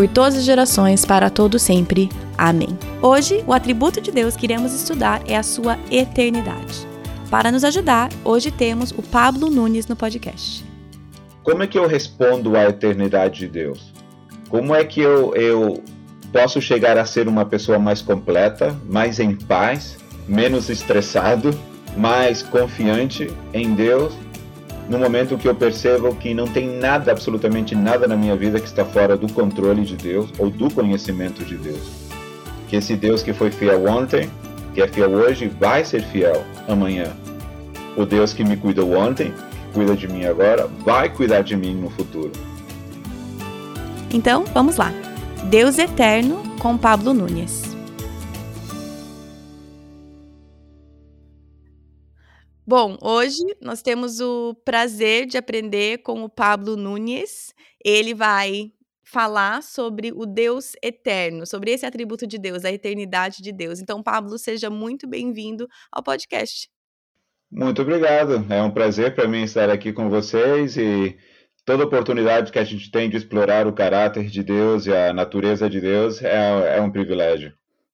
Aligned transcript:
por 0.00 0.08
todas 0.08 0.34
as 0.34 0.44
gerações, 0.44 1.04
para 1.04 1.28
todo 1.28 1.58
sempre. 1.58 2.08
Amém. 2.38 2.70
Hoje, 3.02 3.44
o 3.46 3.52
atributo 3.52 4.00
de 4.00 4.10
Deus 4.10 4.34
que 4.34 4.46
iremos 4.46 4.72
estudar 4.72 5.20
é 5.26 5.36
a 5.36 5.42
sua 5.42 5.78
eternidade. 5.90 6.88
Para 7.30 7.52
nos 7.52 7.64
ajudar, 7.64 8.08
hoje 8.24 8.50
temos 8.50 8.92
o 8.92 9.02
Pablo 9.02 9.50
Nunes 9.50 9.86
no 9.88 9.94
podcast. 9.94 10.64
Como 11.42 11.62
é 11.62 11.66
que 11.66 11.78
eu 11.78 11.86
respondo 11.86 12.56
à 12.56 12.64
eternidade 12.64 13.40
de 13.40 13.48
Deus? 13.48 13.92
Como 14.48 14.74
é 14.74 14.86
que 14.86 15.02
eu, 15.02 15.34
eu 15.34 15.84
posso 16.32 16.62
chegar 16.62 16.96
a 16.96 17.04
ser 17.04 17.28
uma 17.28 17.44
pessoa 17.44 17.78
mais 17.78 18.00
completa, 18.00 18.74
mais 18.88 19.20
em 19.20 19.36
paz, 19.36 19.98
menos 20.26 20.70
estressado, 20.70 21.50
mais 21.94 22.42
confiante 22.42 23.30
em 23.52 23.74
Deus, 23.74 24.14
no 24.90 24.98
momento 24.98 25.38
que 25.38 25.46
eu 25.46 25.54
percebo 25.54 26.12
que 26.16 26.34
não 26.34 26.48
tem 26.48 26.68
nada, 26.68 27.12
absolutamente 27.12 27.76
nada 27.76 28.08
na 28.08 28.16
minha 28.16 28.34
vida 28.34 28.58
que 28.58 28.66
está 28.66 28.84
fora 28.84 29.16
do 29.16 29.32
controle 29.32 29.82
de 29.82 29.96
Deus 29.96 30.28
ou 30.36 30.50
do 30.50 30.68
conhecimento 30.68 31.44
de 31.44 31.56
Deus. 31.56 32.10
Que 32.66 32.74
esse 32.74 32.96
Deus 32.96 33.22
que 33.22 33.32
foi 33.32 33.52
fiel 33.52 33.86
ontem, 33.86 34.28
que 34.74 34.82
é 34.82 34.88
fiel 34.88 35.10
hoje, 35.12 35.46
vai 35.60 35.84
ser 35.84 36.02
fiel 36.02 36.44
amanhã. 36.66 37.12
O 37.96 38.04
Deus 38.04 38.32
que 38.32 38.42
me 38.42 38.56
cuidou 38.56 38.92
ontem, 38.96 39.32
cuida 39.72 39.94
de 39.94 40.08
mim 40.08 40.24
agora, 40.24 40.68
vai 40.84 41.08
cuidar 41.08 41.42
de 41.42 41.56
mim 41.56 41.72
no 41.74 41.88
futuro. 41.90 42.32
Então, 44.12 44.44
vamos 44.52 44.76
lá. 44.76 44.92
Deus 45.44 45.78
Eterno 45.78 46.42
com 46.58 46.76
Pablo 46.76 47.14
Nunes. 47.14 47.59
Bom, 52.70 52.96
hoje 53.02 53.42
nós 53.60 53.82
temos 53.82 54.20
o 54.20 54.54
prazer 54.64 55.26
de 55.26 55.36
aprender 55.36 56.04
com 56.04 56.22
o 56.22 56.28
Pablo 56.28 56.76
Nunes. 56.76 57.52
Ele 57.84 58.14
vai 58.14 58.70
falar 59.02 59.60
sobre 59.60 60.12
o 60.14 60.24
Deus 60.24 60.74
eterno, 60.80 61.44
sobre 61.44 61.72
esse 61.72 61.84
atributo 61.84 62.28
de 62.28 62.38
Deus, 62.38 62.64
a 62.64 62.70
eternidade 62.70 63.42
de 63.42 63.50
Deus. 63.50 63.80
Então, 63.80 64.00
Pablo, 64.00 64.38
seja 64.38 64.70
muito 64.70 65.08
bem-vindo 65.08 65.66
ao 65.90 66.00
podcast. 66.00 66.70
Muito 67.50 67.82
obrigado. 67.82 68.46
É 68.48 68.62
um 68.62 68.70
prazer 68.70 69.16
para 69.16 69.26
mim 69.26 69.42
estar 69.42 69.68
aqui 69.68 69.92
com 69.92 70.08
vocês 70.08 70.76
e 70.76 71.18
toda 71.64 71.82
oportunidade 71.82 72.52
que 72.52 72.58
a 72.60 72.64
gente 72.64 72.88
tem 72.88 73.10
de 73.10 73.16
explorar 73.16 73.66
o 73.66 73.72
caráter 73.72 74.26
de 74.26 74.44
Deus 74.44 74.86
e 74.86 74.94
a 74.94 75.12
natureza 75.12 75.68
de 75.68 75.80
Deus 75.80 76.22
é, 76.22 76.76
é 76.76 76.80
um 76.80 76.92
privilégio. 76.92 77.52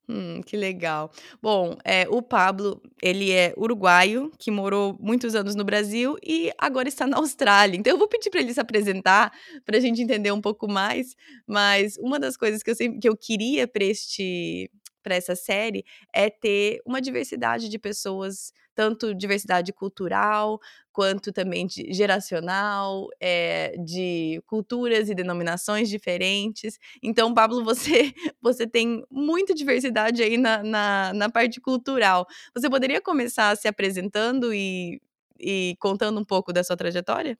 Hum, 0.08 0.40
que 0.46 0.56
legal. 0.56 1.10
Bom, 1.42 1.76
é, 1.84 2.06
o 2.08 2.22
Pablo, 2.22 2.80
ele 3.02 3.32
é 3.32 3.52
uruguaio, 3.56 4.30
que 4.38 4.52
morou 4.52 4.96
muitos 5.00 5.34
anos 5.34 5.56
no 5.56 5.64
Brasil 5.64 6.16
e 6.24 6.52
agora 6.58 6.88
está 6.88 7.06
na 7.08 7.16
Austrália. 7.16 7.76
Então 7.76 7.92
eu 7.92 7.98
vou 7.98 8.06
pedir 8.06 8.30
para 8.30 8.40
ele 8.40 8.54
se 8.54 8.60
apresentar, 8.60 9.32
para 9.64 9.76
a 9.78 9.80
gente 9.80 10.00
entender 10.00 10.30
um 10.30 10.40
pouco 10.40 10.68
mais. 10.68 11.16
Mas 11.46 11.96
uma 11.98 12.20
das 12.20 12.36
coisas 12.36 12.62
que 12.62 12.70
eu, 12.70 12.76
sempre, 12.76 13.00
que 13.00 13.08
eu 13.08 13.16
queria 13.16 13.66
para 13.66 13.84
este 13.84 14.70
para 15.02 15.14
essa 15.14 15.36
série 15.36 15.84
é 16.12 16.28
ter 16.28 16.80
uma 16.84 17.00
diversidade 17.00 17.68
de 17.68 17.78
pessoas, 17.78 18.52
tanto 18.76 19.14
diversidade 19.14 19.72
cultural, 19.72 20.60
quanto 20.92 21.32
também 21.32 21.66
de 21.66 21.92
geracional, 21.92 23.08
é, 23.20 23.74
de 23.78 24.40
culturas 24.46 25.08
e 25.08 25.14
denominações 25.14 25.88
diferentes. 25.88 26.78
Então, 27.02 27.34
Pablo, 27.34 27.64
você, 27.64 28.12
você 28.40 28.66
tem 28.66 29.04
muita 29.10 29.54
diversidade 29.54 30.22
aí 30.22 30.36
na, 30.38 30.62
na, 30.62 31.12
na 31.14 31.30
parte 31.30 31.60
cultural. 31.60 32.26
Você 32.54 32.70
poderia 32.70 33.00
começar 33.00 33.56
se 33.56 33.66
apresentando 33.68 34.54
e, 34.54 35.00
e 35.40 35.76
contando 35.80 36.20
um 36.20 36.24
pouco 36.24 36.52
da 36.52 36.62
sua 36.62 36.76
trajetória? 36.76 37.36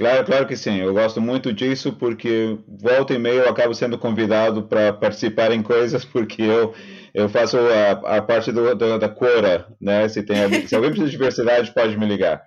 Claro, 0.00 0.24
claro 0.24 0.46
que 0.46 0.56
sim. 0.56 0.78
Eu 0.78 0.94
gosto 0.94 1.20
muito 1.20 1.52
disso 1.52 1.92
porque 1.92 2.56
volta 2.66 3.12
e 3.12 3.18
meia 3.18 3.40
eu 3.40 3.50
acabo 3.50 3.74
sendo 3.74 3.98
convidado 3.98 4.62
para 4.62 4.94
participar 4.94 5.52
em 5.52 5.62
coisas 5.62 6.06
porque 6.06 6.40
eu 6.40 6.74
eu 7.12 7.28
faço 7.28 7.58
a, 7.58 8.16
a 8.16 8.22
parte 8.22 8.50
do, 8.50 8.74
do, 8.74 8.98
da 8.98 9.10
Quora, 9.10 9.66
né? 9.78 10.08
Se, 10.08 10.22
tem, 10.22 10.66
se 10.66 10.74
alguém 10.74 10.90
precisa 10.90 11.10
de 11.10 11.18
diversidade, 11.18 11.74
pode 11.74 11.98
me 11.98 12.06
ligar. 12.06 12.42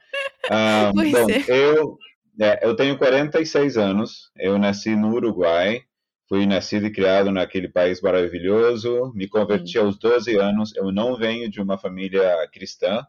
Ah, 0.50 0.90
bom, 0.96 1.30
é. 1.30 1.44
eu, 1.48 1.98
é, 2.42 2.66
eu 2.66 2.76
tenho 2.76 2.98
46 2.98 3.78
anos, 3.78 4.32
eu 4.36 4.58
nasci 4.58 4.96
no 4.96 5.14
Uruguai, 5.14 5.82
fui 6.28 6.48
nascido 6.48 6.88
e 6.88 6.92
criado 6.92 7.30
naquele 7.30 7.68
país 7.68 8.02
maravilhoso, 8.02 9.12
me 9.14 9.28
converti 9.28 9.78
hum. 9.78 9.86
aos 9.86 10.00
12 10.00 10.38
anos, 10.38 10.76
eu 10.76 10.92
não 10.92 11.16
venho 11.18 11.52
de 11.52 11.62
uma 11.62 11.78
família 11.78 12.36
cristã, 12.52 13.06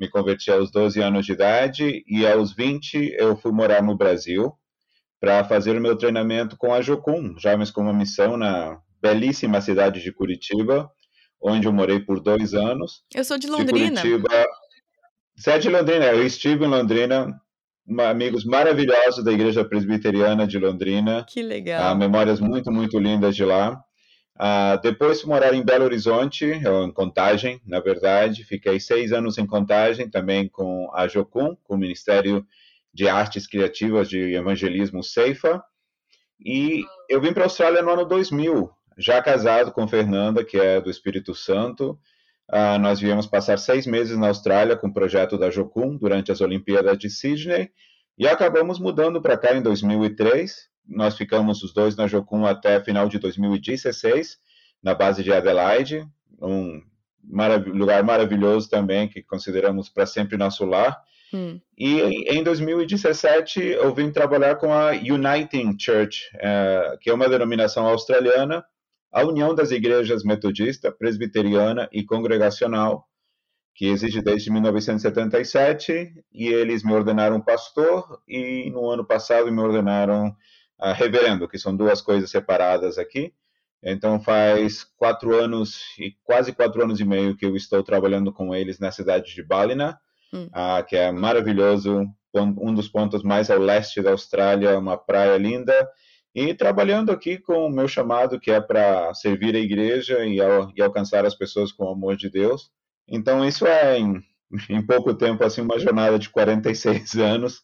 me 0.00 0.08
converti 0.08 0.50
aos 0.50 0.70
12 0.70 1.00
anos 1.02 1.26
de 1.26 1.32
idade 1.32 2.02
e 2.08 2.26
aos 2.26 2.54
20 2.54 3.14
eu 3.18 3.36
fui 3.36 3.52
morar 3.52 3.82
no 3.82 3.94
Brasil 3.94 4.50
para 5.20 5.44
fazer 5.44 5.76
o 5.76 5.80
meu 5.80 5.94
treinamento 5.94 6.56
com 6.56 6.72
a 6.72 6.80
Jocum, 6.80 7.38
já 7.38 7.54
mas 7.54 7.70
com 7.70 7.82
uma 7.82 7.92
missão 7.92 8.38
na 8.38 8.80
belíssima 9.02 9.60
cidade 9.60 10.02
de 10.02 10.10
Curitiba, 10.10 10.90
onde 11.40 11.66
eu 11.66 11.72
morei 11.72 12.00
por 12.00 12.18
dois 12.18 12.54
anos. 12.54 13.04
Eu 13.14 13.22
sou 13.22 13.36
de 13.36 13.46
Londrina. 13.46 14.00
De 14.00 14.08
Curitiba. 14.08 14.46
Você 15.36 15.50
é 15.50 15.58
de 15.58 15.68
Londrina? 15.68 16.06
Eu 16.06 16.24
estive 16.24 16.64
em 16.64 16.68
Londrina, 16.68 17.38
amigos 18.08 18.44
maravilhosos 18.46 19.22
da 19.22 19.32
Igreja 19.32 19.62
Presbiteriana 19.64 20.46
de 20.46 20.58
Londrina. 20.58 21.26
Que 21.28 21.42
legal. 21.42 21.94
Uh, 21.94 21.98
memórias 21.98 22.40
muito, 22.40 22.72
muito 22.72 22.98
lindas 22.98 23.36
de 23.36 23.44
lá. 23.44 23.78
Uh, 24.40 24.80
depois 24.82 25.22
morar 25.22 25.52
em 25.52 25.62
Belo 25.62 25.84
Horizonte, 25.84 26.46
em 26.46 26.90
Contagem, 26.92 27.60
na 27.66 27.78
verdade. 27.78 28.42
Fiquei 28.42 28.80
seis 28.80 29.12
anos 29.12 29.36
em 29.36 29.46
Contagem, 29.46 30.08
também 30.08 30.48
com 30.48 30.90
a 30.94 31.06
Jocum, 31.06 31.54
com 31.62 31.74
o 31.74 31.78
Ministério 31.78 32.46
de 32.92 33.06
Artes 33.06 33.46
Criativas 33.46 34.08
de 34.08 34.34
Evangelismo 34.34 35.04
Ceifa. 35.04 35.62
E 36.42 36.82
eu 37.06 37.20
vim 37.20 37.34
para 37.34 37.42
a 37.42 37.46
Austrália 37.46 37.82
no 37.82 37.90
ano 37.90 38.06
2000, 38.06 38.70
já 38.96 39.20
casado 39.22 39.72
com 39.72 39.86
Fernanda, 39.86 40.42
que 40.42 40.56
é 40.56 40.80
do 40.80 40.90
Espírito 40.90 41.34
Santo, 41.34 41.98
uh, 42.50 42.78
nós 42.80 42.98
viemos 42.98 43.26
passar 43.26 43.58
seis 43.58 43.86
meses 43.86 44.16
na 44.16 44.28
Austrália 44.28 44.74
com 44.74 44.88
o 44.88 44.94
projeto 44.94 45.36
da 45.36 45.50
Jocum 45.50 45.98
durante 45.98 46.32
as 46.32 46.40
Olimpíadas 46.40 46.96
de 46.96 47.10
Sydney 47.10 47.70
e 48.16 48.26
acabamos 48.26 48.78
mudando 48.78 49.20
para 49.20 49.36
cá 49.36 49.54
em 49.54 49.60
2003. 49.60 50.69
Nós 50.90 51.16
ficamos 51.16 51.62
os 51.62 51.72
dois 51.72 51.96
na 51.96 52.06
Jocum 52.06 52.44
até 52.44 52.80
final 52.80 53.08
de 53.08 53.18
2016, 53.18 54.38
na 54.82 54.94
base 54.94 55.22
de 55.22 55.32
Adelaide, 55.32 56.06
um 56.40 56.82
marav 57.22 57.68
lugar 57.68 58.02
maravilhoso 58.02 58.68
também 58.68 59.08
que 59.08 59.22
consideramos 59.22 59.88
para 59.88 60.04
sempre 60.04 60.36
nosso 60.36 60.64
lar. 60.64 61.00
Hum. 61.32 61.60
E 61.78 62.00
em 62.32 62.42
2017 62.42 63.60
eu 63.60 63.94
vim 63.94 64.10
trabalhar 64.10 64.56
com 64.56 64.72
a 64.72 64.90
Uniting 64.90 65.76
Church, 65.78 66.28
uh, 66.34 66.98
que 66.98 67.08
é 67.08 67.14
uma 67.14 67.28
denominação 67.28 67.86
australiana 67.86 68.64
a 69.12 69.24
União 69.24 69.54
das 69.54 69.70
Igrejas 69.72 70.22
Metodista, 70.22 70.92
Presbiteriana 70.92 71.88
e 71.92 72.04
Congregacional, 72.04 73.08
que 73.74 73.86
existe 73.86 74.22
desde 74.22 74.52
1977, 74.52 76.14
e 76.32 76.48
eles 76.48 76.84
me 76.84 76.92
ordenaram 76.92 77.40
pastor, 77.40 78.20
e 78.28 78.70
no 78.70 78.88
ano 78.88 79.04
passado 79.04 79.50
me 79.50 79.60
ordenaram 79.60 80.34
uh, 80.82 80.92
reverendo, 80.94 81.48
que 81.48 81.58
são 81.58 81.76
duas 81.76 82.00
coisas 82.00 82.30
separadas 82.30 82.98
aqui. 82.98 83.32
Então 83.82 84.20
faz 84.20 84.84
quatro 84.96 85.34
anos 85.34 85.80
e 85.98 86.12
quase 86.22 86.52
quatro 86.52 86.82
anos 86.82 87.00
e 87.00 87.04
meio 87.04 87.36
que 87.36 87.46
eu 87.46 87.56
estou 87.56 87.82
trabalhando 87.82 88.32
com 88.32 88.54
eles 88.54 88.78
na 88.78 88.90
cidade 88.90 89.34
de 89.34 89.42
Ballina, 89.42 89.98
hum. 90.32 90.46
uh, 90.46 90.84
que 90.86 90.96
é 90.96 91.10
maravilhoso, 91.10 92.06
um 92.34 92.74
dos 92.74 92.88
pontos 92.88 93.22
mais 93.22 93.50
ao 93.50 93.58
leste 93.58 94.02
da 94.02 94.10
Austrália, 94.10 94.78
uma 94.78 94.96
praia 94.96 95.36
linda, 95.36 95.88
e 96.34 96.54
trabalhando 96.54 97.10
aqui 97.10 97.38
com 97.38 97.66
o 97.66 97.70
meu 97.70 97.88
chamado, 97.88 98.38
que 98.38 98.50
é 98.50 98.60
para 98.60 99.12
servir 99.14 99.56
a 99.56 99.58
igreja 99.58 100.24
e, 100.24 100.40
al 100.40 100.70
e, 100.76 100.80
alcançar 100.80 101.24
as 101.24 101.34
pessoas 101.34 101.72
com 101.72 101.84
o 101.84 101.92
amor 101.92 102.16
de 102.16 102.30
Deus. 102.30 102.70
Então, 103.08 103.44
isso 103.44 103.66
é, 103.66 103.98
em, 103.98 104.22
em 104.68 104.84
pouco 104.84 105.14
tempo, 105.14 105.44
assim, 105.44 105.60
uma 105.60 105.78
jornada 105.78 106.18
de 106.18 106.28
46 106.28 107.14
anos. 107.16 107.62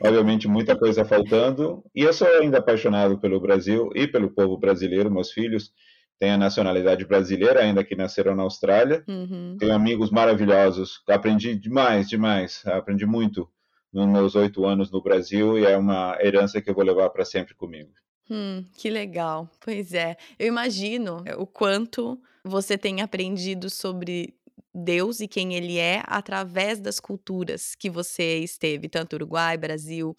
Obviamente, 0.00 0.46
muita 0.46 0.76
coisa 0.76 1.04
faltando. 1.04 1.82
E 1.94 2.02
eu 2.02 2.12
sou 2.12 2.28
ainda 2.28 2.58
apaixonado 2.58 3.18
pelo 3.18 3.40
Brasil 3.40 3.90
e 3.94 4.06
pelo 4.06 4.30
povo 4.30 4.58
brasileiro. 4.58 5.10
Meus 5.10 5.32
filhos 5.32 5.72
têm 6.18 6.30
a 6.30 6.38
nacionalidade 6.38 7.04
brasileira, 7.04 7.60
ainda 7.60 7.84
que 7.84 7.96
nasceram 7.96 8.34
na 8.34 8.42
Austrália. 8.42 9.02
Uhum. 9.08 9.56
Tenho 9.58 9.74
amigos 9.74 10.10
maravilhosos. 10.10 11.02
Aprendi 11.08 11.54
demais, 11.54 12.08
demais. 12.08 12.62
Aprendi 12.66 13.06
muito 13.06 13.48
nos 13.92 14.06
meus 14.06 14.34
oito 14.34 14.66
anos 14.66 14.90
no 14.90 15.02
Brasil 15.02 15.58
e 15.58 15.64
é 15.64 15.76
uma 15.76 16.18
herança 16.20 16.60
que 16.60 16.68
eu 16.68 16.74
vou 16.74 16.84
levar 16.84 17.08
para 17.10 17.24
sempre 17.24 17.54
comigo. 17.54 17.90
Hum, 18.30 18.64
que 18.76 18.90
legal. 18.90 19.48
Pois 19.64 19.94
é. 19.94 20.16
Eu 20.38 20.48
imagino 20.48 21.24
o 21.38 21.46
quanto 21.46 22.20
você 22.44 22.76
tem 22.76 23.00
aprendido 23.00 23.70
sobre 23.70 24.34
Deus 24.76 25.20
e 25.20 25.28
quem 25.28 25.54
ele 25.54 25.78
é 25.78 26.02
através 26.06 26.80
das 26.80 27.00
culturas 27.00 27.74
que 27.74 27.88
você 27.88 28.38
esteve, 28.40 28.88
tanto 28.88 29.14
Uruguai, 29.14 29.56
Brasil, 29.56 30.14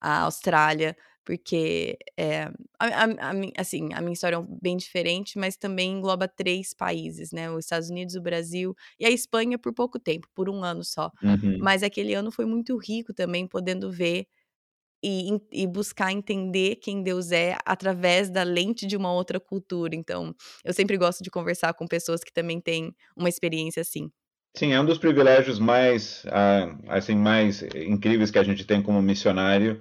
a 0.00 0.20
Austrália, 0.22 0.96
porque 1.24 1.98
é, 2.16 2.44
a, 2.78 2.86
a, 2.86 3.04
a, 3.04 3.32
assim, 3.58 3.92
a 3.92 4.00
minha 4.00 4.12
história 4.12 4.36
é 4.36 4.44
bem 4.62 4.76
diferente, 4.76 5.38
mas 5.38 5.56
também 5.56 5.90
engloba 5.90 6.28
três 6.28 6.72
países, 6.72 7.32
né? 7.32 7.50
Os 7.50 7.64
Estados 7.64 7.90
Unidos, 7.90 8.14
o 8.14 8.22
Brasil 8.22 8.76
e 9.00 9.04
a 9.04 9.10
Espanha 9.10 9.58
por 9.58 9.74
pouco 9.74 9.98
tempo, 9.98 10.28
por 10.32 10.48
um 10.48 10.62
ano 10.62 10.84
só. 10.84 11.10
Uhum. 11.22 11.58
Mas 11.60 11.82
aquele 11.82 12.14
ano 12.14 12.30
foi 12.30 12.46
muito 12.46 12.76
rico 12.78 13.12
também, 13.12 13.46
podendo 13.48 13.90
ver 13.90 14.28
e, 15.08 15.62
e, 15.62 15.66
buscar 15.68 16.10
entender 16.10 16.76
quem 16.76 17.00
Deus 17.00 17.30
é 17.30 17.56
através 17.64 18.28
da 18.28 18.42
lente 18.42 18.84
de 18.84 18.96
uma 18.96 19.12
outra 19.12 19.38
cultura. 19.38 19.94
Então, 19.94 20.34
eu 20.64 20.72
sempre 20.72 20.96
gosto 20.96 21.22
de 21.22 21.30
conversar 21.30 21.72
com 21.74 21.86
pessoas 21.86 22.24
que 22.24 22.32
também 22.32 22.60
têm 22.60 22.92
uma 23.16 23.28
experiência 23.28 23.82
assim. 23.82 24.10
Sim, 24.56 24.72
é 24.72 24.80
um 24.80 24.84
dos 24.84 24.98
privilégios 24.98 25.60
mais, 25.60 26.24
uh, 26.24 26.82
assim, 26.88 27.14
mais 27.14 27.62
incríveis 27.74 28.32
que 28.32 28.38
a 28.38 28.42
gente 28.42 28.64
tem 28.64 28.82
como 28.82 29.00
missionário, 29.00 29.80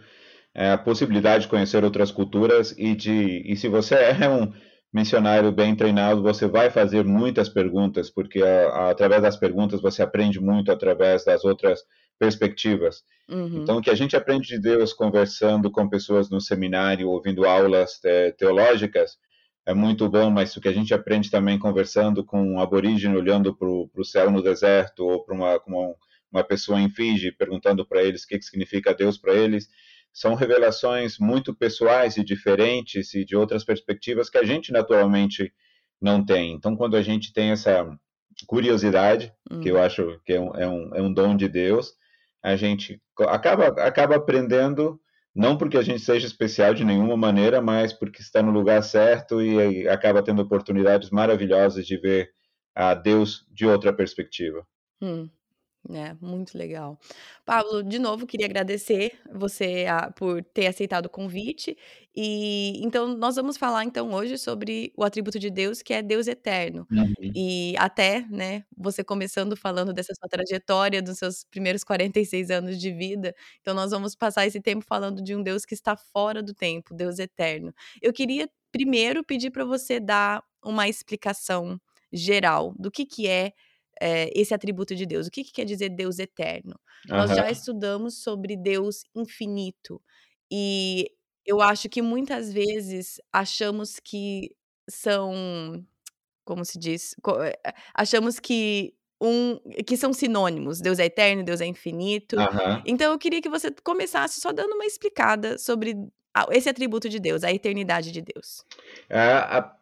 é 0.54 0.72
a 0.72 0.78
possibilidade 0.78 1.46
de 1.46 1.50
conhecer 1.50 1.84
outras 1.84 2.12
culturas 2.12 2.76
e 2.78 2.94
de, 2.94 3.42
e 3.46 3.56
se 3.56 3.68
você 3.68 3.96
é 4.22 4.30
um 4.30 4.54
missionário 4.94 5.52
bem 5.52 5.76
treinado, 5.76 6.22
você 6.22 6.48
vai 6.48 6.70
fazer 6.70 7.04
muitas 7.04 7.50
perguntas, 7.50 8.12
porque 8.12 8.44
a, 8.44 8.68
a, 8.70 8.90
através 8.92 9.24
das 9.24 9.38
perguntas 9.38 9.82
você 9.82 10.04
aprende 10.04 10.40
muito 10.40 10.72
através 10.72 11.26
das 11.26 11.44
outras 11.44 11.82
perspectivas. 12.20 13.04
Uhum. 13.30 13.64
Então, 13.64 13.78
o 13.78 13.82
que 13.82 13.90
a 13.90 13.96
gente 13.96 14.16
aprende 14.16 14.48
de 14.48 14.60
Deus 14.60 14.94
conversando 14.94 15.72
com 15.72 15.90
pessoas 15.90 16.30
no 16.30 16.40
seminário, 16.40 17.10
ouvindo 17.10 17.46
aulas 17.46 18.00
te, 18.00 18.32
teológicas, 18.34 19.18
é 19.66 19.74
muito 19.74 20.08
bom, 20.08 20.30
mas 20.30 20.56
o 20.56 20.62
que 20.62 20.68
a 20.68 20.74
gente 20.74 20.94
aprende 20.94 21.32
também 21.32 21.58
conversando 21.58 22.24
com 22.24 22.42
um 22.42 22.60
aborígene, 22.60 23.18
olhando 23.18 23.56
para 23.56 23.68
o 23.68 24.04
céu 24.04 24.30
no 24.30 24.44
deserto, 24.44 25.04
ou 25.04 25.26
para 25.26 25.34
uma, 25.34 25.60
uma, 25.66 25.96
uma, 26.32 26.44
pessoa 26.44 26.80
em 26.80 26.90
Fiji, 26.90 27.32
perguntando 27.32 27.84
para 27.86 28.04
eles 28.04 28.24
o 28.24 28.28
que, 28.28 28.38
que 28.38 28.46
significa 28.46 28.94
Deus 28.94 29.18
para 29.18 29.34
eles, 29.34 29.68
são 30.14 30.36
revelações 30.36 31.18
muito 31.18 31.54
pessoais 31.54 32.16
e 32.16 32.24
diferentes 32.24 33.14
e 33.16 33.26
de 33.26 33.36
outras 33.36 33.64
perspectivas 33.64 34.30
que 34.30 34.38
a 34.38 34.44
gente 34.44 34.72
naturalmente 34.72 35.52
não 36.00 36.24
tem. 36.24 36.54
Então, 36.54 36.76
quando 36.76 36.96
a 36.96 37.02
gente 37.02 37.34
tem 37.34 37.50
essa 37.50 37.90
curiosidade, 38.46 39.34
uhum. 39.50 39.62
que 39.62 39.70
eu 39.70 39.82
acho 39.82 40.20
que 40.24 40.34
é 40.34 40.40
um, 40.40 40.56
é 40.56 40.68
um, 40.68 40.96
é 40.96 41.02
um 41.02 41.12
dom 41.12 41.36
de 41.36 41.48
Deus, 41.48 41.94
a 42.46 42.56
gente 42.56 43.02
acaba, 43.28 43.70
acaba 43.84 44.18
aprendendo, 44.18 45.02
não 45.34 45.58
porque 45.58 45.78
a 45.78 45.82
gente 45.82 46.00
seja 46.00 46.28
especial 46.28 46.76
de 46.76 46.86
nenhuma 46.86 47.18
maneira, 47.18 47.60
mas 47.60 47.92
porque 47.92 48.22
está 48.22 48.40
no 48.44 48.52
lugar 48.52 48.84
certo 48.84 49.42
e 49.42 49.90
acaba 49.90 50.22
tendo 50.22 50.44
oportunidades 50.44 51.10
maravilhosas 51.10 51.88
de 51.88 51.98
ver 51.98 52.30
a 52.76 52.94
Deus 52.94 53.48
de 53.52 53.66
outra 53.66 53.92
perspectiva. 53.92 54.64
Hum. 55.02 55.28
É, 55.94 56.16
muito 56.20 56.58
legal. 56.58 57.00
Pablo, 57.46 57.84
de 57.84 58.00
novo, 58.00 58.26
queria 58.26 58.48
agradecer 58.48 59.20
você 59.32 59.86
a, 59.88 60.10
por 60.12 60.44
ter 60.44 60.66
aceitado 60.66 61.06
o 61.06 61.10
convite. 61.10 61.78
E 62.16 62.82
então 62.84 63.08
nós 63.16 63.36
vamos 63.36 63.56
falar 63.56 63.84
então 63.84 64.12
hoje 64.12 64.38
sobre 64.38 64.92
o 64.98 65.04
atributo 65.04 65.38
de 65.38 65.52
Deus, 65.52 65.84
que 65.84 65.94
é 65.94 66.02
Deus 66.02 66.26
eterno. 66.28 66.88
Uhum. 66.92 67.14
E 67.36 67.76
até, 67.78 68.22
né, 68.30 68.64
você 68.76 69.04
começando 69.04 69.56
falando 69.56 69.94
dessa 69.94 70.14
sua 70.16 70.28
trajetória 70.28 71.02
dos 71.04 71.20
seus 71.20 71.44
primeiros 71.44 71.84
46 71.84 72.50
anos 72.50 72.80
de 72.80 72.92
vida, 72.92 73.36
então 73.62 73.76
nós 73.76 73.92
vamos 73.92 74.16
passar 74.16 74.48
esse 74.48 74.60
tempo 74.62 74.84
falando 74.84 75.22
de 75.22 75.36
um 75.36 75.44
Deus 75.44 75.66
que 75.66 75.76
está 75.76 75.96
fora 75.96 76.42
do 76.42 76.54
tempo, 76.54 76.96
Deus 76.96 77.20
eterno. 77.20 77.72
Eu 78.02 78.12
queria 78.12 78.50
primeiro 78.72 79.24
pedir 79.24 79.52
para 79.52 79.66
você 79.66 80.00
dar 80.00 80.42
uma 80.64 80.88
explicação 80.88 81.80
geral 82.12 82.74
do 82.80 82.90
que 82.90 83.06
que 83.06 83.28
é 83.28 83.52
é, 84.02 84.30
esse 84.40 84.54
atributo 84.54 84.96
de 84.96 85.06
Deus. 85.06 85.28
O 85.28 85.32
que, 85.32 85.44
que 85.44 85.54
quer 85.54 85.66
dizer 85.66 85.90
Deus 85.90 86.20
eterno? 86.20 86.80
Uhum. 87.10 87.18
Nós 87.18 87.32
já 87.32 87.50
estudamos 87.50 88.22
sobre 88.22 88.56
Deus 88.56 89.04
infinito 89.16 90.02
e 90.52 91.10
eu 91.46 91.62
acho 91.62 91.88
que 91.90 92.02
muitas 92.02 92.52
vezes 92.52 93.22
achamos 93.32 94.00
que 94.00 94.56
são, 94.90 95.86
como 96.44 96.66
se 96.66 96.78
diz, 96.80 97.16
eh, 97.44 97.74
achamos 97.94 98.40
que 98.40 98.94
um 99.22 99.60
que 99.86 99.96
são 99.96 100.12
sinônimos. 100.12 100.82
Deus 100.82 101.00
é 101.00 101.06
eterno, 101.06 101.44
Deus 101.44 101.62
é 101.62 101.66
infinito. 101.66 102.36
Uhum. 102.38 102.82
Então 102.86 103.12
eu 103.12 103.18
queria 103.18 103.42
que 103.42 103.50
você 103.50 103.72
começasse 103.84 104.42
só 104.42 104.52
dando 104.52 104.74
uma 104.74 104.86
explicada 104.86 105.58
sobre 105.58 105.96
esse 106.52 106.68
atributo 106.68 107.08
de 107.08 107.20
Deus, 107.20 107.44
a 107.44 107.52
eternidade 107.52 108.12
de 108.12 108.22
Deus. 108.22 108.64
É, 109.10 109.20
a, 109.20 109.76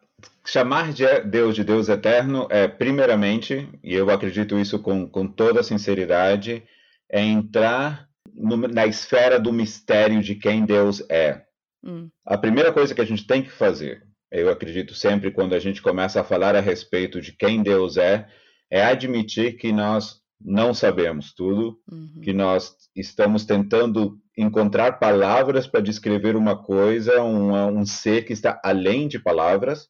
chamar 0.44 0.92
de 0.92 1.04
Deus 1.20 1.54
de 1.54 1.64
Deus 1.64 1.88
eterno 1.88 2.46
é, 2.50 2.68
primeiramente, 2.68 3.68
e 3.82 3.94
eu 3.94 4.10
acredito 4.10 4.58
isso 4.58 4.78
com, 4.78 5.08
com 5.08 5.26
toda 5.26 5.62
sinceridade, 5.62 6.62
é 7.10 7.20
entrar 7.20 8.08
no, 8.34 8.56
na 8.56 8.86
esfera 8.86 9.38
do 9.38 9.52
mistério 9.52 10.22
de 10.22 10.34
quem 10.34 10.64
Deus 10.64 11.02
é. 11.08 11.42
Hum. 11.82 12.08
A 12.24 12.36
primeira 12.36 12.72
coisa 12.72 12.94
que 12.94 13.00
a 13.00 13.06
gente 13.06 13.26
tem 13.26 13.42
que 13.42 13.50
fazer, 13.50 14.02
eu 14.30 14.50
acredito 14.50 14.94
sempre 14.94 15.30
quando 15.30 15.54
a 15.54 15.58
gente 15.58 15.80
começa 15.80 16.20
a 16.20 16.24
falar 16.24 16.56
a 16.56 16.60
respeito 16.60 17.20
de 17.20 17.32
quem 17.32 17.62
Deus 17.62 17.96
é, 17.96 18.26
é 18.70 18.84
admitir 18.84 19.56
que 19.56 19.72
nós 19.72 20.22
não 20.40 20.74
sabemos 20.74 21.32
tudo, 21.32 21.78
uhum. 21.90 22.20
que 22.22 22.32
nós 22.32 22.74
estamos 22.94 23.44
tentando 23.44 24.18
encontrar 24.36 24.98
palavras 24.98 25.66
para 25.66 25.80
descrever 25.80 26.36
uma 26.36 26.60
coisa, 26.60 27.22
um, 27.22 27.78
um 27.78 27.86
ser 27.86 28.24
que 28.24 28.32
está 28.32 28.60
além 28.64 29.08
de 29.08 29.18
palavras, 29.18 29.88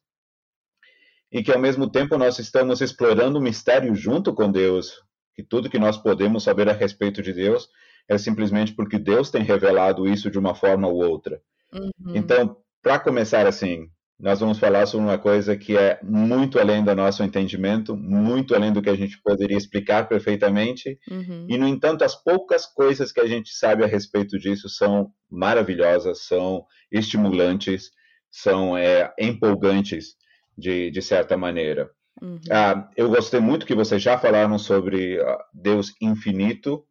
e 1.35 1.43
que 1.43 1.51
ao 1.51 1.59
mesmo 1.59 1.89
tempo 1.89 2.17
nós 2.17 2.39
estamos 2.39 2.79
explorando 2.79 3.39
o 3.39 3.41
mistério 3.41 3.93
junto 3.93 4.33
com 4.33 4.49
Deus, 4.49 5.03
que 5.35 5.43
tudo 5.43 5.69
que 5.69 5.77
nós 5.77 5.97
podemos 5.97 6.43
saber 6.43 6.69
a 6.69 6.71
respeito 6.71 7.21
de 7.21 7.33
Deus 7.33 7.67
é 8.07 8.17
simplesmente 8.17 8.73
porque 8.73 8.97
Deus 8.97 9.29
tem 9.29 9.43
revelado 9.43 10.07
isso 10.07 10.31
de 10.31 10.39
uma 10.39 10.55
forma 10.55 10.87
ou 10.87 10.95
outra. 10.95 11.41
Uhum. 11.73 12.15
Então, 12.15 12.55
para 12.81 12.99
começar 12.99 13.45
assim, 13.45 13.89
nós 14.17 14.39
vamos 14.39 14.59
falar 14.59 14.85
sobre 14.85 15.07
uma 15.07 15.17
coisa 15.17 15.57
que 15.57 15.75
é 15.75 15.99
muito 16.01 16.57
além 16.57 16.81
do 16.85 16.95
nosso 16.95 17.21
entendimento, 17.21 17.97
muito 17.97 18.55
além 18.55 18.71
do 18.71 18.81
que 18.81 18.89
a 18.89 18.95
gente 18.95 19.21
poderia 19.21 19.57
explicar 19.57 20.07
perfeitamente, 20.07 20.97
uhum. 21.11 21.47
e 21.49 21.57
no 21.57 21.67
entanto, 21.67 22.05
as 22.05 22.15
poucas 22.15 22.65
coisas 22.65 23.11
que 23.11 23.19
a 23.19 23.27
gente 23.27 23.49
sabe 23.49 23.83
a 23.83 23.87
respeito 23.87 24.39
disso 24.39 24.69
são 24.69 25.11
maravilhosas, 25.29 26.21
são 26.21 26.63
estimulantes, 26.89 27.91
são 28.31 28.77
é, 28.77 29.13
empolgantes 29.19 30.15
de, 30.57 30.91
de 30.91 31.01
certa 31.01 31.37
maneira. 31.37 31.89
Uhum. 32.21 32.39
Ah, 32.49 32.89
eu 32.95 33.09
gostei 33.09 33.39
muito 33.39 33.65
que 33.65 33.75
vocês 33.75 34.01
já 34.01 34.17
falaram 34.17 34.57
sobre 34.57 35.19
ah, 35.19 35.45
Deus 35.53 35.93
infinito, 36.01 36.85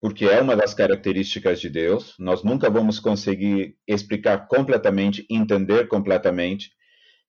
porque 0.00 0.24
é 0.24 0.40
uma 0.40 0.56
das 0.56 0.74
características 0.74 1.60
de 1.60 1.70
Deus. 1.70 2.14
Nós 2.18 2.42
nunca 2.42 2.68
vamos 2.68 3.00
conseguir 3.00 3.76
explicar 3.86 4.46
completamente, 4.48 5.26
entender 5.30 5.88
completamente. 5.88 6.72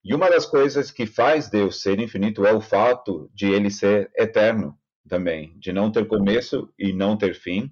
E 0.04 0.14
uma 0.14 0.30
das 0.30 0.46
coisas 0.46 0.92
que 0.92 1.06
faz 1.06 1.50
Deus 1.50 1.82
ser 1.82 2.00
infinito 2.00 2.46
é 2.46 2.54
o 2.54 2.62
fato 2.62 3.30
de 3.34 3.48
ele 3.48 3.70
ser 3.70 4.10
eterno 4.16 4.78
também, 5.08 5.58
de 5.58 5.72
não 5.72 5.92
ter 5.92 6.08
começo 6.08 6.70
e 6.78 6.92
não 6.94 7.18
ter 7.18 7.34
fim. 7.34 7.72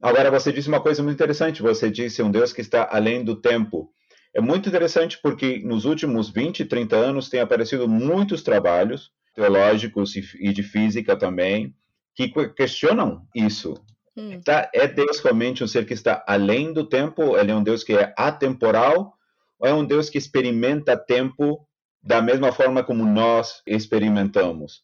Agora, 0.00 0.30
você 0.30 0.50
disse 0.52 0.68
uma 0.68 0.80
coisa 0.80 1.02
muito 1.02 1.16
interessante. 1.16 1.62
Você 1.62 1.90
disse 1.90 2.22
um 2.22 2.30
Deus 2.30 2.52
que 2.52 2.62
está 2.62 2.88
além 2.90 3.22
do 3.22 3.36
tempo. 3.36 3.90
É 4.32 4.40
muito 4.40 4.68
interessante 4.68 5.18
porque 5.20 5.60
nos 5.64 5.84
últimos 5.84 6.30
20, 6.30 6.64
30 6.64 6.96
anos 6.96 7.28
tem 7.28 7.40
aparecido 7.40 7.88
muitos 7.88 8.42
trabalhos 8.42 9.10
teológicos 9.34 10.14
e 10.16 10.52
de 10.52 10.62
física 10.62 11.16
também, 11.16 11.74
que 12.14 12.28
questionam 12.54 13.26
isso. 13.34 13.74
Hum. 14.16 14.40
Tá, 14.40 14.68
é 14.74 14.86
Deus 14.86 15.20
realmente 15.20 15.64
um 15.64 15.68
ser 15.68 15.86
que 15.86 15.94
está 15.94 16.22
além 16.26 16.72
do 16.72 16.84
tempo? 16.84 17.36
Ele 17.36 17.50
é 17.50 17.54
um 17.54 17.62
Deus 17.62 17.82
que 17.82 17.94
é 17.94 18.12
atemporal? 18.16 19.14
Ou 19.58 19.68
é 19.68 19.74
um 19.74 19.84
Deus 19.84 20.10
que 20.10 20.18
experimenta 20.18 20.96
tempo 20.96 21.66
da 22.02 22.20
mesma 22.22 22.52
forma 22.52 22.82
como 22.82 23.04
nós 23.04 23.62
experimentamos? 23.66 24.82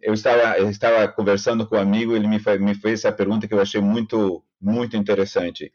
Eu 0.00 0.14
estava, 0.14 0.58
eu 0.58 0.68
estava 0.68 1.06
conversando 1.08 1.66
com 1.66 1.76
um 1.76 1.80
amigo, 1.80 2.16
ele 2.16 2.26
me, 2.26 2.38
me 2.58 2.74
fez 2.74 3.00
essa 3.00 3.12
pergunta 3.12 3.46
que 3.46 3.54
eu 3.54 3.60
achei 3.60 3.80
muito, 3.80 4.44
muito 4.60 4.96
interessante. 4.96 5.72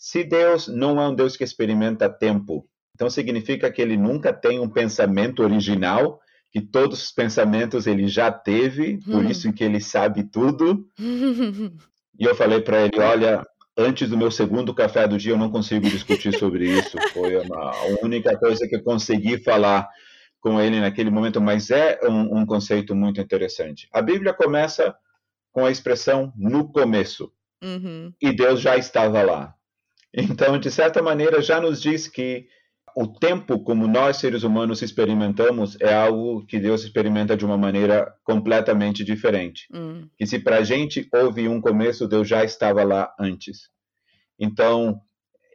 Se 0.00 0.24
Deus 0.24 0.66
não 0.66 0.98
é 0.98 1.06
um 1.06 1.14
Deus 1.14 1.36
que 1.36 1.44
experimenta 1.44 2.08
tempo, 2.08 2.66
então 2.94 3.10
significa 3.10 3.70
que 3.70 3.82
ele 3.82 3.98
nunca 3.98 4.32
tem 4.32 4.58
um 4.58 4.66
pensamento 4.66 5.42
original, 5.42 6.18
que 6.50 6.58
todos 6.58 7.02
os 7.04 7.12
pensamentos 7.12 7.86
ele 7.86 8.08
já 8.08 8.32
teve, 8.32 8.96
por 9.04 9.16
uhum. 9.16 9.28
isso 9.28 9.52
que 9.52 9.62
ele 9.62 9.78
sabe 9.78 10.24
tudo. 10.24 10.88
e 12.18 12.24
eu 12.24 12.34
falei 12.34 12.62
para 12.62 12.80
ele, 12.80 12.98
olha, 12.98 13.46
antes 13.76 14.08
do 14.08 14.16
meu 14.16 14.30
segundo 14.30 14.74
café 14.74 15.06
do 15.06 15.18
dia 15.18 15.34
eu 15.34 15.38
não 15.38 15.50
consigo 15.50 15.86
discutir 15.90 16.32
sobre 16.38 16.66
isso. 16.66 16.96
Foi 17.12 17.36
uma, 17.36 17.70
a 17.70 17.84
única 18.02 18.34
coisa 18.38 18.66
que 18.66 18.76
eu 18.76 18.82
consegui 18.82 19.36
falar 19.44 19.86
com 20.40 20.58
ele 20.58 20.80
naquele 20.80 21.10
momento, 21.10 21.42
mas 21.42 21.70
é 21.70 22.00
um, 22.04 22.38
um 22.38 22.46
conceito 22.46 22.94
muito 22.94 23.20
interessante. 23.20 23.86
A 23.92 24.00
Bíblia 24.00 24.32
começa 24.32 24.96
com 25.52 25.66
a 25.66 25.70
expressão 25.70 26.32
no 26.34 26.72
começo. 26.72 27.30
Uhum. 27.62 28.14
E 28.18 28.32
Deus 28.32 28.62
já 28.62 28.78
estava 28.78 29.20
lá. 29.20 29.54
Então, 30.12 30.58
de 30.58 30.70
certa 30.70 31.02
maneira, 31.02 31.40
já 31.40 31.60
nos 31.60 31.80
diz 31.80 32.08
que 32.08 32.46
o 32.96 33.06
tempo, 33.06 33.60
como 33.60 33.86
nós 33.86 34.16
seres 34.16 34.42
humanos 34.42 34.82
experimentamos, 34.82 35.76
é 35.80 35.94
algo 35.94 36.44
que 36.46 36.58
Deus 36.58 36.82
experimenta 36.82 37.36
de 37.36 37.44
uma 37.44 37.56
maneira 37.56 38.12
completamente 38.24 39.04
diferente. 39.04 39.68
Que 40.18 40.26
se 40.26 40.38
para 40.38 40.58
a 40.58 40.64
gente 40.64 41.08
houve 41.12 41.48
um 41.48 41.60
começo, 41.60 42.08
Deus 42.08 42.28
já 42.28 42.44
estava 42.44 42.82
lá 42.82 43.14
antes. 43.18 43.70
Então, 44.38 45.00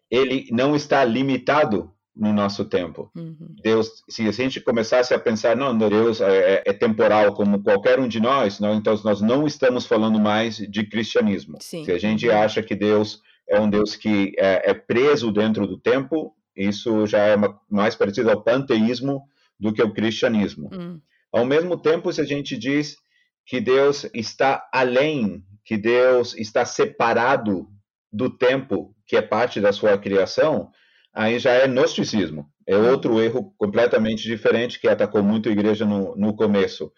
ele 0.09 0.47
não 0.51 0.75
está 0.75 1.03
limitado 1.03 1.91
no 2.15 2.31
nosso 2.31 2.63
tempo. 2.63 3.11
Uhum. 3.13 3.35
Deus, 3.61 3.89
se 4.07 4.25
a 4.25 4.31
gente 4.31 4.61
começasse 4.61 5.13
a 5.13 5.19
pensar, 5.19 5.57
não, 5.57 5.77
Deus 5.77 6.21
é, 6.21 6.63
é, 6.65 6.71
temporal 6.71 7.33
como 7.33 7.61
qualquer 7.61 7.99
um 7.99 8.07
de 8.07 8.21
nós, 8.21 8.61
então 8.61 9.01
nós 9.03 9.21
não 9.21 9.45
estamos 9.45 9.85
falando 9.85 10.17
mais 10.17 10.55
de 10.55 10.85
cristianismo. 10.85 11.57
Sim. 11.59 11.83
Se 11.83 11.91
a 11.91 11.97
gente 11.97 12.27
uhum. 12.27 12.37
acha 12.37 12.63
que 12.63 12.73
Deus 12.73 13.21
é 13.47 13.59
um 13.59 13.69
Deus 13.69 13.95
que 13.95 14.33
é, 14.37 14.71
é 14.71 14.73
preso 14.73 15.31
dentro 15.31 15.67
do 15.67 15.77
tempo, 15.77 16.35
isso 16.55 17.05
já 17.05 17.19
é 17.19 17.35
uma, 17.35 17.59
mais 17.69 17.95
parecido 17.95 18.31
ao 18.31 18.41
panteísmo 18.41 19.23
do 19.59 19.73
que 19.73 19.81
ao 19.81 19.93
cristianismo. 19.93 20.69
Uhum. 20.73 21.01
Ao 21.31 21.45
mesmo 21.45 21.77
tempo, 21.77 22.11
se 22.11 22.21
a 22.21 22.25
gente 22.25 22.57
diz 22.57 22.97
que 23.45 23.59
Deus 23.59 24.09
está 24.13 24.67
além, 24.71 25.43
que 25.63 25.77
Deus 25.77 26.35
está 26.35 26.65
separado 26.65 27.67
do 28.11 28.29
tempo 28.29 28.95
que 29.05 29.17
é 29.17 29.21
parte 29.21 29.59
da 29.59 29.73
sua 29.73 29.97
criação, 29.97 30.71
aí 31.13 31.37
já 31.37 31.51
é 31.51 31.67
gnosticismo. 31.67 32.49
É 32.65 32.75
uhum. 32.75 32.91
outro 32.91 33.21
erro 33.21 33.53
completamente 33.57 34.23
diferente 34.23 34.79
que 34.79 34.87
atacou 34.87 35.21
muito 35.21 35.49
a 35.49 35.51
igreja 35.51 35.85
no, 35.85 36.15
no 36.15 36.35
começo. 36.35 36.91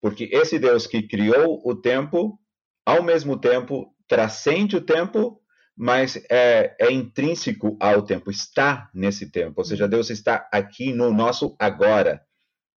Porque 0.00 0.28
esse 0.32 0.58
Deus 0.58 0.86
que 0.86 1.02
criou 1.02 1.60
o 1.64 1.74
tempo, 1.74 2.38
ao 2.86 3.02
mesmo 3.02 3.38
tempo, 3.38 3.92
transcende 4.08 4.76
o 4.76 4.80
tempo, 4.80 5.41
mas 5.76 6.16
é, 6.30 6.76
é 6.78 6.92
intrínseco 6.92 7.76
ao 7.80 8.02
tempo, 8.02 8.30
está 8.30 8.90
nesse 8.94 9.30
tempo. 9.30 9.54
Ou 9.56 9.64
seja. 9.64 9.88
Deus 9.88 10.10
está 10.10 10.48
aqui 10.52 10.92
no 10.92 11.12
nosso 11.12 11.56
agora. 11.58 12.22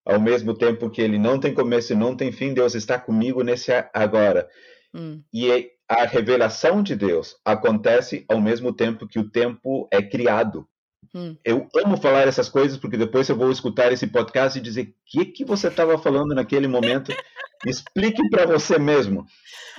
Ao 0.06 0.20
mesmo 0.20 0.54
tempo 0.54 0.90
que 0.90 1.02
ele 1.02 1.18
não 1.18 1.40
tem 1.40 1.54
começo 1.54 1.94
e 1.94 1.96
não 1.96 2.16
tem 2.16 2.32
fim, 2.32 2.54
Deus 2.54 2.76
está 2.76 3.00
comigo 3.00 3.44
nesse 3.44 3.72
agora. 3.94 4.48
Hum. 4.94 5.22
E 5.34 5.52
é, 5.52 5.70
a 5.90 6.06
revelação 6.06 6.82
de 6.82 6.96
Deus 6.96 7.36
acontece 7.44 8.26
ao 8.30 8.40
mesmo 8.40 8.72
tempo 8.74 9.08
que 9.08 9.20
o 9.20 9.30
tempo 9.30 9.88
é 9.92 10.02
criado. 10.02 10.68
Hum. 11.16 11.38
Eu 11.46 11.66
amo 11.78 11.96
falar 11.96 12.28
essas 12.28 12.50
coisas 12.50 12.78
porque 12.78 12.98
depois 12.98 13.30
eu 13.30 13.38
vou 13.38 13.50
escutar 13.50 13.90
esse 13.94 14.06
podcast 14.06 14.60
e 14.60 14.62
dizer 14.62 14.82
o 14.82 14.94
que, 15.06 15.26
que 15.26 15.46
você 15.46 15.70
estava 15.70 15.98
falando 15.98 16.36
naquele 16.36 16.68
momento. 16.68 17.14
Explique 17.66 18.30
para 18.30 18.46
você 18.46 18.78
mesmo. 18.78 19.26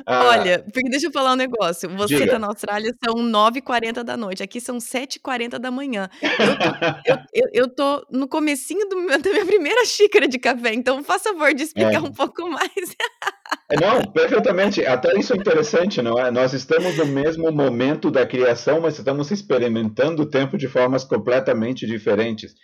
Ah, 0.04 0.24
Olha, 0.28 0.64
porque 0.72 0.88
deixa 0.88 1.06
eu 1.06 1.12
falar 1.12 1.34
um 1.34 1.36
negócio. 1.36 1.88
Você 1.90 2.24
está 2.24 2.38
na 2.38 2.48
Austrália, 2.48 2.92
são 3.04 3.14
9h40 3.16 4.02
da 4.02 4.16
noite. 4.16 4.42
Aqui 4.42 4.60
são 4.60 4.78
7h40 4.78 5.58
da 5.58 5.70
manhã. 5.70 6.08
Eu 6.22 6.28
tô, 6.56 6.64
eu, 7.34 7.48
eu, 7.52 7.68
tô 7.68 8.06
no 8.10 8.26
comecinho 8.26 8.88
do, 8.88 9.06
da 9.06 9.30
minha 9.30 9.44
primeira 9.46 9.84
xícara 9.84 10.26
de 10.26 10.38
café, 10.38 10.72
então 10.72 11.04
faça 11.04 11.26
favor 11.36 11.52
de 11.52 11.64
explicar 11.64 11.96
é. 11.96 12.00
um 12.00 12.12
pouco 12.12 12.48
mais. 12.48 12.70
Não, 13.80 14.00
perfeitamente. 14.12 14.84
Até 14.86 15.18
isso 15.18 15.32
é 15.32 15.36
interessante, 15.36 16.00
não 16.00 16.16
é? 16.18 16.30
Nós 16.30 16.52
estamos 16.52 16.96
no 16.96 17.06
mesmo 17.06 17.50
momento 17.50 18.12
da 18.12 18.24
criação, 18.24 18.80
mas 18.80 18.96
estamos 18.96 19.30
experimentando 19.32 20.22
o 20.22 20.30
tempo 20.30 20.56
de 20.56 20.68
formas 20.68 21.02
completamente 21.02 21.84
diferentes. 21.84 22.54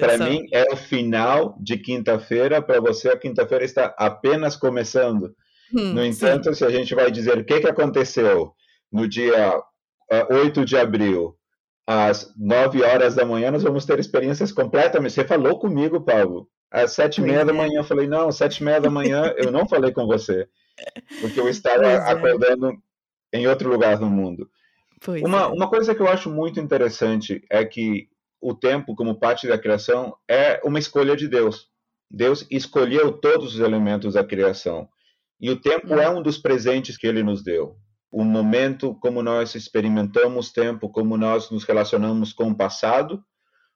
Para 0.00 0.18
mim, 0.18 0.46
é 0.52 0.64
o 0.72 0.76
final 0.76 1.56
de 1.60 1.78
quinta-feira, 1.78 2.60
para 2.60 2.80
você, 2.80 3.10
a 3.10 3.16
quinta-feira 3.16 3.64
está 3.64 3.94
apenas 3.96 4.56
começando. 4.56 5.32
Hum, 5.72 5.92
no 5.92 6.04
entanto, 6.04 6.48
sim. 6.48 6.54
se 6.54 6.64
a 6.64 6.70
gente 6.70 6.94
vai 6.94 7.10
dizer 7.10 7.38
o 7.38 7.44
que, 7.44 7.60
que 7.60 7.68
aconteceu 7.68 8.52
no 8.90 9.06
dia 9.06 9.58
uh, 9.58 9.62
ah, 10.10 10.26
8 10.30 10.64
de 10.64 10.76
abril, 10.76 11.36
às 11.86 12.34
9 12.36 12.82
horas 12.82 13.14
da 13.14 13.24
manhã, 13.24 13.50
nós 13.50 13.62
vamos 13.62 13.86
ter 13.86 13.98
experiências 14.00 14.50
completamente. 14.50 15.12
Você 15.12 15.24
falou 15.24 15.58
comigo, 15.58 16.00
Paulo, 16.00 16.48
às 16.70 16.92
sete 16.92 17.18
e 17.18 17.24
meia 17.24 17.44
da 17.44 17.52
é. 17.52 17.56
manhã. 17.56 17.80
Eu 17.80 17.84
falei, 17.84 18.06
não, 18.06 18.30
sete 18.30 18.58
e 18.58 18.64
meia 18.64 18.80
da 18.80 18.90
manhã 18.90 19.34
eu 19.36 19.50
não 19.50 19.68
falei 19.68 19.92
com 19.92 20.06
você. 20.06 20.48
Porque 21.20 21.40
eu 21.40 21.48
estava 21.48 21.82
pois 21.82 21.94
é. 21.94 22.10
acordando 22.10 22.70
é. 23.32 23.38
em 23.38 23.46
outro 23.46 23.70
lugar 23.70 23.98
no 23.98 24.08
mundo. 24.08 24.48
uma, 25.06 25.42
é. 25.42 25.46
uma 25.46 25.68
coisa 25.68 25.94
que 25.94 26.00
eu 26.00 26.08
acho 26.08 26.30
muito 26.30 26.60
interessante 26.60 27.44
é 27.50 27.64
que 27.64 28.08
o 28.40 28.54
tempo, 28.54 28.94
como 28.94 29.18
parte 29.18 29.48
da 29.48 29.58
criação, 29.58 30.14
é 30.28 30.60
uma 30.64 30.78
escolha 30.78 31.16
de 31.16 31.26
Deus. 31.26 31.68
Deus 32.10 32.46
escolheu 32.50 33.12
todos 33.12 33.54
os 33.54 33.60
elementos 33.60 34.14
da 34.14 34.24
criação. 34.24 34.88
E 35.40 35.50
o 35.50 35.60
tempo 35.60 35.94
hum. 35.94 36.00
é 36.00 36.08
um 36.08 36.22
dos 36.22 36.38
presentes 36.38 36.96
que 36.96 37.06
ele 37.06 37.22
nos 37.22 37.42
deu. 37.42 37.76
O 38.10 38.24
momento 38.24 38.94
como 39.00 39.22
nós 39.22 39.54
experimentamos 39.54 40.50
tempo, 40.50 40.88
como 40.88 41.16
nós 41.16 41.50
nos 41.50 41.64
relacionamos 41.64 42.32
com 42.32 42.48
o 42.48 42.56
passado, 42.56 43.22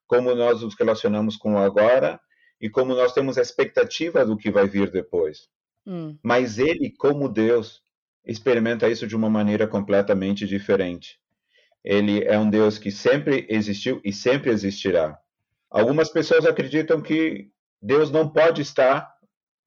como 0.07 0.35
nós 0.35 0.63
nos 0.63 0.75
relacionamos 0.75 1.37
com 1.37 1.55
o 1.55 1.59
agora 1.59 2.19
e 2.62 2.71
como 2.71 2.95
nós 2.95 3.12
temos 3.12 3.37
a 3.37 3.42
expectativa 3.42 4.25
do 4.25 4.37
que 4.37 4.49
vai 4.49 4.69
vir 4.69 4.88
depois. 4.88 5.49
Hum. 5.85 6.16
Mas 6.23 6.61
ele, 6.61 6.95
como 6.97 7.28
Deus, 7.28 7.83
experimenta 8.25 8.88
isso 8.88 9.04
de 9.04 9.16
uma 9.16 9.28
maneira 9.28 9.66
completamente 9.66 10.47
diferente. 10.47 11.19
Ele 11.85 12.23
é 12.23 12.38
um 12.38 12.49
Deus 12.49 12.78
que 12.78 12.92
sempre 12.92 13.45
existiu 13.50 14.00
e 14.04 14.12
sempre 14.12 14.50
existirá. 14.52 15.19
Algumas 15.69 16.09
pessoas 16.09 16.47
acreditam 16.47 17.02
que 17.02 17.50
Deus 17.81 18.12
não 18.12 18.28
pode 18.28 18.62
estar 18.62 19.12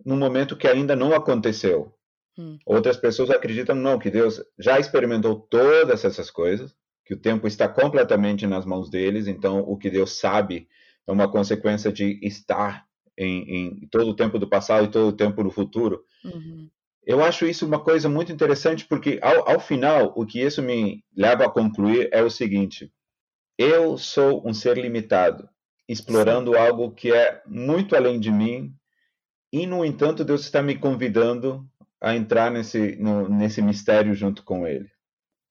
no 0.06 0.16
momento 0.16 0.56
que 0.56 0.68
ainda 0.68 0.96
não 0.96 1.14
aconteceu. 1.14 1.94
Hum. 2.38 2.58
Outras 2.66 2.96
pessoas 2.96 3.30
acreditam 3.30 3.76
não 3.76 4.00
que 4.00 4.10
Deus 4.10 4.42
já 4.58 4.80
experimentou 4.80 5.38
todas 5.38 6.06
essas 6.06 6.32
coisas, 6.32 6.74
que 7.04 7.14
o 7.14 7.20
tempo 7.20 7.46
está 7.46 7.68
completamente 7.68 8.48
nas 8.48 8.66
mãos 8.66 8.90
deles, 8.90 9.28
então 9.28 9.60
o 9.60 9.78
que 9.78 9.90
Deus 9.90 10.18
sabe 10.18 10.70
é 11.08 11.12
uma 11.12 11.30
consequência 11.30 11.92
de 11.92 12.20
estar 12.22 12.86
em, 13.18 13.56
em, 13.84 13.88
todo 13.88 14.10
o 14.10 14.16
tempo 14.16 14.38
do 14.40 14.48
passado 14.48 14.86
e 14.86 14.92
todo 14.92 15.10
o 15.10 15.16
tempo 15.16 15.44
do 15.44 15.52
futuro. 15.52 16.04
Uhum. 16.24 16.70
Eu 17.06 17.24
acho 17.24 17.46
isso 17.46 17.66
uma 17.66 17.80
coisa 17.80 18.10
muito 18.10 18.32
interessante, 18.32 18.86
porque 18.86 19.20
ao, 19.22 19.50
ao 19.50 19.60
final, 19.60 20.14
o 20.16 20.26
que 20.26 20.42
isso 20.42 20.62
me 20.62 21.04
leva 21.16 21.46
a 21.46 21.50
concluir 21.50 22.10
é 22.12 22.24
o 22.24 22.32
seguinte: 22.32 22.92
eu 23.58 23.98
sou 23.98 24.48
um 24.48 24.54
ser 24.54 24.78
limitado, 24.78 25.48
explorando 25.88 26.52
Sim. 26.52 26.58
algo 26.58 26.92
que 26.92 27.14
é 27.14 27.42
muito 27.46 27.96
além 27.96 28.20
de 28.20 28.32
mim, 28.32 28.74
e, 29.54 29.68
no 29.68 29.86
entanto, 29.86 30.26
Deus 30.26 30.42
está 30.42 30.62
me 30.62 30.78
convidando 30.78 31.66
a 32.02 32.16
entrar 32.16 32.52
nesse, 32.52 32.96
no, 32.98 33.30
nesse 33.30 33.62
mistério 33.62 34.14
junto 34.14 34.44
com 34.44 34.68
Ele. 34.68 34.90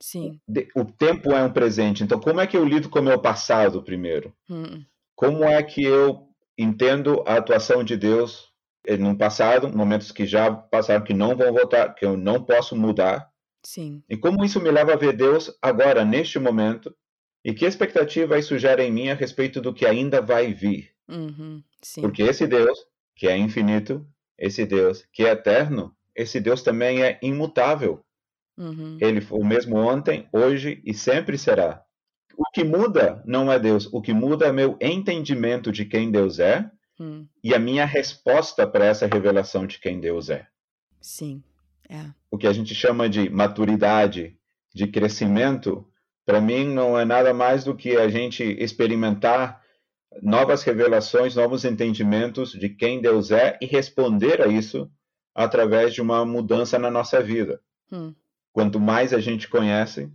Sim. 0.00 0.38
O 0.74 0.84
tempo 0.84 1.32
é 1.32 1.42
um 1.42 1.52
presente, 1.52 2.04
então 2.04 2.20
como 2.20 2.40
é 2.40 2.46
que 2.46 2.56
eu 2.56 2.64
lido 2.64 2.90
com 2.90 2.98
o 2.98 3.02
meu 3.02 3.18
passado 3.18 3.82
primeiro? 3.82 4.34
Hum. 4.50 4.84
Como 5.14 5.44
é 5.44 5.62
que 5.62 5.84
eu 5.84 6.28
entendo 6.58 7.22
a 7.26 7.36
atuação 7.36 7.82
de 7.82 7.96
Deus 7.96 8.52
no 8.98 9.16
passado, 9.16 9.74
momentos 9.74 10.12
que 10.12 10.26
já 10.26 10.52
passaram, 10.52 11.04
que 11.04 11.14
não 11.14 11.36
vão 11.36 11.52
voltar, 11.52 11.94
que 11.94 12.04
eu 12.04 12.16
não 12.16 12.42
posso 12.42 12.76
mudar. 12.76 13.30
Sim. 13.62 14.02
E 14.08 14.16
como 14.16 14.44
isso 14.44 14.60
me 14.60 14.70
leva 14.70 14.92
a 14.92 14.96
ver 14.96 15.14
Deus 15.14 15.56
agora, 15.62 16.04
neste 16.04 16.38
momento, 16.38 16.94
e 17.42 17.54
que 17.54 17.64
expectativa 17.64 18.38
isso 18.38 18.58
gera 18.58 18.84
em 18.84 18.92
mim 18.92 19.08
a 19.08 19.14
respeito 19.14 19.60
do 19.60 19.72
que 19.72 19.86
ainda 19.86 20.20
vai 20.20 20.52
vir. 20.52 20.90
Uhum. 21.08 21.62
Porque 22.00 22.22
esse 22.22 22.46
Deus, 22.46 22.78
que 23.14 23.26
é 23.26 23.36
infinito, 23.36 24.06
esse 24.38 24.66
Deus 24.66 25.06
que 25.12 25.24
é 25.24 25.30
eterno, 25.30 25.94
esse 26.14 26.40
Deus 26.40 26.62
também 26.62 27.02
é 27.02 27.18
imutável. 27.22 28.04
Uhum. 28.56 28.98
Ele 29.00 29.20
foi 29.20 29.38
o 29.38 29.44
mesmo 29.44 29.76
ontem, 29.76 30.28
hoje 30.32 30.80
e 30.84 30.94
sempre 30.94 31.36
será. 31.36 31.83
O 32.36 32.44
que 32.52 32.64
muda 32.64 33.22
não 33.26 33.50
é 33.50 33.58
Deus, 33.58 33.88
o 33.92 34.00
que 34.00 34.12
muda 34.12 34.46
é 34.46 34.52
meu 34.52 34.76
entendimento 34.80 35.70
de 35.70 35.84
quem 35.84 36.10
Deus 36.10 36.38
é 36.38 36.70
hum. 36.98 37.26
e 37.42 37.54
a 37.54 37.58
minha 37.58 37.84
resposta 37.84 38.66
para 38.66 38.86
essa 38.86 39.06
revelação 39.06 39.66
de 39.66 39.78
quem 39.78 40.00
Deus 40.00 40.30
é. 40.30 40.46
Sim. 41.00 41.42
É. 41.88 42.06
O 42.30 42.38
que 42.38 42.46
a 42.46 42.52
gente 42.52 42.74
chama 42.74 43.08
de 43.08 43.28
maturidade, 43.28 44.36
de 44.74 44.86
crescimento, 44.86 45.86
para 46.24 46.40
mim 46.40 46.66
não 46.66 46.98
é 46.98 47.04
nada 47.04 47.34
mais 47.34 47.64
do 47.64 47.76
que 47.76 47.96
a 47.96 48.08
gente 48.08 48.42
experimentar 48.42 49.62
novas 50.22 50.62
revelações, 50.62 51.36
novos 51.36 51.64
entendimentos 51.64 52.52
de 52.52 52.68
quem 52.68 53.00
Deus 53.00 53.30
é 53.30 53.58
e 53.60 53.66
responder 53.66 54.40
a 54.40 54.46
isso 54.46 54.90
através 55.34 55.92
de 55.92 56.00
uma 56.00 56.24
mudança 56.24 56.78
na 56.78 56.90
nossa 56.90 57.20
vida. 57.22 57.60
Hum. 57.90 58.14
Quanto 58.52 58.78
mais 58.78 59.12
a 59.12 59.18
gente 59.18 59.48
conhece, 59.48 60.10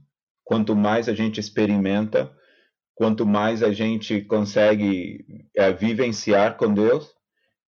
quanto 0.50 0.76
mais 0.76 1.08
a 1.08 1.14
gente 1.14 1.40
experimenta, 1.40 2.36
quanto 2.96 3.24
mais 3.24 3.62
a 3.62 3.72
gente 3.72 4.20
consegue 4.22 5.24
é, 5.56 5.72
vivenciar 5.72 6.58
com 6.58 6.74
Deus, 6.74 7.14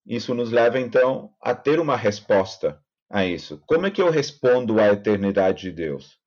isso 0.04 0.34
nos 0.34 0.50
leva 0.50 0.80
então 0.80 1.30
a 1.40 1.54
ter 1.54 1.78
uma 1.78 1.96
resposta 1.96 2.82
a 3.08 3.24
isso. 3.24 3.62
Como 3.68 3.86
é 3.86 3.90
que 3.92 4.02
eu 4.02 4.10
respondo 4.10 4.80
à 4.80 4.88
eternidade 4.88 5.62
de 5.62 5.70
Deus? 5.70 6.18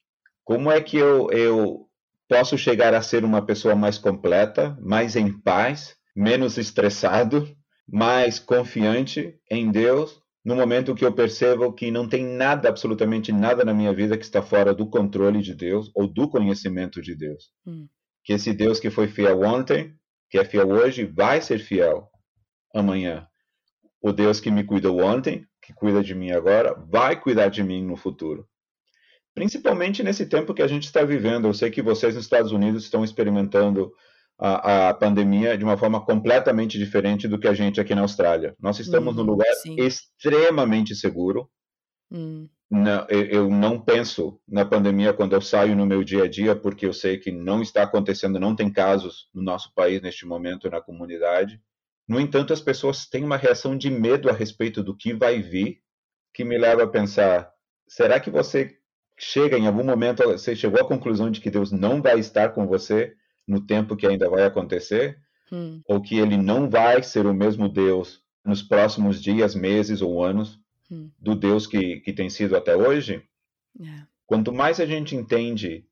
Como 0.46 0.72
é 0.72 0.80
que 0.80 0.96
eu, 0.96 1.30
eu 1.30 1.90
posso 2.30 2.58
chegar 2.58 2.94
a 2.94 3.02
ser 3.02 3.26
uma 3.26 3.46
pessoa 3.46 3.76
mais 3.76 3.98
completa, 3.98 4.78
mais 4.80 5.18
em 5.18 5.30
paz, 5.30 5.98
menos 6.16 6.58
estressado, 6.58 7.54
mais 7.86 8.40
confiante 8.40 9.38
em 9.52 9.70
Deus, 9.70 10.22
no 10.46 10.56
momento 10.56 10.94
que 10.94 11.04
eu 11.04 11.12
percebo 11.12 11.74
que 11.74 11.90
não 11.90 12.08
tem 12.08 12.24
nada, 12.24 12.70
absolutamente 12.70 13.32
nada 13.32 13.66
na 13.66 13.74
minha 13.74 13.92
vida 13.92 14.16
que 14.16 14.24
está 14.24 14.44
fora 14.44 14.76
do 14.76 14.88
controle 14.88 15.42
de 15.42 15.56
Deus 15.56 15.92
ou 15.96 16.08
do 16.08 16.30
conhecimento 16.30 17.02
de 17.02 17.16
Deus. 17.16 17.52
Hum. 17.66 17.88
Que 18.24 18.34
esse 18.34 18.54
Deus 18.54 18.80
que 18.80 18.92
foi 18.92 19.08
fiel 19.08 19.42
ontem, 19.42 19.96
que 20.30 20.38
é 20.38 20.46
fiel 20.46 20.70
hoje, 20.70 21.04
vai 21.04 21.42
ser 21.42 21.58
fiel 21.58 22.08
amanhã. 22.74 23.28
O 24.00 24.12
Deus 24.12 24.40
que 24.40 24.52
me 24.52 24.64
cuidou 24.64 25.02
ontem, 25.02 25.48
que 25.62 25.74
cuida 25.74 26.04
de 26.04 26.14
mim 26.14 26.32
agora, 26.32 26.76
vai 26.76 27.20
cuidar 27.20 27.50
de 27.50 27.64
mim 27.64 27.84
no 27.84 27.98
futuro 27.98 28.48
principalmente 29.36 30.02
nesse 30.02 30.26
tempo 30.26 30.54
que 30.54 30.62
a 30.62 30.68
gente 30.68 30.86
está 30.86 31.04
vivendo. 31.04 31.46
Eu 31.46 31.54
sei 31.54 31.70
que 31.70 31.82
vocês 31.82 32.16
nos 32.16 32.24
Estados 32.24 32.54
Unidos 32.54 32.86
estão 32.86 33.04
experimentando 33.04 33.92
a, 34.38 34.90
a, 34.90 34.94
pandemia 34.94 35.58
de 35.58 35.64
uma 35.64 35.78
forma 35.78 36.04
completamente 36.04 36.78
diferente 36.78 37.28
do 37.28 37.40
que 37.40 37.48
a 37.48 37.54
gente 37.54 37.80
aqui 37.80 37.96
na 37.96 38.02
Austrália. 38.02 38.56
Nós 38.60 38.80
estamos 38.80 39.16
Uhum, 39.16 39.24
num 39.24 39.32
lugar 39.32 39.54
sim. 39.56 39.76
extremamente 39.80 40.96
seguro. 40.96 41.50
Hum. 42.12 42.48
Eu 43.32 43.50
não 43.50 43.80
penso 43.80 44.40
na 44.48 44.66
pandemia 44.66 45.14
quando 45.14 45.34
eu 45.34 45.42
saio 45.42 45.76
no 45.76 45.86
meu 45.86 46.04
dia 46.04 46.24
a 46.24 46.28
dia, 46.28 46.56
porque 46.56 46.86
eu 46.86 46.92
sei 46.92 47.18
que 47.18 47.32
não 47.32 47.62
está 47.62 47.84
acontecendo, 47.84 48.40
não 48.40 48.56
tem 48.56 48.72
casos 48.72 49.30
no 49.34 49.42
nosso 49.42 49.72
país 49.74 50.02
neste 50.02 50.26
momento 50.26 50.70
na 50.70 50.82
comunidade. 50.82 51.62
No 52.08 52.20
entanto, 52.20 52.52
as 52.52 52.62
pessoas 52.62 53.06
têm 53.08 53.24
uma 53.24 53.38
reação 53.38 53.78
de 53.78 53.90
medo 53.90 54.30
a 54.30 54.34
respeito 54.34 54.84
do 54.84 54.96
que 54.96 55.14
vai 55.14 55.42
vir, 55.42 55.80
que 56.34 56.44
me 56.44 56.58
leva 56.58 56.84
a 56.84 56.88
pensar: 56.88 57.50
será 57.88 58.20
que 58.20 58.32
você 58.32 58.76
chega 59.18 59.58
em 59.58 59.68
algum 59.68 59.84
momento, 59.84 60.24
você 60.24 60.56
chegou 60.56 60.82
à 60.82 60.88
conclusão 60.88 61.32
de 61.32 61.40
que 61.40 61.52
Deus 61.52 61.72
não 61.72 62.02
vai 62.02 62.20
estar 62.20 62.50
com 62.50 62.68
você 62.68 63.16
no 63.48 63.62
tempo 63.62 63.96
que 63.96 64.08
ainda 64.08 64.30
vai 64.30 64.44
acontecer? 64.44 65.18
Hum. 65.52 65.82
Ou 65.88 66.02
que 66.02 66.18
ele 66.18 66.38
não 66.38 66.70
vai 66.70 67.04
ser 67.04 67.26
o 67.26 67.34
mesmo 67.34 67.70
Deus 67.70 68.24
nos 68.44 68.62
próximos 68.62 69.22
dias, 69.22 69.56
meses 69.56 70.02
ou 70.02 70.24
anos 70.24 70.60
Hum. 70.92 71.10
do 71.20 71.36
Deus 71.36 71.66
que, 71.66 72.00
que 72.02 72.14
tem 72.14 72.30
sido 72.30 72.56
até 72.56 72.76
hoje? 72.76 73.24
É. 73.82 74.04
Quanto 74.28 74.54
mais 74.54 74.80
a 74.80 74.86
gente 74.86 75.16
entende 75.16 75.84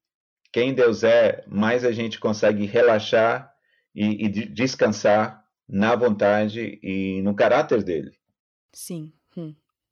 quem 0.51 0.71
Deus 0.73 1.03
é, 1.03 1.43
mais 1.47 1.83
a 1.83 1.91
gente 1.91 2.19
consegue 2.19 2.65
relaxar 2.65 3.51
e, 3.95 4.25
e 4.25 4.29
de- 4.29 4.45
descansar 4.45 5.43
na 5.67 5.95
vontade 5.95 6.79
e 6.83 7.21
no 7.23 7.33
caráter 7.33 7.83
dele. 7.83 8.11
Sim, 8.71 9.11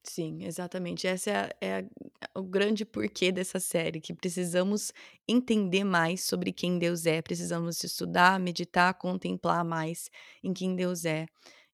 sim, 0.03 0.43
exatamente. 0.43 1.08
Essa 1.08 1.29
é, 1.31 1.36
a- 1.36 1.50
é 1.62 1.77
a- 1.79 2.39
o 2.39 2.43
grande 2.43 2.86
porquê 2.86 3.31
dessa 3.31 3.60
série, 3.60 4.01
que 4.01 4.13
precisamos 4.13 4.91
entender 5.27 5.84
mais 5.84 6.24
sobre 6.24 6.51
quem 6.53 6.77
Deus 6.79 7.05
é, 7.05 7.22
precisamos 7.22 7.84
estudar, 7.84 8.39
meditar, 8.39 8.93
contemplar 8.96 9.63
mais 9.65 10.10
em 10.44 10.53
quem 10.53 10.75
Deus 10.75 11.05
é. 11.05 11.25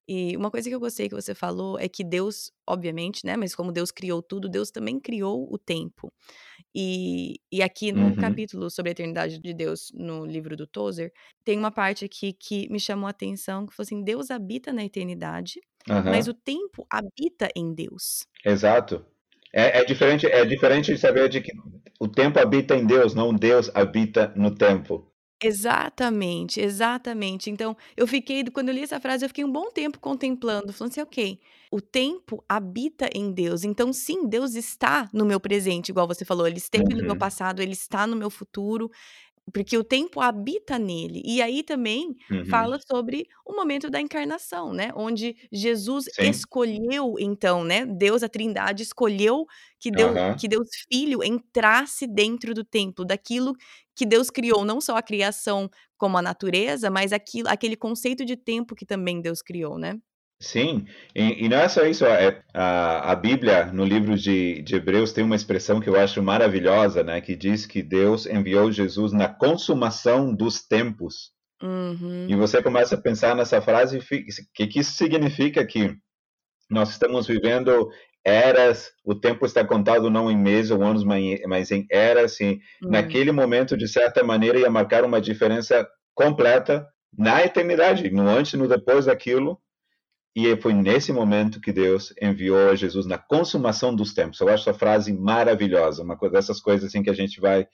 E 0.07 0.35
uma 0.37 0.51
coisa 0.51 0.69
que 0.69 0.75
eu 0.75 0.79
gostei 0.81 1.09
que 1.09 1.15
você 1.15 1.35
falou 1.35 1.79
é 1.79 1.87
que 1.89 2.03
Deus, 2.03 2.51
obviamente, 2.67 3.25
né, 3.25 3.37
mas 3.37 3.55
como 3.55 3.71
Deus 3.71 3.91
criou 3.91 4.21
tudo, 4.23 4.49
Deus 4.49 4.71
também 4.71 4.99
criou 4.99 5.47
o 5.53 5.57
tempo. 5.59 6.11
E, 6.79 7.39
e 7.51 7.63
aqui 7.63 7.91
no 7.91 8.15
Uhum. 8.15 8.15
capítulo 8.15 8.69
sobre 8.69 8.91
a 8.91 8.93
eternidade 8.93 9.39
de 9.39 9.53
Deus, 9.53 9.91
no 9.95 10.25
livro 10.25 10.55
do 10.55 10.67
Tozer, 10.67 11.11
tem 11.43 11.57
uma 11.57 11.71
parte 11.71 12.05
aqui 12.05 12.33
que 12.33 12.69
me 12.69 12.79
chamou 12.79 13.07
a 13.07 13.11
atenção, 13.11 13.65
que 13.65 13.73
falou 13.75 13.85
assim, 13.85 14.03
Deus 14.03 14.29
habita 14.29 14.71
na 14.73 14.85
eternidade, 14.85 15.59
mas 16.05 16.27
Aham, 16.27 16.27
o 16.27 16.33
tempo 16.35 16.85
habita 16.91 17.49
em 17.55 17.73
Deus. 17.73 18.27
Exato. 18.45 19.05
É, 19.53 19.79
é 19.79 19.85
diferente, 19.85 20.25
é 20.27 20.43
diferente 20.45 20.91
de 20.93 20.99
saber 20.99 21.29
de 21.29 21.41
que 21.41 21.51
o 21.99 22.07
tempo 22.07 22.39
habita 22.39 22.75
em 22.75 22.85
Deus, 22.85 23.13
não 23.13 23.33
Deus 23.33 23.71
habita 23.73 24.33
no 24.35 24.53
tempo. 24.53 25.11
Exatamente, 25.43 26.59
exatamente. 26.59 27.49
Então, 27.51 27.77
eu 27.95 28.07
fiquei, 28.07 28.43
quando 28.45 28.69
eu 28.69 28.73
li 28.75 28.81
essa 28.81 28.99
frase, 28.99 29.23
eu 29.23 29.29
fiquei 29.29 29.45
um 29.45 29.51
bom 29.51 29.69
tempo 29.69 29.99
contemplando, 29.99 30.73
falando 30.73 30.91
assim, 30.91 31.01
ok, 31.01 31.39
o 31.71 31.79
tempo 31.79 32.43
habita 32.49 33.07
em 33.13 33.31
Deus. 33.31 33.63
Então, 33.63 33.93
sim, 33.93 34.27
Deus 34.27 34.55
está 34.55 35.07
no 35.13 35.23
meu 35.25 35.39
presente, 35.39 35.89
igual 35.89 36.07
você 36.07 36.25
falou, 36.25 36.47
ele 36.47 36.57
esteve 36.57 36.95
no 36.95 37.05
meu 37.05 37.15
Uhum, 37.15 37.15
passado, 37.15 37.61
ele 37.61 37.73
está 37.73 38.07
no 38.07 38.15
meu 38.15 38.31
futuro, 38.31 38.89
porque 39.53 39.77
o 39.77 39.83
tempo 39.83 40.21
habita 40.21 40.79
nele. 40.79 41.21
E 41.25 41.41
aí 41.41 41.63
também 41.63 42.15
uhum. 42.29 42.37
fala 42.49 42.79
sobre 42.79 43.27
o 43.45 43.53
momento 43.55 43.89
da 43.89 44.01
encarnação, 44.01 44.73
né? 44.73 44.91
Onde 44.95 45.35
Jesus 45.51 46.09
Sim. 46.09 46.47
escolheu, 46.47 47.15
então, 47.19 47.63
né? 47.63 47.85
Deus, 47.85 48.23
a 48.23 48.29
Trindade, 48.29 48.83
escolheu 48.83 49.45
que 49.79 49.91
Deus, 49.91 50.15
Aham. 50.15 50.37
que 50.37 50.47
Deus 50.47 50.67
Filho 50.91 51.23
entrasse 51.23 52.07
dentro 52.07 52.53
do 52.53 52.63
templo, 52.63 53.05
daquilo 53.05 53.53
que 53.97 54.05
Deus 54.05 54.29
criou, 54.29 54.63
não 54.63 54.79
só 54.79 54.95
a 54.95 55.01
criação 55.01 55.69
como 55.97 56.17
a 56.17 56.21
natureza, 56.21 56.89
mas 56.91 57.11
aquilo, 57.11 57.49
aquele 57.49 57.75
conceito 57.75 58.23
de 58.23 58.37
tempo 58.37 58.75
que 58.75 58.85
também 58.85 59.19
Deus 59.19 59.41
criou, 59.41 59.79
né? 59.79 59.97
Sim, 60.39 60.85
e, 61.15 61.45
e 61.45 61.49
não 61.49 61.57
é 61.57 61.67
só 61.67 61.83
isso, 61.83 62.05
é, 62.05 62.43
a, 62.53 63.11
a 63.11 63.15
Bíblia, 63.15 63.71
no 63.73 63.83
livro 63.83 64.15
de, 64.15 64.61
de 64.61 64.75
Hebreus, 64.75 65.11
tem 65.11 65.23
uma 65.23 65.35
expressão 65.35 65.79
que 65.79 65.89
eu 65.89 65.99
acho 65.99 66.21
maravilhosa, 66.21 67.03
né, 67.03 67.19
que 67.21 67.35
diz 67.35 67.65
que 67.65 67.81
Deus 67.81 68.27
enviou 68.27 68.71
Jesus 68.71 69.11
na 69.11 69.27
consumação 69.27 70.31
dos 70.31 70.61
tempos. 70.61 71.31
Uhum. 71.59 72.27
E 72.29 72.35
você 72.35 72.61
começa 72.61 72.93
a 72.93 73.01
pensar 73.01 73.35
nessa 73.35 73.59
frase, 73.59 73.97
o 73.97 74.01
que, 74.53 74.67
que 74.67 74.79
isso 74.79 74.91
significa 74.91 75.65
que 75.65 75.97
nós 76.69 76.91
estamos 76.91 77.25
vivendo 77.25 77.89
eras, 78.27 78.91
o 79.05 79.15
tempo 79.15 79.45
está 79.45 79.63
contado 79.63 80.09
não 80.09 80.29
em 80.29 80.37
meses 80.37 80.69
ou 80.69 80.83
anos, 80.83 81.03
mas 81.05 81.71
em 81.71 81.87
eras, 81.89 82.37
Hum. 82.41 82.57
naquele 82.89 83.31
momento, 83.31 83.77
de 83.77 83.87
certa 83.87 84.21
maneira, 84.21 84.59
ia 84.59 84.69
marcar 84.69 85.05
uma 85.05 85.21
diferença 85.21 85.87
completa 86.13 86.85
na 87.17 87.41
eternidade, 87.41 88.09
no 88.11 88.27
antes 88.27 88.53
e 88.53 88.57
no 88.57 88.67
depois 88.67 89.05
daquilo, 89.05 89.57
e 90.35 90.55
foi 90.57 90.73
nesse 90.73 91.13
momento 91.13 91.61
que 91.61 91.71
Deus 91.71 92.13
enviou 92.21 92.69
a 92.69 92.75
Jesus 92.75 93.05
na 93.07 93.17
consumação 93.17 93.95
dos 93.95 94.13
tempos. 94.13 94.39
Eu 94.39 94.49
acho 94.49 94.69
essa 94.69 94.77
frase 94.77 95.13
maravilhosa, 95.13 96.03
uma 96.03 96.17
coisa 96.17 96.33
dessas 96.33 96.59
coisas 96.59 96.89
assim 96.89 97.01
que 97.01 97.09
a 97.09 97.13
gente 97.13 97.39
vai. 97.39 97.65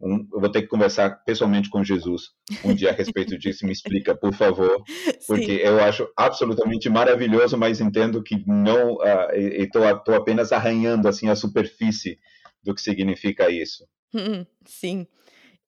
Um, 0.00 0.28
eu 0.32 0.40
vou 0.40 0.50
ter 0.50 0.62
que 0.62 0.68
conversar 0.68 1.10
pessoalmente 1.24 1.70
com 1.70 1.82
Jesus 1.82 2.30
um 2.62 2.74
dia 2.74 2.90
a 2.90 2.92
respeito 2.92 3.38
disso. 3.38 3.64
Me 3.64 3.72
explica, 3.72 4.14
por 4.14 4.32
favor, 4.34 4.82
porque 5.26 5.58
Sim. 5.58 5.62
eu 5.62 5.80
acho 5.82 6.08
absolutamente 6.16 6.88
maravilhoso, 6.88 7.56
mas 7.56 7.80
entendo 7.80 8.22
que 8.22 8.42
não. 8.46 8.96
Uh, 8.96 9.32
estou 9.34 9.84
apenas 10.14 10.52
arranhando 10.52 11.08
assim 11.08 11.28
a 11.28 11.36
superfície 11.36 12.18
do 12.62 12.74
que 12.74 12.82
significa 12.82 13.50
isso. 13.50 13.86
Hum, 14.14 14.44
Sim. 14.64 15.06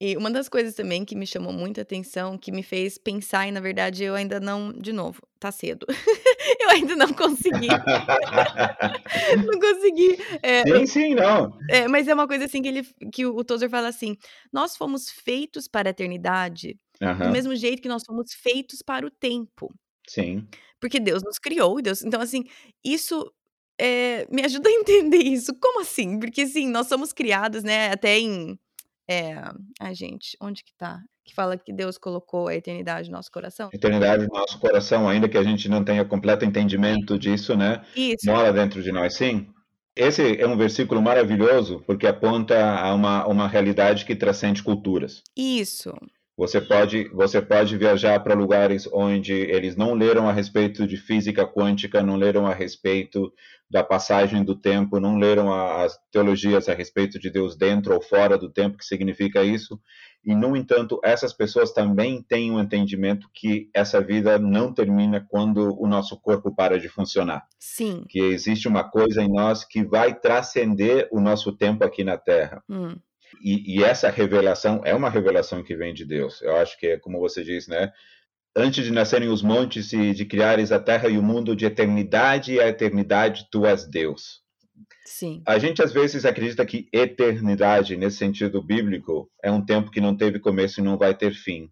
E 0.01 0.17
uma 0.17 0.31
das 0.31 0.49
coisas 0.49 0.75
também 0.75 1.05
que 1.05 1.17
me 1.17 1.27
chamou 1.27 1.53
muita 1.53 1.83
atenção, 1.83 2.38
que 2.38 2.53
me 2.53 2.62
fez 2.62 2.97
pensar, 2.97 3.49
e 3.49 3.51
na 3.51 3.61
verdade 3.61 4.05
eu 4.05 4.14
ainda 4.14 4.38
não, 4.38 4.73
de 4.73 4.93
novo, 4.93 5.21
tá 5.41 5.51
cedo. 5.51 5.87
eu 6.61 6.71
ainda 6.71 6.97
não 6.97 7.13
consegui, 7.13 7.69
não 9.47 9.59
consegui. 9.61 10.17
é, 10.43 10.63
sim, 10.67 10.87
sim, 10.87 11.15
não. 11.15 11.59
é, 11.69 11.89
mas 11.89 12.09
é 12.09 12.15
uma 12.15 12.27
coisa 12.27 12.45
assim 12.45 12.63
que, 12.63 12.69
ele, 12.69 12.83
que 13.13 13.27
o 13.27 13.45
Tozer 13.45 13.69
fala 13.71 13.89
assim: 13.89 14.17
nós 14.53 14.77
fomos 14.77 15.11
feitos 15.11 15.69
para 15.69 15.89
a 15.89 15.91
eternidade 15.91 16.79
do 17.01 17.07
Aham, 17.07 17.31
mesmo 17.31 17.55
jeito 17.55 17.83
que 17.83 17.89
nós 17.89 18.03
fomos 18.05 18.33
feitos 18.33 18.83
para 18.83 19.07
o 19.07 19.11
tempo. 19.11 19.73
sim. 20.09 20.47
Porque 20.81 21.01
Deus 21.01 21.23
nos 21.25 21.39
criou, 21.39 21.81
Deus. 21.83 22.03
Então, 22.03 22.21
assim, 22.21 22.45
isso 22.85 23.33
é, 23.81 24.27
me 24.31 24.45
ajuda 24.45 24.69
a 24.69 24.73
entender 24.73 25.19
isso. 25.19 25.53
Como 25.61 25.81
assim? 25.81 26.19
Porque, 26.19 26.43
assim, 26.43 26.69
nós 26.69 26.87
somos 26.89 27.13
criados, 27.13 27.63
né, 27.63 27.91
até 27.93 28.19
em. 28.19 28.59
É, 29.11 29.35
ai, 29.81 29.94
gente, 29.94 30.37
onde 30.40 30.62
que 30.62 30.73
tá? 30.77 31.01
Que 31.25 31.35
fala 31.35 31.57
que 31.57 31.73
Deus 31.73 31.97
colocou 31.97 32.49
a 32.49 32.55
eternidade 32.55 33.09
no 33.11 33.16
nosso 33.16 33.31
coração? 33.33 33.71
Eternidade 33.73 34.27
no 34.27 34.38
nosso 34.38 34.59
coração, 34.59 35.09
ainda 35.09 35.29
que 35.29 35.38
a 35.38 35.42
gente 35.42 35.68
não 35.68 35.83
tenha 35.83 36.05
completo 36.05 36.44
entendimento 36.44 37.18
disso, 37.18 37.57
né? 37.57 37.83
Isso. 37.97 38.27
Mora 38.27 38.53
dentro 38.53 38.83
de 38.83 38.92
nós, 38.92 39.14
sim. 39.14 39.49
Esse 39.97 40.40
é 40.40 40.47
um 40.47 40.57
versículo 40.57 41.03
maravilhoso 41.03 41.83
porque 41.87 42.07
aponta 42.07 42.79
a 42.79 42.94
uma, 42.94 43.27
uma 43.27 43.49
realidade 43.49 44.05
que 44.05 44.14
transcende 44.14 44.62
culturas. 44.62 45.23
Isso. 45.37 45.92
Você 46.37 46.61
pode, 46.61 47.09
você 47.09 47.42
pode 47.42 47.77
viajar 47.77 48.21
para 48.21 48.33
lugares 48.33 48.88
onde 48.92 49.33
eles 49.33 49.75
não 49.75 49.94
leram 49.94 50.29
a 50.29 50.33
respeito 50.33 50.87
de 50.87 50.97
física 50.97 51.44
quântica, 51.44 52.01
não 52.01 52.14
leram 52.14 52.47
a 52.47 52.55
respeito 52.55 53.33
da 53.70 53.85
passagem 53.85 54.42
do 54.42 54.57
tempo, 54.57 54.98
não 54.98 55.18
leram 55.18 55.52
as 55.52 55.98
teologias 56.11 56.68
a 56.68 56.74
respeito 56.74 57.18
de 57.18 57.31
Deus 57.31 57.57
dentro 57.57 57.94
ou 57.94 58.00
fora 58.00 58.38
do 58.38 58.50
tempo, 58.50 58.78
que 58.78 58.85
significa 58.85 59.44
isso. 59.44 59.78
E, 60.24 60.35
no 60.35 60.57
entanto, 60.57 60.98
essas 61.04 61.33
pessoas 61.33 61.72
também 61.72 62.22
têm 62.22 62.50
um 62.50 62.61
entendimento 62.61 63.28
que 63.33 63.70
essa 63.74 64.00
vida 64.00 64.38
não 64.38 64.72
termina 64.72 65.24
quando 65.28 65.78
o 65.81 65.87
nosso 65.87 66.18
corpo 66.20 66.54
para 66.54 66.78
de 66.78 66.88
funcionar. 66.88 67.46
Sim. 67.59 68.04
Que 68.09 68.20
existe 68.20 68.66
uma 68.66 68.85
coisa 68.85 69.22
em 69.22 69.28
nós 69.28 69.64
que 69.64 69.85
vai 69.85 70.18
transcender 70.18 71.09
o 71.12 71.20
nosso 71.20 71.52
tempo 71.52 71.85
aqui 71.85 72.02
na 72.02 72.16
Terra. 72.16 72.62
Hum. 72.68 72.96
E, 73.42 73.78
e, 73.78 73.85
essa 73.85 74.09
revelação 74.09 74.81
é 74.85 74.94
uma 74.94 75.11
revelação 75.11 75.62
que 75.62 75.76
vem 75.76 75.92
de 75.92 76.04
Deus. 76.04 76.40
Eu 76.40 76.57
acho 76.57 76.78
que 76.78 76.87
é 76.87 76.98
como 76.98 77.20
você 77.20 77.44
diz, 77.44 77.68
né? 77.68 77.92
Antes 78.59 78.85
de 78.85 78.90
nascerem 78.90 79.29
os 79.29 79.40
montes 79.40 79.92
e 79.92 80.12
de 80.12 80.25
criares 80.25 80.73
a 80.73 80.81
terra 80.81 81.09
e 81.09 81.16
o 81.16 81.23
mundo, 81.23 81.55
de 81.55 81.64
eternidade 81.64 82.55
e 82.55 82.61
a 82.61 82.66
eternidade 82.66 83.47
tu 83.53 83.64
és 83.64 83.88
Deus. 83.88 84.40
Sim. 85.05 85.40
A 85.47 85.61
gente 85.61 85.81
às 85.81 85.92
vezes 85.92 86.25
acredita 86.25 86.66
que 86.66 86.88
eternidade, 86.92 87.97
nesse 87.97 88.16
sentido 88.16 88.61
bíblico, 88.61 89.31
é 89.44 89.49
um 89.49 89.64
tempo 89.64 89.92
que 89.92 90.01
não 90.01 90.16
teve 90.16 90.40
começo 90.40 90.81
e 90.81 90.83
não 90.83 90.99
vai 90.99 91.14
ter 91.14 91.33
fim. 91.33 91.71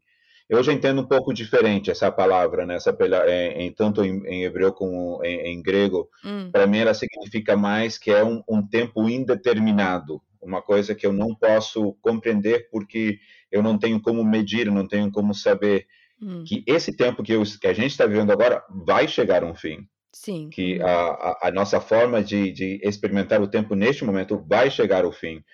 Eu 0.48 0.62
já 0.62 0.72
entendo 0.72 1.00
um 1.00 1.08
pouco 1.08 1.34
diferente 1.34 1.90
essa 1.90 2.10
palavra, 2.12 2.64
né? 2.64 2.76
essa, 2.76 2.96
em, 3.28 3.66
em, 3.66 3.72
tanto 3.72 4.04
em, 4.04 4.24
em, 4.24 4.44
hebreu 4.44 4.72
como 4.72 5.20
em, 5.24 5.54
em 5.54 5.60
grego. 5.60 6.08
Hum. 6.24 6.50
Para 6.52 6.68
mim, 6.68 6.78
ela 6.78 6.94
significa 6.94 7.56
mais 7.56 7.98
que 7.98 8.12
é 8.12 8.24
um, 8.24 8.44
um 8.48 8.64
tempo 8.64 9.08
indeterminado 9.08 10.22
uma 10.46 10.62
coisa 10.62 10.94
que 10.94 11.04
eu 11.04 11.12
não 11.12 11.34
posso 11.34 11.94
compreender 12.00 12.68
porque 12.70 13.18
eu 13.50 13.62
não 13.62 13.76
tenho 13.76 14.00
como 14.00 14.24
medir, 14.24 14.70
não 14.70 14.86
tenho 14.86 15.10
como 15.10 15.34
saber 15.34 15.86
hum. 16.20 16.44
que 16.46 16.64
esse 16.66 16.96
tempo 16.96 17.22
que, 17.22 17.32
que 17.60 17.66
a 17.66 17.72
gente 17.72 17.90
está 17.90 18.06
vivendo 18.06 18.30
agora 18.30 18.62
vai 18.84 19.06
chegar 19.08 19.42
a 19.42 19.46
um 19.46 19.54
fim. 19.54 19.86
Sim. 20.12 20.48
Que 20.48 20.80
a, 20.80 20.88
a, 20.88 21.48
a 21.48 21.50
nossa 21.50 21.78
forma 21.78 22.22
de, 22.22 22.50
de, 22.50 22.80
experimentar 22.82 23.42
o 23.42 23.48
tempo 23.48 23.74
neste 23.74 24.04
momento 24.04 24.42
vai 24.48 24.70
chegar 24.70 25.04
ao 25.04 25.12
fim. 25.12 25.44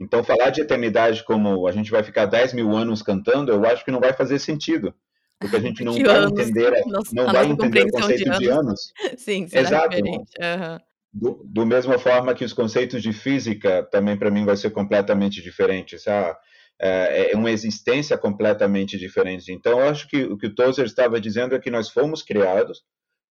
Então, 0.00 0.24
falar 0.24 0.50
de 0.50 0.60
eternidade 0.60 1.24
como 1.24 1.66
a 1.66 1.72
gente 1.72 1.90
vai 1.90 2.02
ficar 2.02 2.26
10 2.26 2.52
mil 2.52 2.76
anos 2.76 3.02
cantando, 3.02 3.52
eu 3.52 3.64
acho 3.64 3.84
que 3.84 3.90
não 3.90 4.00
vai 4.00 4.12
fazer 4.12 4.38
sentido. 4.38 4.92
Porque 5.38 5.56
a 5.56 5.60
gente 5.60 5.82
não 5.84 5.92
vai 5.92 6.16
anos? 6.16 6.32
entender, 6.32 6.84
Nossa, 6.86 7.14
não 7.14 7.26
vai 7.26 7.46
entender 7.46 7.86
o 7.86 7.90
conceito 7.90 8.24
de 8.24 8.30
anos. 8.30 8.38
De 8.38 8.48
anos. 8.48 8.92
Sim, 9.18 9.46
Exato. 9.52 9.96
Uhum. 9.96 10.78
Do, 11.12 11.42
do 11.44 11.66
mesma 11.66 11.98
forma 11.98 12.34
que 12.34 12.44
os 12.44 12.52
conceitos 12.52 13.02
de 13.02 13.12
física 13.12 13.82
também 13.90 14.16
para 14.16 14.30
mim 14.30 14.44
vai 14.44 14.56
ser 14.56 14.70
completamente 14.70 15.40
diferente, 15.42 15.98
sabe? 15.98 16.36
É, 16.80 17.32
é 17.32 17.36
uma 17.36 17.50
existência 17.50 18.16
completamente 18.16 18.96
diferente. 18.96 19.52
Então, 19.52 19.80
eu 19.80 19.88
acho 19.88 20.08
que 20.08 20.24
o 20.24 20.36
que 20.36 20.46
o 20.46 20.54
Tozer 20.54 20.86
estava 20.86 21.20
dizendo 21.20 21.54
é 21.54 21.58
que 21.58 21.70
nós 21.70 21.88
fomos 21.90 22.22
criados 22.22 22.82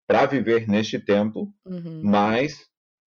para 0.05 0.25
viver 0.25 0.67
neste 0.67 0.99
tempo, 0.99 1.53
uhum. 1.65 2.01
mas 2.03 2.65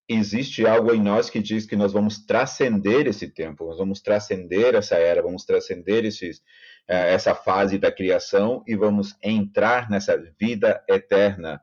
existe 0.09 0.67
algo 0.67 0.93
em 0.93 1.01
nós 1.01 1.31
que 1.31 1.41
diz 1.41 1.67
que 1.67 1.77
nós 1.77 1.93
vamos 1.93 2.25
transcender 2.25 3.07
esse 3.07 3.29
tempo, 3.29 3.67
nós 3.67 3.79
vamos 3.79 4.01
transcender 4.01 4.75
essa 4.75 4.97
era, 4.97 5.23
vamos 5.23 5.45
transcender 5.45 6.05
esses, 6.05 6.43
é, 6.89 7.13
essa 7.13 7.35
fase 7.35 7.79
da 7.79 7.93
criação 7.93 8.63
e 8.67 8.75
vamos 8.75 9.15
entrar 9.23 9.89
nessa 9.89 10.17
vida 10.39 10.83
eterna. 10.89 11.61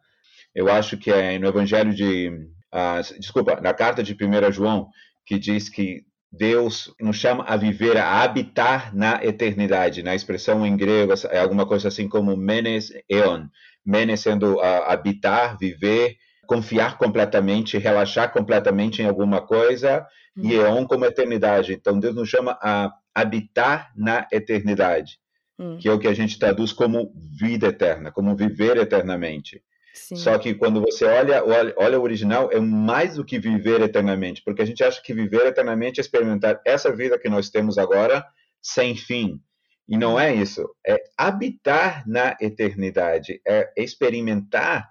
Eu 0.56 0.70
acho 0.70 0.98
que 0.98 1.12
é 1.12 1.38
no 1.38 1.48
Evangelho 1.48 1.94
de 1.94 2.48
ah, 2.72 3.02
desculpa, 3.18 3.60
na 3.62 3.74
carta 3.74 4.04
de 4.04 4.14
1 4.14 4.52
João, 4.52 4.90
que 5.26 5.40
diz 5.40 5.70
que 5.70 6.06
Deus 6.32 6.94
nos 7.00 7.18
chama 7.18 7.44
a 7.48 7.56
viver, 7.56 7.98
a 7.98 8.22
habitar 8.22 8.96
na 8.96 9.24
eternidade. 9.24 10.04
Na 10.04 10.14
expressão 10.14 10.66
em 10.66 10.76
grego 10.76 11.14
é 11.30 11.40
alguma 11.40 11.66
coisa 11.66 11.88
assim 11.88 12.08
como 12.08 12.36
menes 12.36 12.92
eon. 13.10 13.48
Menes 13.86 14.20
sendo 14.20 14.56
uh, 14.56 14.84
habitar, 14.88 15.58
viver, 15.58 16.18
confiar 16.46 16.98
completamente, 16.98 17.78
relaxar 17.78 18.32
completamente 18.32 19.02
em 19.02 19.06
alguma 19.06 19.42
coisa, 19.42 20.06
hum. 20.36 20.42
e 20.44 20.56
eon 20.56 20.86
como 20.86 21.06
eternidade. 21.06 21.74
Então 21.74 22.00
Deus 22.00 22.16
nos 22.16 22.30
chama 22.30 22.58
a 22.62 22.92
habitar 23.16 23.92
na 23.96 24.28
eternidade, 24.32 25.20
hum. 25.58 25.78
que 25.78 25.88
é 25.88 25.92
o 25.92 26.00
que 26.00 26.08
a 26.08 26.14
gente 26.14 26.38
traduz 26.38 26.74
como 26.74 27.14
vida 27.40 27.68
eterna, 27.68 28.12
como 28.12 28.36
viver 28.36 28.78
eternamente. 28.78 29.62
Sim. 29.98 30.16
Só 30.16 30.38
que 30.38 30.54
quando 30.54 30.80
você 30.80 31.06
olha, 31.06 31.44
olha, 31.44 31.74
olha 31.76 32.00
o 32.00 32.04
original, 32.04 32.50
é 32.52 32.60
mais 32.60 33.16
do 33.16 33.26
que 33.26 33.40
viver 33.40 33.82
eternamente, 33.82 34.42
porque 34.44 34.62
a 34.62 34.66
gente 34.66 34.84
acha 34.84 35.02
que 35.02 35.14
viver 35.14 35.46
eternamente 35.48 36.00
é 36.00 36.02
experimentar 36.02 36.62
essa 36.64 36.96
vida 36.96 37.20
que 37.20 37.28
nós 37.28 37.50
temos 37.50 37.78
agora 37.78 38.24
sem 38.62 38.96
fim. 38.96 39.42
E 39.88 39.98
não 39.98 40.20
é 40.20 40.34
isso. 40.34 40.70
É 40.86 40.98
habitar 41.18 42.08
na 42.08 42.38
eternidade, 42.40 43.42
é 43.48 43.72
experimentar 43.76 44.88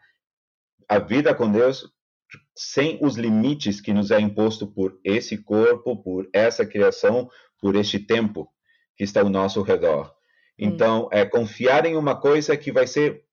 a 0.88 0.98
vida 0.98 1.34
com 1.34 1.50
Deus 1.50 1.88
sem 2.56 2.98
os 3.00 3.16
limites 3.16 3.80
que 3.80 3.92
nos 3.92 4.10
é 4.10 4.18
imposto 4.18 4.66
por 4.66 4.98
esse 5.04 5.38
corpo, 5.38 6.02
por 6.02 6.28
essa 6.32 6.66
criação, 6.66 7.30
por 7.60 7.76
este 7.76 7.98
tempo 7.98 8.48
que 8.96 9.04
está 9.04 9.20
ao 9.20 9.28
nosso 9.28 9.62
redor. 9.62 10.12
Então, 10.58 11.08
é 11.12 11.24
confiar 11.24 11.84
em 11.84 11.96
uma 11.96 12.18
coisa 12.18 12.56
que 12.56 12.72
vai 12.72 12.86
ser 12.86 13.25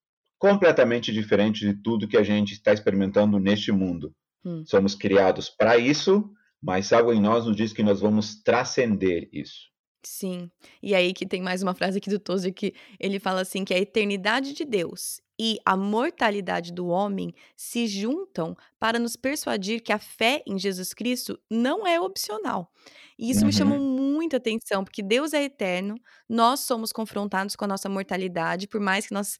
completamente 0.44 1.14
diferente 1.14 1.62
de 1.62 1.74
tudo 1.74 2.06
que 2.06 2.18
a 2.18 2.22
gente 2.22 2.52
está 2.52 2.74
experimentando 2.74 3.40
neste 3.40 3.72
mundo. 3.72 4.14
Hum. 4.44 4.62
Somos 4.66 4.94
criados 4.94 5.50
para 5.50 5.78
isso, 5.78 6.30
mas 6.62 6.92
algo 6.92 7.14
em 7.14 7.22
nós 7.22 7.46
nos 7.46 7.56
diz 7.56 7.72
que 7.72 7.82
nós 7.82 8.02
vamos 8.02 8.44
transcender 8.44 9.30
isso. 9.32 9.72
Sim. 10.06 10.52
E 10.82 10.94
aí 10.94 11.14
que 11.14 11.26
tem 11.26 11.42
mais 11.42 11.64
uma 11.64 11.74
frase 11.74 11.98
aqui 11.98 12.10
do 12.10 12.20
Tozer 12.20 12.54
que 12.54 12.74
ele 13.00 13.22
fala 13.22 13.40
assim 13.40 13.64
que 13.64 13.74
a 13.74 13.80
eternidade 13.80 14.52
de 14.52 14.66
Deus 14.66 15.22
e 15.40 15.58
a 15.66 15.76
mortalidade 15.76 16.72
do 16.72 16.88
homem 16.88 17.34
se 17.56 17.88
juntam 17.88 18.56
para 18.80 19.00
nos 19.00 19.16
persuadir 19.16 19.82
que 19.82 19.92
a 19.92 20.00
fé 20.00 20.44
em 20.46 20.60
Jesus 20.60 20.94
Cristo 20.94 21.40
não 21.50 21.88
é 21.88 22.00
opcional. 22.00 22.72
E 23.18 23.32
isso 23.32 23.42
uhum. 23.42 23.48
me 23.48 23.54
chamou 23.54 23.80
muita 23.80 24.38
atenção, 24.38 24.84
porque 24.84 25.02
Deus 25.02 25.34
é 25.34 25.44
eterno, 25.44 25.96
nós 26.30 26.62
somos 26.62 26.92
confrontados 26.92 27.56
com 27.56 27.66
a 27.66 27.68
nossa 27.68 27.90
mortalidade, 27.90 28.68
por 28.68 28.80
mais 28.80 29.08
que 29.08 29.14
nós, 29.14 29.40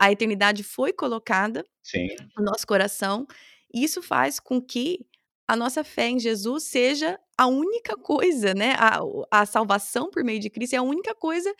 a 0.00 0.10
eternidade 0.10 0.62
foi 0.62 0.92
colocada 0.92 1.64
Sim. 1.82 2.08
no 2.36 2.44
nosso 2.44 2.66
coração, 2.66 3.26
isso 3.72 4.02
faz 4.02 4.40
com 4.40 4.60
que 4.60 5.06
a 5.46 5.56
nossa 5.56 5.82
fé 5.82 6.08
em 6.08 6.18
Jesus 6.18 6.64
seja 6.64 7.18
a 7.36 7.46
única 7.46 7.96
coisa, 7.96 8.52
né? 8.52 8.74
A, 8.78 9.00
a 9.30 9.46
salvação 9.46 10.10
por 10.10 10.22
meio 10.22 10.40
de 10.40 10.50
Cristo 10.50 10.74
é 10.74 10.76
a 10.76 10.82
única 10.82 11.14
coisa 11.14 11.54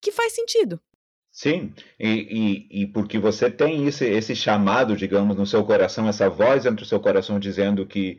que 0.00 0.12
faz 0.12 0.34
sentido. 0.34 0.80
Sim, 1.32 1.72
e, 1.98 2.66
e, 2.70 2.82
e, 2.82 2.86
porque 2.88 3.18
você 3.18 3.50
tem 3.50 3.86
esse, 3.86 4.04
esse 4.04 4.34
chamado, 4.34 4.96
digamos, 4.96 5.36
no 5.36 5.46
seu 5.46 5.64
coração, 5.64 6.08
essa 6.08 6.28
voz 6.28 6.64
dentro 6.64 6.84
do 6.84 6.88
seu 6.88 6.98
coração 6.98 7.38
dizendo 7.38 7.86
que 7.86 8.18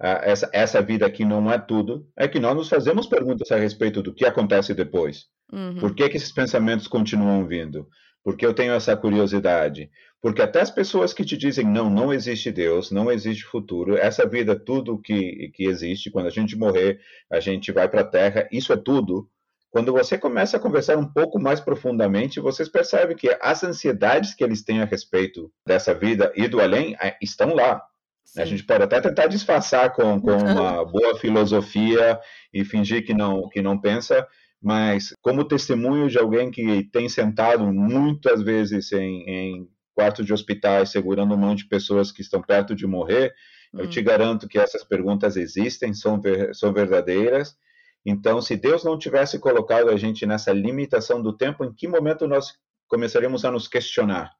uh, 0.00 0.22
essa, 0.22 0.48
essa 0.52 0.80
vida 0.80 1.04
aqui 1.04 1.24
não 1.24 1.50
é 1.50 1.58
tudo, 1.58 2.06
é 2.16 2.28
que 2.28 2.38
nós 2.38 2.56
nos 2.56 2.68
fazemos 2.68 3.06
perguntas 3.06 3.50
a 3.50 3.56
respeito 3.56 4.00
do 4.00 4.14
que 4.14 4.24
acontece 4.24 4.74
depois. 4.74 5.26
Uhum. 5.52 5.80
Por 5.80 5.94
que, 5.94 6.08
que 6.08 6.16
esses 6.16 6.32
pensamentos 6.32 6.86
continuam 6.86 7.44
vindo? 7.46 7.88
Porque 8.22 8.46
eu 8.46 8.54
tenho 8.54 8.72
essa 8.72 8.96
curiosidade. 8.96 9.90
Porque 10.20 10.40
até 10.40 10.60
as 10.60 10.70
pessoas 10.70 11.12
que 11.12 11.24
te 11.24 11.36
dizem, 11.36 11.66
não, 11.66 11.90
não 11.90 12.12
existe 12.12 12.52
Deus, 12.52 12.92
não 12.92 13.10
existe 13.10 13.42
futuro, 13.42 13.96
essa 13.96 14.24
vida, 14.24 14.54
tudo 14.54 15.02
que, 15.02 15.50
que 15.52 15.64
existe, 15.64 16.12
quando 16.12 16.26
a 16.26 16.30
gente 16.30 16.56
morrer, 16.56 17.00
a 17.28 17.40
gente 17.40 17.72
vai 17.72 17.88
para 17.88 18.02
a 18.02 18.06
Terra, 18.06 18.48
isso 18.52 18.72
é 18.72 18.76
tudo 18.76 19.28
quando 19.72 19.90
você 19.90 20.18
começa 20.18 20.58
a 20.58 20.60
conversar 20.60 20.98
um 20.98 21.10
pouco 21.10 21.40
mais 21.40 21.58
profundamente, 21.58 22.38
vocês 22.38 22.68
percebem 22.68 23.16
que 23.16 23.34
as 23.40 23.64
ansiedades 23.64 24.34
que 24.34 24.44
eles 24.44 24.62
têm 24.62 24.82
a 24.82 24.84
respeito 24.84 25.50
dessa 25.66 25.94
vida 25.94 26.30
e 26.36 26.46
do 26.46 26.60
além 26.60 26.94
eh, 27.00 27.16
estão 27.22 27.54
lá. 27.54 27.82
Sim. 28.22 28.42
A 28.42 28.44
gente 28.44 28.64
pode 28.64 28.84
até 28.84 29.00
tentar 29.00 29.28
disfarçar 29.28 29.94
com, 29.94 30.20
com 30.20 30.36
uma 30.44 30.84
boa 30.84 31.18
filosofia 31.18 32.20
e 32.52 32.66
fingir 32.66 33.06
que 33.06 33.14
não, 33.14 33.48
que 33.48 33.62
não 33.62 33.80
pensa, 33.80 34.28
mas 34.62 35.14
como 35.22 35.42
testemunho 35.42 36.06
de 36.06 36.18
alguém 36.18 36.50
que 36.50 36.84
tem 36.92 37.08
sentado 37.08 37.64
muitas 37.72 38.42
vezes 38.42 38.92
em, 38.92 39.24
em 39.26 39.68
quartos 39.94 40.26
de 40.26 40.34
hospitais 40.34 40.90
segurando 40.90 41.32
um 41.32 41.38
monte 41.38 41.60
de 41.60 41.68
pessoas 41.68 42.12
que 42.12 42.20
estão 42.20 42.42
perto 42.42 42.74
de 42.74 42.86
morrer, 42.86 43.32
hum. 43.72 43.80
eu 43.80 43.88
te 43.88 44.02
garanto 44.02 44.46
que 44.46 44.58
essas 44.58 44.84
perguntas 44.84 45.34
existem, 45.34 45.94
são, 45.94 46.20
ver, 46.20 46.54
são 46.54 46.74
verdadeiras 46.74 47.56
então, 48.04 48.42
se 48.42 48.56
Deus 48.56 48.84
não 48.84 48.98
tivesse 48.98 49.38
colocado 49.38 49.88
a 49.88 49.96
gente 49.96 50.26
nessa 50.26 50.52
limitação 50.52 51.22
do 51.22 51.32
tempo, 51.32 51.64
em 51.64 51.72
que 51.72 51.86
momento 51.86 52.26
nós 52.26 52.54
começaríamos 52.88 53.44
a 53.44 53.50
nos 53.50 53.68
questionar? 53.68 54.32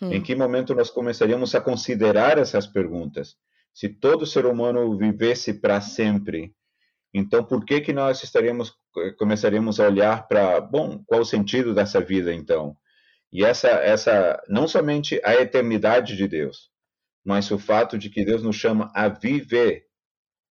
Hum. 0.00 0.12
Em 0.12 0.22
que 0.22 0.34
momento 0.34 0.74
nós 0.74 0.90
começaríamos 0.90 1.54
a 1.54 1.60
considerar 1.60 2.36
essas 2.36 2.66
perguntas? 2.66 3.36
Se 3.72 3.88
todo 3.88 4.26
ser 4.26 4.44
humano 4.44 4.96
vivesse 4.96 5.54
para 5.54 5.80
sempre, 5.80 6.54
então 7.12 7.42
por 7.42 7.64
que 7.64 7.80
que 7.80 7.92
nós 7.92 8.22
estaríamos 8.22 8.74
começaríamos 9.18 9.78
a 9.78 9.86
olhar 9.86 10.26
para, 10.26 10.58
bom, 10.58 11.02
qual 11.06 11.20
o 11.20 11.24
sentido 11.24 11.74
dessa 11.74 12.00
vida 12.00 12.32
então? 12.32 12.76
E 13.32 13.44
essa 13.44 13.68
essa 13.68 14.42
não 14.48 14.68
somente 14.68 15.20
a 15.24 15.34
eternidade 15.34 16.16
de 16.16 16.28
Deus, 16.28 16.70
mas 17.24 17.50
o 17.50 17.58
fato 17.58 17.98
de 17.98 18.08
que 18.08 18.24
Deus 18.24 18.42
nos 18.42 18.56
chama 18.56 18.90
a 18.94 19.08
viver 19.08 19.86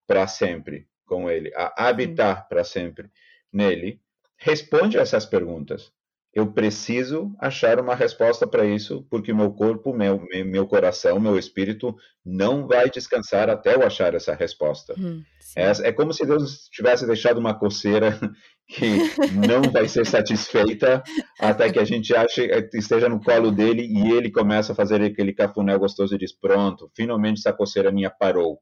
para 0.06 0.26
sempre 0.26 0.88
com 1.06 1.30
ele, 1.30 1.52
a 1.54 1.88
habitar 1.88 2.48
para 2.48 2.64
sempre 2.64 3.08
nele, 3.52 4.00
responde 4.36 4.98
a 4.98 5.02
essas 5.02 5.24
perguntas. 5.24 5.92
eu 6.34 6.52
preciso 6.52 7.34
achar 7.40 7.80
uma 7.80 7.94
resposta 7.94 8.46
para 8.46 8.66
isso, 8.66 9.06
porque 9.08 9.32
meu 9.32 9.50
corpo, 9.52 9.94
meu, 9.94 10.22
meu 10.44 10.66
coração, 10.66 11.18
meu 11.18 11.38
espírito 11.38 11.96
não 12.22 12.66
vai 12.66 12.90
descansar 12.90 13.48
até 13.48 13.74
eu 13.74 13.82
achar 13.82 14.14
essa 14.14 14.34
resposta. 14.34 14.94
Hum, 14.98 15.22
é, 15.56 15.88
é, 15.88 15.92
como 15.92 16.12
se 16.12 16.26
Deus 16.26 16.68
tivesse 16.70 17.06
deixado 17.06 17.38
uma 17.38 17.58
coceira 17.58 18.20
que 18.68 18.98
não 19.32 19.62
vai 19.72 19.88
ser 19.88 20.04
satisfeita 20.04 21.02
até 21.40 21.72
que 21.72 21.78
a 21.78 21.84
gente 21.84 22.14
ache, 22.14 22.46
esteja 22.74 23.08
no 23.08 23.22
colo 23.22 23.50
dele 23.50 23.86
e 23.86 24.12
ele 24.12 24.30
começa 24.30 24.72
a 24.72 24.76
fazer 24.76 25.00
aquele 25.00 25.32
cafuné 25.32 25.78
gostoso 25.78 26.14
e 26.14 26.18
diz: 26.18 26.32
Pronto, 26.32 26.90
finalmente 26.94 27.38
essa 27.38 27.54
coceira 27.54 27.90
minha 27.90 28.10
parou. 28.10 28.60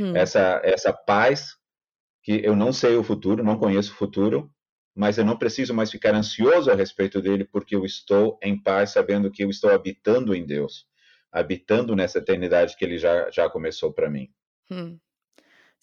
Hum. 0.00 0.16
Essa, 0.16 0.60
essa 0.64 0.92
paz 0.92 1.61
que 2.22 2.40
eu 2.44 2.54
não 2.54 2.72
sei 2.72 2.96
o 2.96 3.02
futuro, 3.02 3.42
não 3.42 3.58
conheço 3.58 3.92
o 3.92 3.96
futuro, 3.96 4.50
mas 4.94 5.18
eu 5.18 5.24
não 5.24 5.36
preciso 5.36 5.74
mais 5.74 5.90
ficar 5.90 6.14
ansioso 6.14 6.70
a 6.70 6.74
respeito 6.74 7.20
dele, 7.20 7.44
porque 7.44 7.74
eu 7.74 7.84
estou 7.84 8.38
em 8.42 8.60
paz, 8.60 8.90
sabendo 8.90 9.30
que 9.30 9.42
eu 9.42 9.50
estou 9.50 9.70
habitando 9.70 10.34
em 10.34 10.44
Deus, 10.44 10.86
habitando 11.30 11.96
nessa 11.96 12.18
eternidade 12.18 12.76
que 12.76 12.84
ele 12.84 12.98
já, 12.98 13.30
já 13.30 13.48
começou 13.48 13.92
para 13.92 14.10
mim. 14.10 14.28
Hum. 14.70 14.98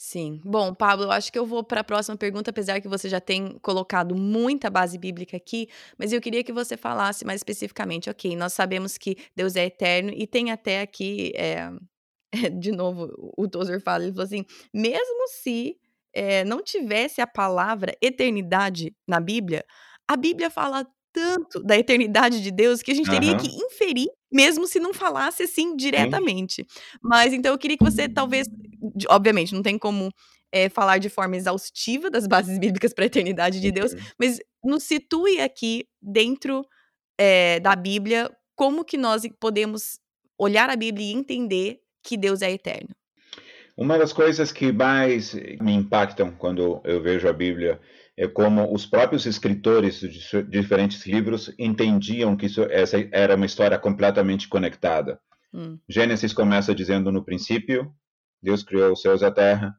Sim. 0.02 0.40
Bom, 0.46 0.74
Pablo, 0.74 1.08
eu 1.08 1.12
acho 1.12 1.30
que 1.30 1.38
eu 1.38 1.46
vou 1.46 1.62
para 1.62 1.82
a 1.82 1.84
próxima 1.84 2.16
pergunta, 2.16 2.52
apesar 2.52 2.80
que 2.80 2.88
você 2.88 3.10
já 3.10 3.20
tem 3.20 3.60
colocado 3.60 4.16
muita 4.16 4.70
base 4.70 4.98
bíblica 4.98 5.36
aqui, 5.36 5.68
mas 5.98 6.14
eu 6.14 6.22
queria 6.22 6.42
que 6.42 6.54
você 6.54 6.78
falasse 6.78 7.26
mais 7.26 7.42
especificamente. 7.42 8.10
Ok, 8.10 8.34
nós 8.38 8.54
sabemos 8.54 8.98
que 8.98 9.18
Deus 9.36 9.58
é 9.58 9.66
eterno 9.66 10.10
e 10.16 10.26
tem 10.26 10.52
até 10.52 10.80
aqui, 10.80 11.34
é, 11.36 11.70
de 12.58 12.72
novo, 12.72 13.34
o 13.38 13.46
Tozer 13.46 13.82
fala, 13.82 14.04
ele 14.04 14.14
falou 14.14 14.24
assim: 14.24 14.46
mesmo 14.74 15.28
se 15.28 15.78
é, 16.14 16.44
não 16.44 16.64
tivesse 16.64 17.22
a 17.22 17.28
palavra 17.28 17.96
eternidade 18.02 18.94
na 19.08 19.20
Bíblia, 19.20 19.64
a 20.08 20.18
Bíblia 20.18 20.50
fala 20.50 20.86
tanto 21.12 21.64
da 21.64 21.78
eternidade 21.78 22.42
de 22.42 22.52
Deus 22.52 22.82
que 22.82 22.92
a 22.92 22.96
gente 22.96 23.10
teria 23.10 23.36
que 23.38 23.48
inferir, 23.48 24.08
mesmo 24.32 24.68
se 24.68 24.80
não 24.80 24.94
falasse 24.94 25.44
assim 25.44 25.76
diretamente. 25.76 26.66
Mas 27.02 27.34
então 27.34 27.52
eu 27.52 27.58
queria 27.58 27.78
que 27.78 27.84
você 27.84 28.08
talvez, 28.08 28.48
obviamente, 29.10 29.54
não 29.54 29.62
tem 29.62 29.78
como 29.78 30.12
é, 30.52 30.70
falar 30.70 30.98
de 30.98 31.10
forma 31.10 31.36
exaustiva 31.36 32.10
das 32.10 32.28
bases 32.28 32.58
bíblicas 32.60 32.94
para 32.94 33.06
a 33.06 33.08
eternidade 33.08 33.60
de 33.60 33.72
Deus, 33.72 33.94
uhum. 33.94 34.00
mas 34.20 34.40
nos 34.64 34.84
situe 34.84 35.40
aqui 35.42 35.86
dentro 36.02 36.66
é, 37.18 37.60
da 37.60 37.76
Bíblia 37.76 38.30
como 38.56 38.84
que 38.84 38.98
nós 38.98 39.24
podemos 39.40 40.00
olhar 40.38 40.70
a 40.70 40.76
Bíblia 40.76 41.08
e 41.08 41.14
entender 41.14 41.80
que 42.04 42.18
Deus 42.18 42.42
é 42.42 42.52
eterno. 42.52 42.96
Uma 43.80 43.98
das 43.98 44.12
coisas 44.12 44.52
que 44.52 44.74
mais 44.74 45.34
me 45.34 45.72
impactam 45.72 46.32
quando 46.32 46.82
eu 46.84 47.02
vejo 47.02 47.30
a 47.30 47.32
Bíblia 47.32 47.80
é 48.18 48.28
como 48.28 48.74
os 48.74 48.86
próprios 48.86 49.26
escritores 49.26 50.02
de 50.02 50.44
diferentes 50.44 51.06
livros 51.06 51.56
entendiam 51.58 52.36
que 52.36 52.48
isso, 52.48 52.64
essa 52.64 52.98
era 53.14 53.38
uma 53.38 53.46
história 53.46 53.80
completamente 53.80 54.50
conectada. 54.50 55.18
Hum. 55.54 55.80
Gênesis 55.88 56.34
começa 56.34 56.76
dizendo 56.76 57.10
no 57.10 57.24
princípio, 57.24 57.90
Deus 58.44 58.64
criou 58.64 58.92
os 58.92 59.02
céus 59.02 59.22
e 59.22 59.26
a 59.26 59.32
terra. 59.32 59.74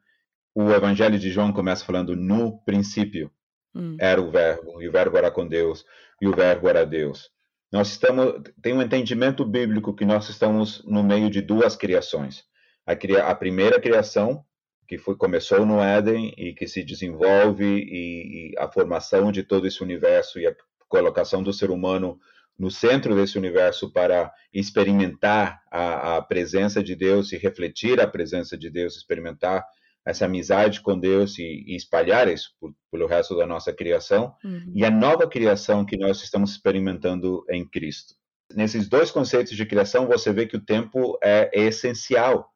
O 0.54 0.70
Evangelho 0.70 1.18
de 1.18 1.30
João 1.30 1.52
começa 1.52 1.84
falando 1.84 2.16
no 2.16 2.58
princípio. 2.64 3.30
Hum. 3.74 3.98
Era 4.00 4.18
o 4.18 4.30
verbo, 4.30 4.80
e 4.80 4.88
o 4.88 4.92
verbo 4.92 5.18
era 5.18 5.30
com 5.30 5.46
Deus, 5.46 5.84
e 6.22 6.26
o 6.26 6.34
verbo 6.34 6.70
era 6.70 6.86
Deus. 6.86 7.28
Nós 7.70 7.90
estamos 7.90 8.44
tem 8.62 8.72
um 8.72 8.80
entendimento 8.80 9.44
bíblico 9.44 9.94
que 9.94 10.06
nós 10.06 10.26
estamos 10.30 10.82
no 10.86 11.02
meio 11.02 11.28
de 11.28 11.42
duas 11.42 11.76
criações 11.76 12.48
a, 12.90 12.96
cria, 12.96 13.24
a 13.24 13.34
primeira 13.34 13.80
criação, 13.80 14.44
que 14.88 14.98
foi, 14.98 15.14
começou 15.16 15.64
no 15.64 15.80
Éden 15.80 16.34
e 16.36 16.52
que 16.52 16.66
se 16.66 16.82
desenvolve, 16.82 17.64
e, 17.64 18.50
e 18.50 18.58
a 18.58 18.68
formação 18.68 19.30
de 19.30 19.42
todo 19.42 19.66
esse 19.66 19.82
universo 19.82 20.40
e 20.40 20.46
a 20.46 20.54
colocação 20.88 21.42
do 21.42 21.52
ser 21.52 21.70
humano 21.70 22.18
no 22.58 22.70
centro 22.70 23.14
desse 23.14 23.38
universo 23.38 23.92
para 23.92 24.30
experimentar 24.52 25.62
a, 25.70 26.16
a, 26.16 26.22
presença 26.22 26.82
de 26.82 26.94
Deus 26.96 27.32
e 27.32 27.38
refletir 27.38 28.00
a 28.00 28.06
presença 28.06 28.58
de 28.58 28.68
Deus, 28.68 28.96
experimentar 28.96 29.64
essa 30.04 30.24
amizade 30.24 30.80
com 30.80 30.98
Deus 30.98 31.38
e, 31.38 31.64
e 31.66 31.76
espalhar 31.76 32.26
isso 32.28 32.50
por, 32.58 32.74
pelo 32.90 33.06
resto 33.06 33.36
da 33.36 33.46
nossa 33.46 33.72
criação, 33.72 34.34
uhum. 34.44 34.72
e 34.74 34.84
a 34.84 34.90
nova 34.90 35.28
criação 35.28 35.86
que 35.86 35.96
nós 35.96 36.22
estamos 36.22 36.50
experimentando 36.50 37.44
em 37.48 37.66
Cristo. 37.66 38.14
Nesses 38.52 38.88
dois 38.88 39.12
conceitos 39.12 39.56
de 39.56 39.64
criação, 39.64 40.08
você 40.08 40.32
vê 40.32 40.44
que 40.44 40.56
o 40.56 40.64
tempo 40.64 41.16
é, 41.22 41.48
é 41.54 41.62
essencial 41.66 42.49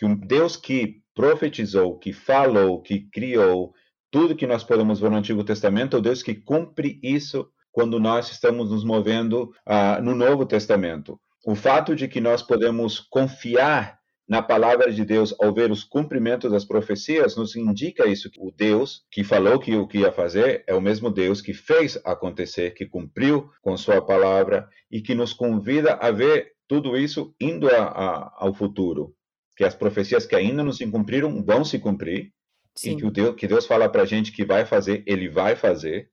que 0.00 0.06
um 0.06 0.14
Deus 0.16 0.56
que 0.56 1.02
profetizou, 1.14 1.98
que 1.98 2.10
falou, 2.10 2.80
que 2.80 3.00
criou 3.10 3.74
tudo 4.10 4.34
que 4.34 4.46
nós 4.46 4.64
podemos 4.64 4.98
ver 4.98 5.10
no 5.10 5.18
Antigo 5.18 5.44
Testamento, 5.44 5.94
é 5.94 5.98
o 5.98 6.02
Deus 6.02 6.22
que 6.22 6.34
cumpre 6.34 6.98
isso 7.02 7.46
quando 7.70 8.00
nós 8.00 8.30
estamos 8.30 8.70
nos 8.70 8.82
movendo 8.82 9.52
uh, 9.68 10.02
no 10.02 10.14
Novo 10.14 10.46
Testamento. 10.46 11.20
O 11.44 11.54
fato 11.54 11.94
de 11.94 12.08
que 12.08 12.18
nós 12.18 12.42
podemos 12.42 12.98
confiar 12.98 13.98
na 14.26 14.40
palavra 14.40 14.90
de 14.90 15.04
Deus 15.04 15.34
ao 15.38 15.52
ver 15.52 15.70
os 15.70 15.84
cumprimentos 15.84 16.50
das 16.50 16.64
profecias 16.64 17.36
nos 17.36 17.54
indica 17.54 18.08
isso. 18.08 18.30
O 18.38 18.50
Deus 18.50 19.04
que 19.10 19.22
falou 19.22 19.58
que 19.58 19.76
o 19.76 19.86
que 19.86 19.98
ia 19.98 20.10
fazer 20.10 20.64
é 20.66 20.74
o 20.74 20.80
mesmo 20.80 21.10
Deus 21.10 21.42
que 21.42 21.52
fez 21.52 22.00
acontecer, 22.06 22.72
que 22.72 22.86
cumpriu 22.86 23.50
com 23.60 23.76
sua 23.76 24.00
palavra 24.00 24.66
e 24.90 25.02
que 25.02 25.14
nos 25.14 25.34
convida 25.34 25.92
a 26.00 26.10
ver 26.10 26.52
tudo 26.66 26.96
isso 26.96 27.34
indo 27.38 27.68
a, 27.68 27.82
a, 27.82 28.34
ao 28.38 28.54
futuro 28.54 29.14
que 29.60 29.64
as 29.66 29.74
profecias 29.74 30.24
que 30.24 30.34
ainda 30.34 30.64
não 30.64 30.72
se 30.72 30.86
cumpriram 30.86 31.44
vão 31.44 31.66
se 31.66 31.78
cumprir, 31.78 32.32
Sim. 32.74 32.92
e 32.92 32.96
que, 32.96 33.04
o 33.04 33.10
Deus, 33.10 33.36
que 33.36 33.46
Deus 33.46 33.66
fala 33.66 33.90
para 33.90 34.00
a 34.00 34.06
gente 34.06 34.32
que 34.32 34.42
vai 34.42 34.64
fazer, 34.64 35.04
ele 35.06 35.28
vai 35.28 35.54
fazer. 35.54 36.08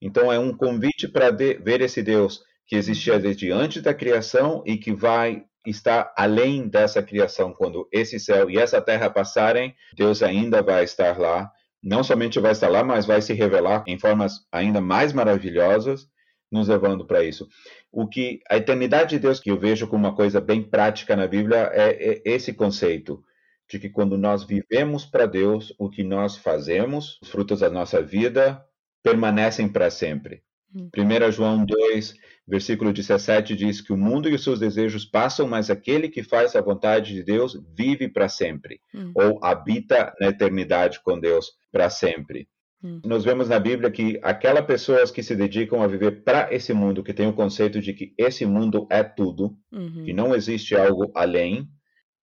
Então 0.00 0.32
é 0.32 0.38
um 0.38 0.56
convite 0.56 1.08
para 1.08 1.32
ver 1.32 1.80
esse 1.80 2.00
Deus 2.00 2.44
que 2.64 2.76
existia 2.76 3.14
uhum. 3.14 3.20
desde 3.20 3.50
antes 3.50 3.82
da 3.82 3.92
criação 3.92 4.62
e 4.64 4.76
que 4.76 4.92
vai 4.92 5.42
estar 5.66 6.14
além 6.16 6.68
dessa 6.68 7.02
criação. 7.02 7.52
Quando 7.52 7.88
esse 7.90 8.20
céu 8.20 8.48
e 8.48 8.56
essa 8.56 8.80
terra 8.80 9.10
passarem, 9.10 9.74
Deus 9.96 10.22
ainda 10.22 10.62
vai 10.62 10.84
estar 10.84 11.18
lá. 11.18 11.50
Não 11.82 12.04
somente 12.04 12.38
vai 12.38 12.52
estar 12.52 12.68
lá, 12.68 12.84
mas 12.84 13.04
vai 13.04 13.20
se 13.20 13.32
revelar 13.32 13.82
em 13.88 13.98
formas 13.98 14.46
ainda 14.52 14.80
mais 14.80 15.12
maravilhosas 15.12 16.06
nos 16.50 16.68
levando 16.68 17.06
para 17.06 17.24
isso. 17.24 17.48
O 17.90 18.06
que 18.06 18.40
a 18.48 18.56
eternidade 18.56 19.10
de 19.10 19.18
Deus 19.18 19.40
que 19.40 19.50
eu 19.50 19.58
vejo 19.58 19.88
como 19.88 20.06
uma 20.06 20.14
coisa 20.14 20.40
bem 20.40 20.62
prática 20.62 21.16
na 21.16 21.26
Bíblia 21.26 21.70
é, 21.72 21.90
é 21.90 22.22
esse 22.24 22.52
conceito 22.52 23.22
de 23.68 23.78
que 23.78 23.88
quando 23.88 24.16
nós 24.16 24.44
vivemos 24.44 25.04
para 25.04 25.26
Deus, 25.26 25.74
o 25.78 25.90
que 25.90 26.04
nós 26.04 26.36
fazemos, 26.36 27.18
os 27.20 27.28
frutos 27.28 27.60
da 27.60 27.70
nossa 27.70 28.00
vida 28.00 28.64
permanecem 29.02 29.68
para 29.68 29.90
sempre. 29.90 30.42
1 30.74 30.82
hum. 30.82 31.32
João 31.32 31.64
2, 31.64 32.14
versículo 32.46 32.92
17 32.92 33.56
diz 33.56 33.80
que 33.80 33.92
o 33.92 33.96
mundo 33.96 34.28
e 34.28 34.34
os 34.34 34.44
seus 34.44 34.60
desejos 34.60 35.04
passam, 35.04 35.46
mas 35.48 35.70
aquele 35.70 36.08
que 36.08 36.22
faz 36.22 36.54
a 36.54 36.60
vontade 36.60 37.14
de 37.14 37.22
Deus 37.22 37.60
vive 37.74 38.08
para 38.08 38.28
sempre, 38.28 38.80
hum. 38.94 39.12
ou 39.14 39.44
habita 39.44 40.14
na 40.20 40.28
eternidade 40.28 41.00
com 41.02 41.18
Deus 41.18 41.52
para 41.72 41.90
sempre. 41.90 42.48
Hum. 42.82 43.00
Nós 43.04 43.24
vemos 43.24 43.48
na 43.48 43.58
Bíblia 43.58 43.90
que 43.90 44.18
aquelas 44.22 44.64
pessoas 44.64 45.10
que 45.10 45.22
se 45.22 45.34
dedicam 45.34 45.82
a 45.82 45.86
viver 45.86 46.22
para 46.22 46.52
esse 46.52 46.72
mundo, 46.72 47.02
que 47.02 47.14
tem 47.14 47.26
o 47.26 47.32
conceito 47.32 47.80
de 47.80 47.92
que 47.92 48.14
esse 48.18 48.44
mundo 48.44 48.86
é 48.90 49.02
tudo, 49.02 49.56
uhum. 49.72 50.04
que 50.04 50.12
não 50.12 50.34
existe 50.34 50.76
algo 50.76 51.10
além, 51.14 51.68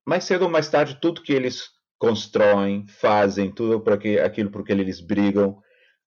mais 0.05 0.23
cedo 0.23 0.43
ou 0.43 0.49
mais 0.49 0.69
tarde, 0.69 0.99
tudo 1.01 1.21
que 1.21 1.33
eles 1.33 1.69
constroem, 1.97 2.85
fazem, 2.87 3.51
tudo 3.51 3.79
para 3.79 3.97
que, 3.97 4.19
aquilo 4.19 4.51
por 4.51 4.63
que 4.63 4.71
eles 4.73 4.99
brigam, 4.99 5.57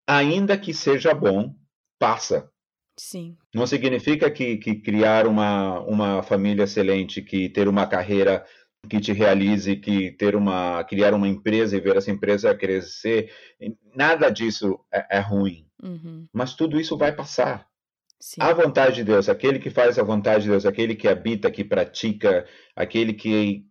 ainda 0.07 0.57
que 0.59 0.75
seja 0.75 1.15
bom, 1.15 1.55
passa. 1.99 2.51
Sim. 2.99 3.37
Não 3.55 3.67
significa 3.67 4.31
que, 4.31 4.57
que 4.57 4.77
criar 4.77 5.27
uma, 5.27 5.81
uma 5.81 6.23
família 6.23 6.65
excelente, 6.65 7.21
que 7.21 7.49
ter 7.49 7.69
uma 7.69 7.87
carreira 7.87 8.45
que 8.87 9.01
te 9.01 9.13
realize, 9.13 9.77
que 9.77 10.13
ter 10.13 10.37
uma, 10.37 10.85
criar 10.85 11.15
uma 11.15 11.29
empresa 11.29 11.77
e 11.77 11.81
ver 11.81 11.97
essa 11.97 12.11
empresa 12.11 12.55
crescer, 12.55 13.33
nada 13.95 14.31
disso 14.31 14.79
é, 14.93 15.19
é 15.19 15.21
ruim. 15.21 15.67
Uhum. 15.83 16.27
Mas 16.33 16.55
tudo 16.55 16.81
isso 16.81 16.97
vai 16.97 17.13
passar. 17.13 17.67
Sim. 18.19 18.41
A 18.41 18.53
vontade 18.53 18.97
de 18.97 19.05
Deus, 19.05 19.29
aquele 19.29 19.59
que 19.59 19.71
faz 19.71 19.99
a 19.99 20.03
vontade 20.03 20.45
de 20.45 20.51
Deus, 20.51 20.65
aquele 20.65 20.95
que 20.95 21.07
habita, 21.07 21.51
que 21.51 21.63
pratica, 21.63 22.47
aquele 22.75 23.13
que 23.13 23.67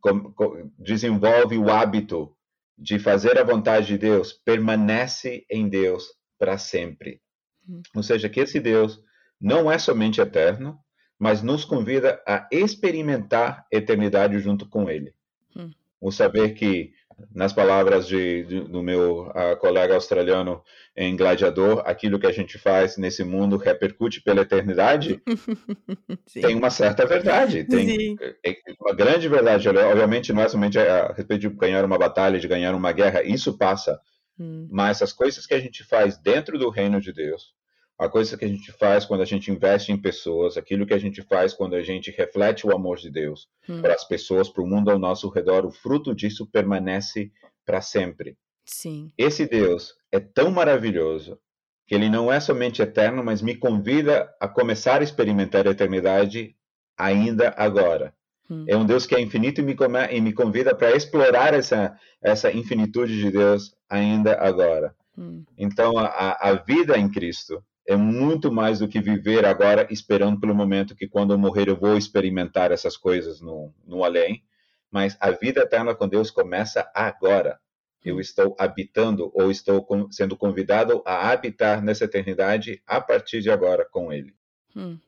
desenvolve 0.78 1.58
o 1.58 1.70
hábito 1.70 2.36
de 2.78 3.00
fazer 3.00 3.40
a 3.40 3.44
vontade 3.44 3.88
de 3.88 3.98
Deus, 3.98 4.34
permanece 4.34 5.46
em 5.50 5.68
Deus 5.68 6.06
para 6.38 6.58
sempre. 6.58 7.22
Uhum. 7.68 7.82
Ou 7.96 8.04
seja, 8.04 8.30
que 8.30 8.40
esse 8.40 8.60
Deus 8.60 9.02
não 9.42 9.72
é 9.72 9.78
somente 9.78 10.22
eterno, 10.22 10.80
mas 11.20 11.42
nos 11.42 11.64
convida 11.64 12.22
a 12.28 12.48
experimentar 12.52 13.66
eternidade 13.72 14.38
junto 14.40 14.68
com 14.68 14.90
Ele. 14.90 15.14
Hum. 15.56 15.72
O 16.00 16.12
saber 16.12 16.54
que, 16.54 16.92
nas 17.34 17.54
palavras 17.54 18.08
de, 18.08 18.44
de, 18.44 18.62
do 18.62 18.84
meu 18.84 19.28
uh, 19.28 19.58
colega 19.60 19.96
australiano 19.96 20.62
em 20.96 21.16
Gladiador, 21.16 21.82
aquilo 21.86 22.20
que 22.20 22.28
a 22.28 22.32
gente 22.32 22.58
faz 22.58 22.98
nesse 22.98 23.24
mundo 23.24 23.58
repercute 23.58 24.22
pela 24.22 24.42
eternidade, 24.42 25.22
tem 26.34 26.56
uma 26.56 26.70
certa 26.70 27.06
verdade, 27.06 27.64
tem 27.64 28.18
é, 28.44 28.52
é 28.52 28.56
uma 28.80 28.94
grande 28.94 29.28
verdade. 29.30 29.70
Obviamente, 29.70 30.34
não 30.34 30.42
é 30.42 30.50
somente 30.50 30.78
a 30.78 31.14
respeito 31.14 31.42
de 31.42 31.50
ganhar 31.50 31.86
uma 31.86 31.98
batalha, 31.98 32.40
de 32.40 32.48
ganhar 32.48 32.76
uma 32.76 32.92
guerra, 32.92 33.24
isso 33.24 33.58
passa. 33.58 34.00
Hum. 34.38 34.68
Mas 34.70 35.02
as 35.02 35.14
coisas 35.14 35.46
que 35.46 35.54
a 35.54 35.60
gente 35.60 35.84
faz 35.84 36.18
dentro 36.18 36.60
do 36.60 36.70
reino 36.70 37.00
de 37.00 37.14
Deus, 37.14 37.54
a 37.98 38.10
coisa 38.10 38.38
que 38.38 38.44
a 38.44 38.48
gente 38.48 38.72
faz 38.74 39.06
quando 39.06 39.22
a 39.22 39.26
gente 39.26 39.50
investe 39.50 39.92
em 39.92 39.98
pessoas, 39.98 40.58
aquilo 40.58 40.86
que 40.86 40.94
a 40.94 40.98
gente 40.98 41.22
faz 41.22 41.54
quando 41.54 41.76
a 41.76 41.82
gente 41.82 42.12
reflete 42.12 42.68
o 42.68 42.76
amor 42.76 42.98
de 42.98 43.10
Deus 43.10 43.48
hum. 43.70 43.82
para 43.82 43.94
as 43.94 44.04
pessoas, 44.04 44.50
para 44.50 44.64
o 44.64 44.68
mundo 44.68 44.92
ao 44.92 45.00
nosso 45.00 45.30
redor, 45.30 45.66
o 45.66 45.72
fruto 45.72 46.14
disso 46.14 46.46
permanece 46.46 47.32
para 47.66 47.82
sempre. 47.82 48.38
Sim. 48.66 49.12
Esse 49.18 49.46
Deus 49.46 49.94
é 50.12 50.20
tão 50.20 50.52
maravilhoso 50.52 51.40
que 51.88 51.96
ele 51.96 52.10
não 52.10 52.32
é 52.34 52.40
somente 52.40 52.82
eterno, 52.82 53.24
mas 53.24 53.42
me 53.42 53.56
convida 53.56 54.34
a 54.40 54.48
começar 54.48 55.02
a 55.02 55.04
experimentar 55.04 55.68
a 55.68 55.72
eternidade 55.72 56.56
ainda 56.98 57.54
agora. 57.56 58.14
Hum. 58.50 58.66
É 58.68 58.76
um 58.76 58.86
Deus 58.86 59.06
que 59.06 59.16
é 59.16 59.22
infinito 59.22 59.62
e 59.62 59.64
me, 59.64 59.76
e 60.12 60.22
me 60.22 60.34
convida 60.34 60.76
para 60.76 60.96
explorar 60.96 61.54
essa, 61.54 61.98
essa 62.22 62.52
infinitude 62.52 63.18
de 63.18 63.32
Deus 63.32 63.76
ainda 63.90 64.38
agora. 64.40 64.96
Hum. 65.18 65.44
Então, 65.58 65.98
a, 65.98 66.50
a 66.50 66.54
vida 66.56 66.98
em 66.98 67.10
Cristo 67.10 67.64
é 67.88 67.96
muito 67.96 68.52
mais 68.52 68.80
do 68.80 68.88
que 68.88 69.00
viver 69.00 69.46
agora 69.46 69.88
esperando 69.92 70.40
pelo 70.40 70.56
momento 70.56 70.96
que 70.96 71.08
quando 71.08 71.34
eu 71.34 71.38
morrer 71.38 71.70
eu 71.70 71.76
vou 71.76 71.98
experimentar 71.98 72.72
essas 72.72 72.98
coisas 72.98 73.42
no, 73.42 73.74
no 73.86 74.04
além, 74.04 74.44
mas 74.90 75.16
a 75.20 75.32
vida 75.32 75.62
eterna 75.62 75.94
com 75.94 76.08
Deus 76.08 76.32
começa 76.32 76.90
agora. 76.94 77.60
Eu 78.04 78.20
estou 78.20 78.56
habitando 78.60 79.32
ou 79.34 79.50
estou 79.50 79.86
sendo 80.12 80.38
convidado 80.38 81.02
a 81.06 81.32
habitar 81.32 81.84
nessa 81.84 82.06
eternidade 82.06 82.82
a 82.86 83.02
partir 83.02 83.42
de 83.42 83.50
agora 83.50 83.86
com 83.92 84.14
Ele. 84.14 84.36
Hum. 84.76 85.00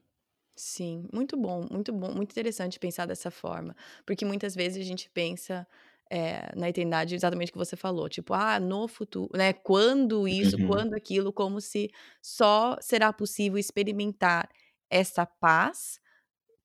Sim, 0.56 1.08
muito 1.14 1.38
bom, 1.38 1.68
muito 1.70 1.94
bom, 1.94 2.12
muito 2.12 2.32
interessante 2.32 2.80
pensar 2.80 3.06
dessa 3.06 3.30
forma, 3.30 3.76
porque 4.04 4.26
muitas 4.26 4.56
vezes 4.56 4.84
a 4.84 4.88
gente 4.88 5.08
pensa 5.12 5.68
é, 6.10 6.52
na 6.56 6.70
eternidade 6.70 7.16
exatamente 7.16 7.50
o 7.50 7.54
que 7.54 7.58
você 7.58 7.76
falou, 7.76 8.08
tipo, 8.10 8.34
ah, 8.34 8.60
no 8.60 8.88
futuro, 8.88 9.30
né? 9.36 9.54
Quando 9.54 10.28
isso, 10.28 10.58
uhum. 10.58 10.68
quando 10.68 10.94
aquilo, 10.94 11.34
como 11.34 11.60
se 11.62 11.90
só 12.22 12.78
será 12.82 13.12
possível 13.12 13.58
experimentar 13.58 14.50
essa 14.90 15.26
paz 15.26 16.00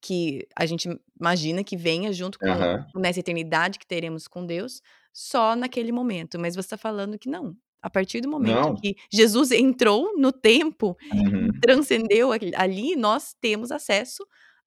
que 0.00 0.46
a 0.56 0.66
gente 0.66 0.88
imagina 1.18 1.62
que 1.62 1.76
venha 1.76 2.12
junto 2.12 2.38
com 2.38 2.46
uhum. 2.46 2.84
nessa 2.96 3.20
eternidade 3.20 3.78
que 3.78 3.86
teremos 3.86 4.26
com 4.26 4.44
Deus, 4.44 4.82
só 5.12 5.54
naquele 5.54 5.92
momento. 5.92 6.38
Mas 6.38 6.54
você 6.54 6.66
está 6.66 6.76
falando 6.76 7.18
que 7.18 7.28
não. 7.28 7.56
A 7.80 7.90
partir 7.90 8.20
do 8.20 8.28
momento 8.28 8.60
não. 8.60 8.74
que 8.74 8.96
Jesus 9.12 9.50
entrou 9.52 10.16
no 10.16 10.32
tempo, 10.32 10.96
uhum. 11.12 11.48
transcendeu 11.60 12.30
ali, 12.32 12.96
nós 12.96 13.34
temos 13.40 13.70
acesso 13.70 14.26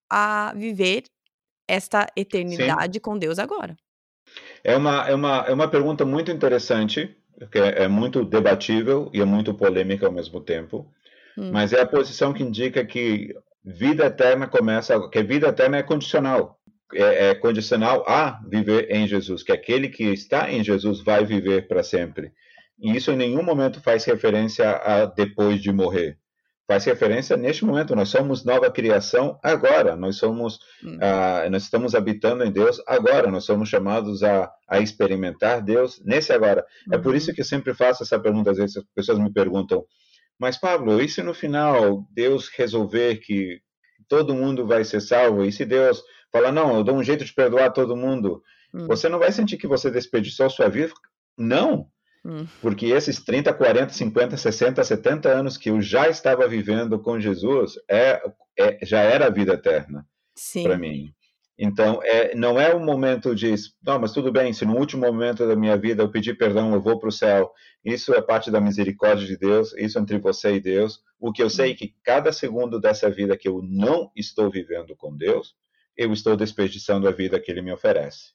a 0.09 0.53
viver 0.55 1.03
esta 1.67 2.07
eternidade 2.15 2.95
Sim. 2.95 3.01
com 3.01 3.17
Deus 3.17 3.39
agora. 3.39 3.75
É 4.63 4.75
uma, 4.75 5.07
é 5.07 5.13
uma, 5.13 5.45
é 5.47 5.53
uma 5.53 5.67
pergunta 5.67 6.05
muito 6.05 6.31
interessante, 6.31 7.15
que 7.51 7.59
é, 7.59 7.83
é 7.83 7.87
muito 7.87 8.23
debatível 8.23 9.09
e 9.13 9.21
é 9.21 9.25
muito 9.25 9.53
polêmica 9.53 10.05
ao 10.05 10.11
mesmo 10.11 10.41
tempo, 10.41 10.91
hum. 11.37 11.51
mas 11.51 11.73
é 11.73 11.81
a 11.81 11.85
posição 11.85 12.33
que 12.33 12.43
indica 12.43 12.83
que 12.85 13.35
vida 13.63 14.05
eterna 14.05 14.47
começa, 14.47 15.09
que 15.09 15.23
vida 15.23 15.47
eterna 15.47 15.77
é 15.77 15.83
condicional. 15.83 16.59
É, 16.93 17.29
é, 17.29 17.35
condicional 17.35 18.05
a 18.07 18.39
viver 18.47 18.91
em 18.91 19.07
Jesus, 19.07 19.41
que 19.41 19.51
aquele 19.51 19.89
que 19.89 20.03
está 20.03 20.51
em 20.51 20.63
Jesus 20.63 21.01
vai 21.01 21.25
viver 21.25 21.67
para 21.67 21.81
sempre. 21.81 22.31
E 22.79 22.95
isso 22.95 23.11
em 23.11 23.17
nenhum 23.17 23.41
momento 23.41 23.81
faz 23.81 24.05
referência 24.05 24.69
a 24.69 25.05
depois 25.05 25.61
de 25.61 25.73
morrer 25.73 26.19
faz 26.67 26.83
referência 26.85 27.37
neste 27.37 27.63
momento. 27.63 27.95
Nós 27.95 28.09
somos 28.09 28.43
nova 28.43 28.71
criação 28.71 29.39
agora. 29.43 29.95
Nós 29.95 30.17
somos, 30.17 30.59
uhum. 30.83 30.95
uh, 30.95 31.49
nós 31.49 31.63
estamos 31.63 31.93
habitando 31.93 32.43
em 32.43 32.51
Deus 32.51 32.81
agora. 32.87 33.29
Nós 33.29 33.45
somos 33.45 33.69
chamados 33.69 34.23
a, 34.23 34.51
a 34.67 34.79
experimentar 34.79 35.61
Deus 35.61 36.01
nesse 36.03 36.33
agora. 36.33 36.65
É 36.91 36.97
por 36.97 37.15
isso 37.15 37.29
uhum. 37.29 37.35
que 37.35 37.41
eu 37.41 37.45
sempre 37.45 37.73
faço 37.73 38.03
essa 38.03 38.19
pergunta. 38.19 38.51
Às 38.51 38.57
vezes 38.57 38.77
as 38.77 38.83
pessoas 38.95 39.19
me 39.19 39.31
perguntam: 39.31 39.85
mas 40.39 40.57
Pablo, 40.57 41.01
e 41.01 41.07
se 41.07 41.21
no 41.21 41.33
final 41.33 42.05
Deus 42.11 42.49
resolver 42.49 43.17
que 43.17 43.59
todo 44.07 44.35
mundo 44.35 44.65
vai 44.65 44.83
ser 44.83 45.01
salvo? 45.01 45.43
E 45.43 45.51
se 45.51 45.65
Deus 45.65 46.03
falar 46.31 46.51
não, 46.51 46.77
eu 46.77 46.83
dou 46.83 46.95
um 46.95 47.03
jeito 47.03 47.23
de 47.23 47.33
perdoar 47.33 47.71
todo 47.71 47.95
mundo? 47.95 48.41
Uhum. 48.73 48.87
Você 48.87 49.07
não 49.07 49.19
vai 49.19 49.31
sentir 49.31 49.57
que 49.57 49.67
você 49.67 49.89
desperdiçou 49.89 50.49
sua 50.49 50.67
vida? 50.67 50.93
Não. 51.37 51.87
Hum. 52.25 52.47
Porque 52.59 52.87
esses 52.87 53.23
30, 53.23 53.53
40, 53.53 53.93
50, 53.93 54.35
60, 54.35 54.83
70 54.83 55.29
anos 55.29 55.57
que 55.57 55.69
eu 55.69 55.79
já 55.79 56.09
estava 56.09 56.47
vivendo 56.47 56.99
com 56.99 57.19
Jesus 57.19 57.73
é, 57.87 58.19
é 58.57 58.83
já 58.83 59.01
era 59.01 59.27
a 59.27 59.29
vida 59.29 59.53
eterna 59.53 60.03
para 60.63 60.75
mim. 60.75 61.13
Então, 61.57 62.01
é, 62.03 62.35
não 62.35 62.59
é 62.59 62.75
um 62.75 62.83
momento 62.83 63.33
de, 63.33 63.53
não, 63.81 63.97
mas 63.97 64.11
tudo 64.11 64.29
bem, 64.29 64.51
se 64.51 64.65
no 64.65 64.75
último 64.75 65.05
momento 65.05 65.47
da 65.47 65.55
minha 65.55 65.77
vida 65.77 66.03
eu 66.03 66.11
pedir 66.11 66.37
perdão, 66.37 66.73
eu 66.73 66.81
vou 66.81 66.99
para 66.99 67.07
o 67.07 67.11
céu. 67.11 67.49
Isso 67.83 68.13
é 68.13 68.21
parte 68.21 68.51
da 68.51 68.59
misericórdia 68.59 69.25
de 69.25 69.37
Deus, 69.37 69.73
isso 69.77 69.97
entre 69.97 70.17
você 70.17 70.55
e 70.55 70.59
Deus. 70.59 70.99
O 71.17 71.31
que 71.31 71.41
eu 71.41 71.49
sei 71.49 71.71
é 71.71 71.75
que 71.75 71.95
cada 72.03 72.33
segundo 72.33 72.79
dessa 72.79 73.09
vida 73.09 73.37
que 73.37 73.47
eu 73.47 73.61
não 73.63 74.11
estou 74.15 74.49
vivendo 74.49 74.95
com 74.97 75.15
Deus, 75.15 75.55
eu 75.95 76.11
estou 76.11 76.35
desperdiçando 76.35 77.07
a 77.07 77.11
vida 77.11 77.39
que 77.39 77.49
Ele 77.49 77.61
me 77.61 77.71
oferece. 77.71 78.33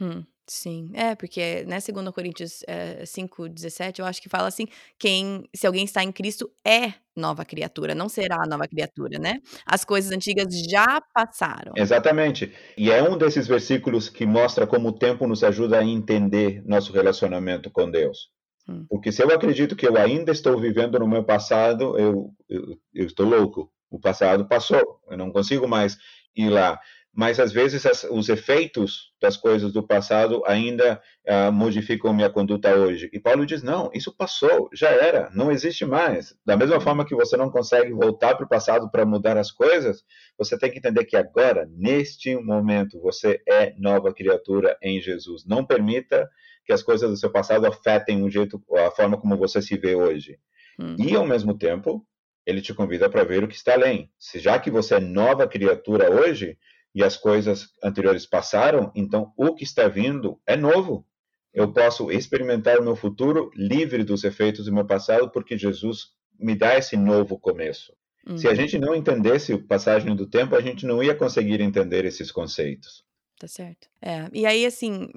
Hum, 0.00 0.24
sim. 0.50 0.90
É, 0.94 1.14
porque, 1.14 1.64
né, 1.64 1.78
segundo 1.78 2.12
Coríntios 2.12 2.64
é, 2.66 3.04
5,17, 3.04 4.00
eu 4.00 4.04
acho 4.04 4.20
que 4.20 4.28
fala 4.28 4.48
assim, 4.48 4.66
quem, 4.98 5.48
se 5.54 5.64
alguém 5.64 5.84
está 5.84 6.02
em 6.02 6.10
Cristo, 6.10 6.50
é 6.66 6.94
nova 7.16 7.44
criatura, 7.44 7.94
não 7.94 8.08
será 8.08 8.44
nova 8.48 8.66
criatura, 8.66 9.18
né? 9.18 9.40
As 9.64 9.84
coisas 9.84 10.10
antigas 10.10 10.48
já 10.68 11.00
passaram. 11.14 11.72
Exatamente. 11.76 12.52
E 12.76 12.90
é 12.90 13.00
um 13.00 13.16
desses 13.16 13.46
versículos 13.46 14.08
que 14.08 14.26
mostra 14.26 14.66
como 14.66 14.88
o 14.88 14.98
tempo 14.98 15.24
nos 15.26 15.44
ajuda 15.44 15.78
a 15.78 15.84
entender 15.84 16.62
nosso 16.66 16.92
relacionamento 16.92 17.70
com 17.70 17.88
Deus. 17.88 18.28
Hum. 18.68 18.86
Porque 18.88 19.12
se 19.12 19.22
eu 19.22 19.32
acredito 19.32 19.76
que 19.76 19.86
eu 19.86 19.96
ainda 19.96 20.32
estou 20.32 20.58
vivendo 20.58 20.98
no 20.98 21.06
meu 21.06 21.22
passado, 21.22 21.96
eu, 21.96 22.34
eu, 22.48 22.76
eu 22.92 23.06
estou 23.06 23.26
louco. 23.26 23.70
O 23.88 24.00
passado 24.00 24.48
passou, 24.48 25.00
eu 25.08 25.16
não 25.16 25.30
consigo 25.30 25.68
mais 25.68 25.96
ir 26.34 26.48
lá 26.48 26.78
mas 27.12 27.40
às 27.40 27.52
vezes 27.52 27.84
as, 27.84 28.04
os 28.04 28.28
efeitos 28.28 29.12
das 29.20 29.36
coisas 29.36 29.72
do 29.72 29.82
passado 29.82 30.42
ainda 30.46 31.02
uh, 31.28 31.52
modificam 31.52 32.14
minha 32.14 32.30
conduta 32.30 32.74
hoje. 32.74 33.10
E 33.12 33.18
Paulo 33.18 33.44
diz: 33.44 33.62
não, 33.62 33.90
isso 33.92 34.14
passou, 34.16 34.70
já 34.72 34.90
era, 34.90 35.28
não 35.34 35.50
existe 35.50 35.84
mais. 35.84 36.34
Da 36.46 36.56
mesma 36.56 36.80
forma 36.80 37.04
que 37.04 37.14
você 37.14 37.36
não 37.36 37.50
consegue 37.50 37.92
voltar 37.92 38.36
para 38.36 38.46
o 38.46 38.48
passado 38.48 38.90
para 38.90 39.04
mudar 39.04 39.36
as 39.36 39.50
coisas, 39.50 40.04
você 40.38 40.56
tem 40.56 40.70
que 40.70 40.78
entender 40.78 41.04
que 41.04 41.16
agora, 41.16 41.68
neste 41.76 42.36
momento, 42.36 43.00
você 43.00 43.42
é 43.46 43.74
nova 43.76 44.14
criatura 44.14 44.76
em 44.82 45.00
Jesus. 45.00 45.44
Não 45.44 45.64
permita 45.64 46.28
que 46.64 46.72
as 46.72 46.82
coisas 46.82 47.10
do 47.10 47.16
seu 47.16 47.30
passado 47.30 47.66
afetem 47.66 48.22
o 48.22 48.30
jeito, 48.30 48.62
a 48.76 48.90
forma 48.92 49.18
como 49.18 49.36
você 49.36 49.60
se 49.60 49.76
vê 49.76 49.96
hoje. 49.96 50.38
Hum. 50.78 50.94
E 50.98 51.16
ao 51.16 51.26
mesmo 51.26 51.58
tempo, 51.58 52.06
ele 52.46 52.62
te 52.62 52.72
convida 52.72 53.10
para 53.10 53.24
ver 53.24 53.42
o 53.42 53.48
que 53.48 53.56
está 53.56 53.74
além. 53.74 54.10
Se 54.18 54.38
já 54.38 54.58
que 54.58 54.70
você 54.70 54.94
é 54.94 55.00
nova 55.00 55.46
criatura 55.46 56.10
hoje, 56.10 56.56
e 56.94 57.04
as 57.04 57.16
coisas 57.16 57.68
anteriores 57.82 58.26
passaram, 58.26 58.90
então 58.94 59.32
o 59.36 59.54
que 59.54 59.64
está 59.64 59.88
vindo 59.88 60.40
é 60.46 60.56
novo. 60.56 61.06
Eu 61.52 61.72
posso 61.72 62.10
experimentar 62.10 62.78
o 62.78 62.82
meu 62.82 62.94
futuro 62.94 63.50
livre 63.54 64.04
dos 64.04 64.24
efeitos 64.24 64.66
do 64.66 64.72
meu 64.72 64.86
passado, 64.86 65.30
porque 65.30 65.58
Jesus 65.58 66.08
me 66.38 66.54
dá 66.54 66.76
esse 66.76 66.96
novo 66.96 67.38
começo. 67.38 67.92
Uhum. 68.26 68.38
Se 68.38 68.46
a 68.46 68.54
gente 68.54 68.78
não 68.78 68.94
entendesse 68.94 69.52
o 69.52 69.66
passagem 69.66 70.14
do 70.14 70.26
tempo, 70.26 70.54
a 70.54 70.60
gente 70.60 70.86
não 70.86 71.02
ia 71.02 71.14
conseguir 71.14 71.60
entender 71.60 72.04
esses 72.04 72.30
conceitos. 72.30 73.04
Tá 73.38 73.48
certo. 73.48 73.88
É, 74.02 74.28
e 74.32 74.44
aí, 74.46 74.66
assim, 74.66 75.08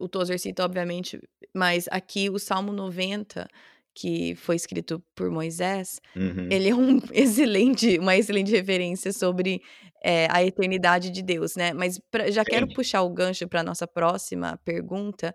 o 0.00 0.08
Tozer 0.08 0.38
cita, 0.38 0.64
obviamente, 0.64 1.20
mas 1.54 1.86
aqui 1.90 2.30
o 2.30 2.38
Salmo 2.38 2.72
90 2.72 3.46
que 3.96 4.34
foi 4.36 4.56
escrito 4.56 5.02
por 5.14 5.30
Moisés, 5.30 6.00
uhum. 6.14 6.48
ele 6.50 6.68
é 6.68 6.74
um 6.74 7.00
excelente, 7.12 7.98
uma 7.98 8.14
excelente 8.14 8.52
referência 8.52 9.10
sobre 9.10 9.62
é, 10.04 10.28
a 10.30 10.44
eternidade 10.44 11.10
de 11.10 11.22
Deus, 11.22 11.56
né? 11.56 11.72
Mas 11.72 11.98
pra, 12.10 12.30
já 12.30 12.44
Sim. 12.44 12.50
quero 12.50 12.68
puxar 12.74 13.00
o 13.02 13.10
gancho 13.10 13.48
para 13.48 13.62
nossa 13.62 13.86
próxima 13.86 14.60
pergunta, 14.64 15.34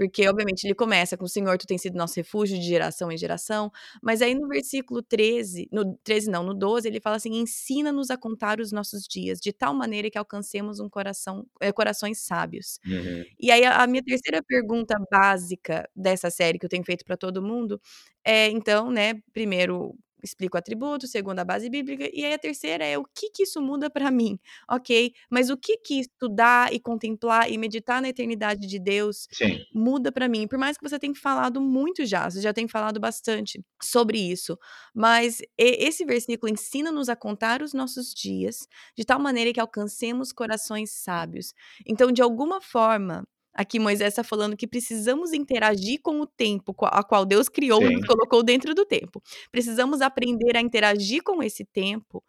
porque, 0.00 0.26
obviamente, 0.26 0.64
ele 0.64 0.74
começa 0.74 1.14
com 1.14 1.26
o 1.26 1.28
Senhor, 1.28 1.58
tu 1.58 1.66
tem 1.66 1.76
sido 1.76 1.94
nosso 1.94 2.16
refúgio 2.16 2.58
de 2.58 2.64
geração 2.64 3.12
em 3.12 3.18
geração. 3.18 3.70
Mas 4.02 4.22
aí 4.22 4.34
no 4.34 4.48
versículo 4.48 5.02
13, 5.02 5.68
no 5.70 5.94
13 6.02 6.30
não, 6.30 6.42
no 6.42 6.54
12, 6.54 6.88
ele 6.88 7.02
fala 7.02 7.16
assim: 7.16 7.34
ensina-nos 7.34 8.08
a 8.10 8.16
contar 8.16 8.60
os 8.60 8.72
nossos 8.72 9.02
dias, 9.02 9.38
de 9.38 9.52
tal 9.52 9.74
maneira 9.74 10.10
que 10.10 10.16
alcancemos 10.16 10.80
um 10.80 10.88
coração, 10.88 11.46
é, 11.60 11.70
corações 11.70 12.18
sábios. 12.20 12.78
Uhum. 12.86 13.24
E 13.38 13.50
aí 13.50 13.62
a, 13.62 13.82
a 13.82 13.86
minha 13.86 14.02
terceira 14.02 14.42
pergunta 14.42 14.96
básica 15.12 15.86
dessa 15.94 16.30
série 16.30 16.58
que 16.58 16.64
eu 16.64 16.70
tenho 16.70 16.82
feito 16.82 17.04
para 17.04 17.18
todo 17.18 17.42
mundo 17.42 17.78
é, 18.24 18.48
então, 18.48 18.90
né, 18.90 19.14
primeiro, 19.34 19.94
explico 20.22 20.56
o 20.56 20.58
atributo, 20.58 21.06
segundo 21.06 21.38
a 21.38 21.44
base 21.44 21.68
bíblica, 21.70 22.08
e 22.12 22.24
aí 22.24 22.32
a 22.34 22.38
terceira 22.38 22.84
é 22.84 22.98
o 22.98 23.04
que 23.04 23.30
que 23.30 23.42
isso 23.44 23.60
muda 23.60 23.90
para 23.90 24.10
mim, 24.10 24.38
ok? 24.70 25.12
Mas 25.30 25.50
o 25.50 25.56
que 25.56 25.76
que 25.78 26.00
estudar 26.00 26.72
e 26.72 26.80
contemplar 26.80 27.50
e 27.50 27.58
meditar 27.58 28.00
na 28.02 28.08
eternidade 28.08 28.66
de 28.66 28.78
Deus 28.78 29.28
Sim. 29.32 29.64
muda 29.72 30.12
para 30.12 30.28
mim? 30.28 30.46
Por 30.46 30.58
mais 30.58 30.76
que 30.76 30.88
você 30.88 30.98
tenha 30.98 31.14
falado 31.14 31.60
muito 31.60 32.04
já, 32.04 32.28
você 32.30 32.40
já 32.40 32.52
tem 32.52 32.68
falado 32.68 33.00
bastante 33.00 33.62
sobre 33.82 34.18
isso, 34.18 34.58
mas 34.94 35.38
esse 35.58 36.04
versículo 36.04 36.52
ensina-nos 36.52 37.08
a 37.08 37.16
contar 37.16 37.62
os 37.62 37.72
nossos 37.72 38.12
dias 38.14 38.66
de 38.96 39.04
tal 39.04 39.18
maneira 39.20 39.52
que 39.52 39.60
alcancemos 39.60 40.32
corações 40.32 40.90
sábios. 40.92 41.52
Então, 41.86 42.10
de 42.12 42.22
alguma 42.22 42.60
forma, 42.60 43.24
Aqui 43.52 43.78
Moisés 43.78 44.10
está 44.10 44.22
falando 44.22 44.56
que 44.56 44.66
precisamos 44.66 45.32
interagir 45.32 46.00
com 46.02 46.20
o 46.20 46.26
tempo 46.26 46.74
a 46.84 47.02
qual 47.02 47.26
Deus 47.26 47.48
criou 47.48 47.82
e 47.82 47.90
nos 47.90 48.00
Sim. 48.02 48.06
colocou 48.06 48.42
dentro 48.42 48.74
do 48.74 48.84
tempo. 48.84 49.22
Precisamos 49.50 50.00
aprender 50.00 50.56
a 50.56 50.60
interagir 50.60 51.22
com 51.22 51.42
esse 51.42 51.64
tempo 51.64 52.22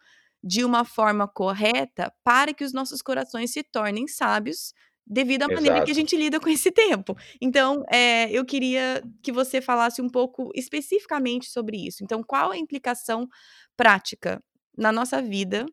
de 0.44 0.66
uma 0.66 0.84
forma 0.84 1.28
correta 1.28 2.12
para 2.24 2.54
que 2.54 2.64
os 2.64 2.74
nossos 2.74 3.02
corações 3.02 3.52
se 3.52 3.64
tornem 3.64 4.08
sábios 4.08 4.74
devido 5.06 5.44
à 5.44 5.48
maneira 5.48 5.84
que 5.84 5.92
a 5.92 5.94
Exato. 5.94 5.94
gente 5.94 6.16
lida 6.16 6.40
com 6.40 6.50
esse 6.50 6.72
tempo. 6.72 7.16
Então, 7.40 7.84
eh, 7.92 8.32
eu 8.32 8.46
queria 8.46 9.04
que 9.22 9.32
você 9.32 9.62
falasse 9.62 10.02
um 10.02 10.10
pouco 10.10 10.52
especificamente 10.56 11.50
sobre 11.50 11.78
isso. 11.86 12.04
Então, 12.04 12.24
qual 12.24 12.52
a 12.52 12.58
implicação 12.58 13.28
prática 13.76 14.42
na 14.78 14.92
nossa 14.92 15.22
vida 15.22 15.66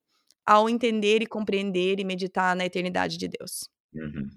ao 0.45 0.69
entender 0.69 1.23
e 1.23 1.27
compreender 1.27 2.01
e 2.01 2.05
meditar 2.05 2.57
na 2.57 2.67
eternidade 2.67 3.17
de 3.17 3.29
Deus? 3.29 3.69
Uhum. 3.95 4.29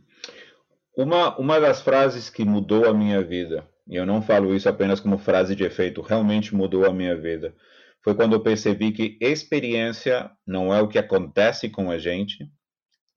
Uma, 1.02 1.36
uma 1.38 1.60
das 1.60 1.82
frases 1.82 2.30
que 2.30 2.45
mudou 2.45 2.86
a 2.86 2.93
minha 2.93 3.24
vida, 3.24 3.68
e 3.88 3.95
eu 3.95 4.06
não 4.06 4.22
falo 4.22 4.54
isso 4.56 4.70
apenas 4.70 4.99
como 4.99 5.18
frase 5.18 5.56
de 5.56 5.64
efeito, 5.64 6.02
realmente 6.02 6.54
mudou 6.56 6.86
a 6.86 6.93
minha 6.93 7.16
vida, 7.16 7.56
foi 8.04 8.14
quando 8.16 8.34
eu 8.34 8.43
percebi 8.43 8.91
que 8.91 9.18
experiência 9.22 10.30
não 10.45 10.74
é 10.74 10.82
o 10.82 10.88
que 10.88 10.99
acontece 10.99 11.70
com 11.70 11.89
a 11.89 11.97
gente, 11.97 12.47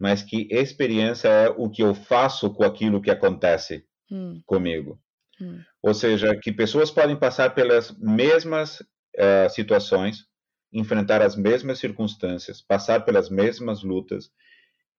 mas 0.01 0.23
que 0.23 0.49
experiência 0.51 1.29
é 1.29 1.49
o 1.51 1.71
que 1.71 1.83
eu 1.83 1.95
faço 1.95 2.53
com 2.55 2.65
aquilo 2.65 3.03
que 3.03 3.11
acontece 3.11 3.85
Hum, 4.11 4.45
comigo. 4.47 5.01
hum, 5.41 5.67
Ou 5.83 5.95
seja, 5.95 6.35
que 6.37 6.53
pessoas 6.53 6.91
podem 6.91 7.17
passar 7.19 7.55
pelas 7.55 7.91
mesmas 7.99 8.83
eh, 9.17 9.49
situações, 9.51 10.27
enfrentar 10.73 11.23
as 11.23 11.37
mesmas 11.37 11.79
circunstâncias, 11.79 12.61
passar 12.63 13.05
pelas 13.05 13.29
mesmas 13.31 13.83
lutas 13.83 14.31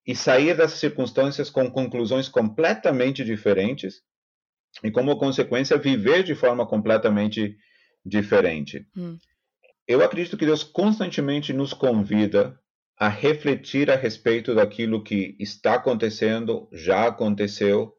e 0.06 0.16
sair 0.16 0.56
dessas 0.56 0.80
circunstâncias 0.80 1.49
com 1.49 1.70
conclusões 1.70 2.30
completamente 2.30 3.24
diferentes 3.24 4.01
e, 4.84 4.91
como 4.91 5.18
consequência, 5.18 5.78
viver 5.78 6.24
de 6.24 6.36
forma 6.36 6.66
completamente 6.66 7.58
diferente. 8.06 8.88
hum, 8.95 9.18
Eu 9.88 10.03
acredito 10.03 10.38
que 10.38 10.45
Deus 10.45 10.64
constantemente 10.64 11.53
nos 11.53 11.74
convida 11.74 12.60
a 12.97 13.10
refletir 13.10 13.91
a 13.91 13.95
respeito 13.95 14.56
daquilo 14.56 15.03
que 15.03 15.36
está 15.39 15.76
acontecendo, 15.76 16.70
já 16.72 17.08
aconteceu, 17.08 17.93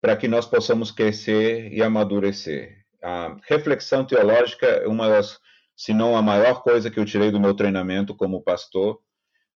para 0.00 0.16
que 0.16 0.26
nós 0.26 0.46
possamos 0.46 0.90
crescer 0.90 1.72
e 1.72 1.82
amadurecer. 1.82 2.82
A 3.02 3.36
reflexão 3.48 4.04
teológica 4.04 4.66
é 4.66 4.86
uma 4.86 5.08
das, 5.08 5.38
se 5.76 5.92
não 5.92 6.16
a 6.16 6.22
maior 6.22 6.62
coisa 6.62 6.90
que 6.90 6.98
eu 6.98 7.04
tirei 7.04 7.30
do 7.30 7.40
meu 7.40 7.54
treinamento 7.54 8.14
como 8.14 8.42
pastor, 8.42 9.00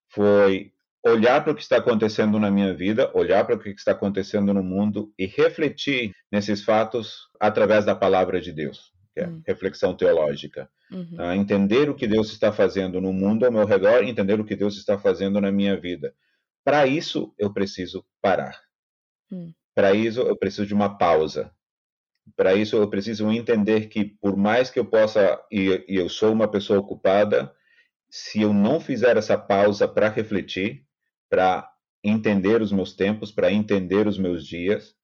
foi 0.09 0.73
olhar 1.07 1.43
para 1.43 1.53
o 1.53 1.55
que 1.55 1.63
está 1.63 1.77
acontecendo 1.79 2.39
na 2.39 2.51
minha 2.51 2.75
vida, 2.75 3.11
olhar 3.15 3.45
para 3.47 3.55
o 3.57 3.59
que 3.59 3.71
está 3.71 3.93
acontecendo 3.93 4.53
no 4.55 4.63
mundo 4.63 5.13
e 5.19 5.27
refletir 5.27 6.13
nesses 6.31 6.65
fatos 6.65 7.29
através 7.41 7.85
da 7.85 7.95
palavra 7.95 8.41
de 8.41 8.53
Deus, 8.53 8.93
que 9.15 9.21
é 9.21 9.29
Hum. 9.29 9.43
reflexão 9.47 9.97
teológica. 9.97 10.69
uhum, 10.91 11.17
Ah, 11.19 11.37
entender 11.37 11.89
o 11.91 11.95
que 11.95 12.07
Deus 12.07 12.31
está 12.33 12.53
fazendo 12.53 13.01
no 13.01 13.13
mundo 13.13 13.45
ao 13.45 13.53
meu 13.53 13.65
redor, 13.67 14.03
entender 14.05 14.39
o 14.41 14.45
que 14.45 14.57
Deus 14.57 14.77
está 14.77 14.99
fazendo 14.99 15.41
na 15.41 15.51
minha 15.53 15.77
vida. 15.81 16.15
Para 16.65 16.87
isso, 16.87 17.35
eu 17.39 17.53
preciso 17.53 18.05
parar. 18.21 18.61
Hum. 19.31 19.53
Para 19.75 19.95
isso, 19.95 20.21
eu 20.23 20.37
preciso 20.37 20.67
de 20.67 20.75
uma 20.75 20.97
pausa. 20.97 21.53
Para 22.37 22.55
isso, 22.55 22.77
eu 22.77 22.89
preciso 22.91 23.31
entender 23.33 23.89
que, 23.89 24.05
por 24.05 24.37
mais 24.37 24.71
que 24.71 24.79
eu 24.79 24.85
possa, 24.87 25.41
e, 25.51 25.85
e 25.89 25.97
eu 25.97 26.09
sou 26.09 26.33
uma 26.33 26.49
pessoa 26.49 26.81
ocupada, 26.81 27.55
se 28.11 28.43
eu 28.43 28.55
não 28.55 28.81
fizer 28.81 29.19
essa 29.19 29.39
pausa 29.39 29.89
para 29.89 30.09
refletir, 30.11 30.86
para 31.29 31.69
entender 32.03 32.63
os 32.63 32.73
meus 32.73 32.95
tempos, 32.95 33.33
para 33.33 33.53
entender 33.53 34.07
os 34.07 34.19
meus 34.19 34.47
dias, 34.47 34.95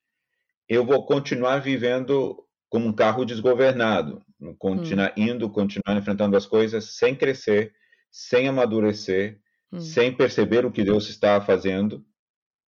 eu 0.68 0.84
vou 0.84 1.04
continuar 1.04 1.58
vivendo 1.58 2.36
como 2.68 2.88
um 2.88 2.92
carro 2.92 3.24
desgovernado, 3.24 4.22
continuar 4.58 5.12
indo, 5.16 5.50
continuar 5.50 5.96
enfrentando 5.96 6.36
as 6.36 6.46
coisas 6.46 6.96
sem 6.96 7.14
crescer, 7.14 7.72
sem 8.10 8.48
amadurecer, 8.48 9.38
hum, 9.70 9.80
sem 9.80 10.14
perceber 10.14 10.64
o 10.64 10.72
que 10.72 10.84
Deus 10.84 11.08
está 11.08 11.40
fazendo 11.40 12.04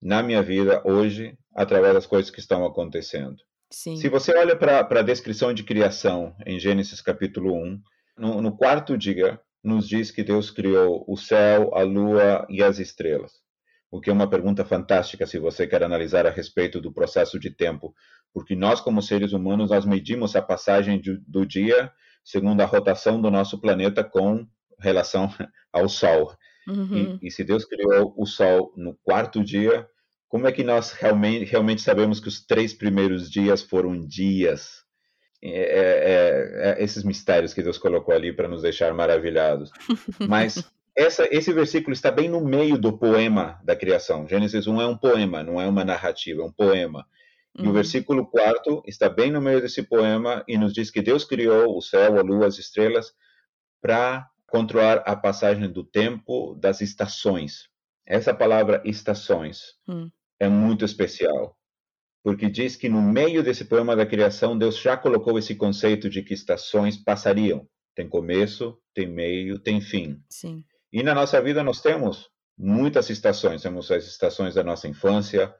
na 0.02 0.22
minha 0.22 0.42
vida 0.42 0.82
hoje, 0.84 1.38
através 1.54 1.94
das 1.94 2.06
coisas 2.06 2.30
que 2.30 2.40
estão 2.40 2.66
acontecendo. 2.66 3.36
sim. 3.70 3.96
Se 3.96 4.08
você 4.08 4.36
olha 4.36 4.54
para 4.56 4.80
a 4.80 5.02
descrição 5.02 5.54
de 5.54 5.62
criação 5.62 6.36
em 6.44 6.60
Gênesis 6.60 7.00
capítulo 7.00 7.54
1, 7.54 7.80
no, 8.18 8.42
no 8.42 8.56
quarto 8.56 8.98
dia, 8.98 9.40
nos 9.62 9.88
diz 9.88 10.10
que 10.10 10.22
Deus 10.22 10.50
criou 10.50 11.04
o 11.08 11.16
céu, 11.16 11.74
a 11.74 11.82
lua 11.82 12.46
e 12.50 12.62
as 12.62 12.78
estrelas. 12.78 13.43
O 13.94 14.00
que 14.00 14.10
é 14.10 14.12
uma 14.12 14.28
pergunta 14.28 14.64
fantástica 14.64 15.24
se 15.24 15.38
você 15.38 15.68
quer 15.68 15.84
analisar 15.84 16.26
a 16.26 16.30
respeito 16.30 16.80
do 16.80 16.92
processo 16.92 17.38
de 17.38 17.48
tempo, 17.48 17.94
porque 18.32 18.56
nós, 18.56 18.80
como 18.80 19.00
seres 19.00 19.32
humanos, 19.32 19.70
nós 19.70 19.84
medimos 19.84 20.34
a 20.34 20.42
passagem 20.42 21.00
de, 21.00 21.16
do 21.28 21.46
dia 21.46 21.92
segundo 22.24 22.60
a 22.60 22.64
rotação 22.64 23.22
do 23.22 23.30
nosso 23.30 23.60
planeta 23.60 24.02
com 24.02 24.48
relação 24.80 25.28
ao 25.72 25.88
Sol. 25.88 26.34
Uhum, 26.66 27.20
E, 27.22 27.28
e 27.28 27.30
se 27.30 27.44
Deus 27.44 27.64
criou 27.64 28.12
o 28.16 28.26
Sol 28.26 28.72
no 28.76 28.98
quarto 29.04 29.44
dia, 29.44 29.88
como 30.26 30.48
é 30.48 30.50
que 30.50 30.64
nós 30.64 30.90
realmente, 30.90 31.44
realmente 31.44 31.80
sabemos 31.80 32.18
que 32.18 32.26
os 32.26 32.44
três 32.44 32.74
primeiros 32.74 33.30
dias 33.30 33.62
foram 33.62 34.04
dias? 34.04 34.82
É, 35.40 35.50
é, 35.50 36.80
é, 36.80 36.82
esses 36.82 37.04
mistérios 37.04 37.54
que 37.54 37.62
Deus 37.62 37.78
colocou 37.78 38.12
ali 38.12 38.32
para 38.32 38.48
nos 38.48 38.62
deixar 38.62 38.92
maravilhados. 38.92 39.70
Mas 40.28 40.68
essa, 40.96 41.26
esse 41.30 41.52
versículo 41.52 41.92
está 41.92 42.10
bem 42.10 42.28
no 42.28 42.40
meio 42.40 42.78
do 42.78 42.96
poema 42.96 43.60
da 43.64 43.74
criação. 43.74 44.28
Gênesis 44.28 44.66
1 44.66 44.80
é 44.80 44.86
um 44.86 44.96
poema, 44.96 45.42
não 45.42 45.60
é 45.60 45.66
uma 45.66 45.84
narrativa, 45.84 46.42
é 46.42 46.44
um 46.44 46.52
poema. 46.52 47.06
E 47.56 47.62
o 47.62 47.66
uhum, 47.66 47.72
versículo 47.72 48.26
4 48.26 48.82
está 48.86 49.08
bem 49.08 49.30
no 49.30 49.40
meio 49.40 49.60
desse 49.60 49.82
poema 49.82 50.44
e 50.46 50.56
nos 50.56 50.72
diz 50.72 50.90
que 50.90 51.02
Deus 51.02 51.24
criou 51.24 51.76
o 51.76 51.82
céu, 51.82 52.18
a 52.18 52.22
lua, 52.22 52.46
as 52.46 52.58
estrelas 52.58 53.12
para 53.80 54.28
controlar 54.46 54.98
a 54.98 55.16
passagem 55.16 55.68
do 55.70 55.84
tempo, 55.84 56.54
das 56.54 56.80
estações. 56.80 57.68
Essa 58.06 58.34
palavra 58.34 58.82
estações 58.84 59.74
hum, 59.88 60.10
é 60.38 60.48
muito 60.48 60.84
especial, 60.84 61.56
porque 62.22 62.48
diz 62.48 62.76
que 62.76 62.88
no 62.88 63.02
meio 63.02 63.42
desse 63.42 63.64
poema 63.64 63.96
da 63.96 64.06
criação, 64.06 64.56
Deus 64.56 64.78
já 64.78 64.96
colocou 64.96 65.38
esse 65.38 65.54
conceito 65.54 66.08
de 66.08 66.22
que 66.22 66.34
estações 66.34 66.96
passariam. 66.96 67.68
Tem 67.94 68.08
começo, 68.08 68.76
tem 68.92 69.06
meio, 69.06 69.58
tem 69.58 69.80
fim. 69.80 70.20
sim. 70.28 70.64
E 70.94 71.02
na 71.02 71.12
nossa 71.12 71.42
vida 71.42 71.60
nós 71.64 71.80
temos 71.80 72.30
muitas 72.56 73.10
estações. 73.10 73.62
Temos 73.62 73.90
as 73.90 74.06
estações 74.06 74.54
da 74.54 74.62
nossa 74.62 74.86
infância, 74.86 75.52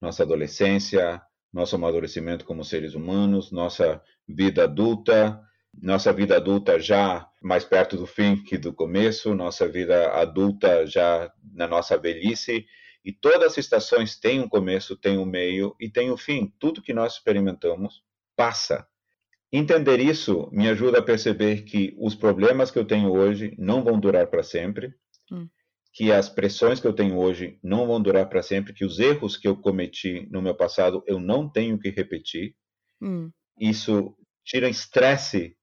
nossa 0.00 0.24
adolescência, 0.24 1.22
nosso 1.52 1.76
amadurecimento 1.76 2.44
como 2.44 2.64
seres 2.64 2.96
humanos, 2.96 3.52
nossa 3.52 4.02
vida 4.26 4.64
adulta, 4.64 5.40
nossa 5.80 6.12
vida 6.12 6.34
adulta 6.34 6.80
já 6.80 7.24
mais 7.40 7.64
perto 7.64 7.96
do 7.96 8.04
fim 8.04 8.42
que 8.42 8.58
do 8.58 8.72
começo, 8.72 9.32
nossa 9.32 9.68
vida 9.68 10.10
adulta 10.10 10.84
já 10.84 11.32
na 11.54 11.68
nossa 11.68 11.96
velhice. 11.96 12.66
E 13.04 13.12
todas 13.12 13.52
as 13.52 13.58
estações 13.58 14.18
têm 14.18 14.40
um 14.40 14.48
começo, 14.48 14.96
têm 14.96 15.18
um 15.18 15.24
meio 15.24 15.76
e 15.78 15.88
têm 15.88 16.10
um 16.10 16.16
fim. 16.16 16.52
Tudo 16.58 16.82
que 16.82 16.92
nós 16.92 17.12
experimentamos 17.12 18.02
passa. 18.34 18.84
Entender 19.52 20.00
isso 20.00 20.48
me 20.52 20.68
ajuda 20.68 20.98
a 20.98 21.02
perceber 21.02 21.62
que 21.64 21.94
os 21.98 22.16
problemas 22.16 22.70
que 22.70 22.78
eu 22.78 22.84
tenho 22.84 23.12
hoje 23.12 23.54
não 23.58 23.84
vão 23.84 23.98
durar 24.00 24.26
para 24.28 24.42
sempre, 24.42 24.92
Hum. 25.30 25.50
que 25.92 26.10
as 26.10 26.28
pressões 26.28 26.80
que 26.80 26.86
eu 26.88 26.92
tenho 26.92 27.16
hoje 27.16 27.58
não 27.62 27.86
vão 27.86 28.02
durar 28.02 28.28
para 28.28 28.42
sempre, 28.42 28.72
que 28.72 28.84
os 28.84 28.98
erros 28.98 29.36
que 29.36 29.46
eu 29.46 29.56
cometi 29.56 30.26
no 30.30 30.42
meu 30.42 30.54
passado 30.56 31.02
eu 31.06 31.20
não 31.20 31.48
tenho 31.48 31.78
que 31.78 31.90
repetir. 31.90 32.56
Hum, 33.00 33.32
Isso 33.58 34.14
tira 34.44 34.68
estresse 34.68 35.56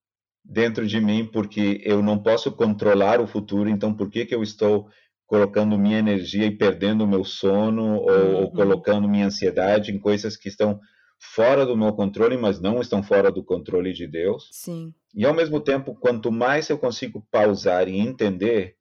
dentro 0.44 0.88
de 0.88 1.00
mim, 1.02 1.26
porque 1.26 1.82
eu 1.84 2.02
não 2.02 2.22
posso 2.22 2.52
controlar 2.52 3.20
o 3.20 3.28
futuro, 3.28 3.70
então 3.70 3.94
por 3.96 4.10
que, 4.10 4.26
que 4.26 4.36
eu 4.36 4.44
estou 4.44 4.90
colocando 5.26 5.78
minha 5.78 6.00
energia 6.00 6.46
e 6.46 6.58
perdendo 6.58 7.04
o 7.04 7.08
meu 7.08 7.24
sono, 7.26 7.96
ou, 7.98 8.32
ou 8.34 8.52
Uhum. 8.54 8.54
colocando 8.54 9.10
minha 9.10 9.26
ansiedade 9.28 9.92
em 9.92 10.00
coisas 10.00 10.38
que 10.38 10.48
estão 10.48 10.80
fora 11.20 11.66
do 11.66 11.76
meu 11.76 11.94
controle, 11.94 12.38
mas 12.38 12.60
não 12.60 12.80
estão 12.80 13.02
fora 13.02 13.32
do 13.32 13.44
controle 13.44 13.94
de 13.94 14.08
Deus? 14.08 14.50
sim. 14.52 14.94
E 15.16 15.26
ao 15.26 15.34
mesmo 15.34 15.60
tempo, 15.60 15.96
quanto 15.96 16.32
mais 16.32 16.70
eu 16.70 16.78
consigo 16.78 17.26
pausar 17.32 17.88
e 17.88 17.98
entender, 17.98 18.76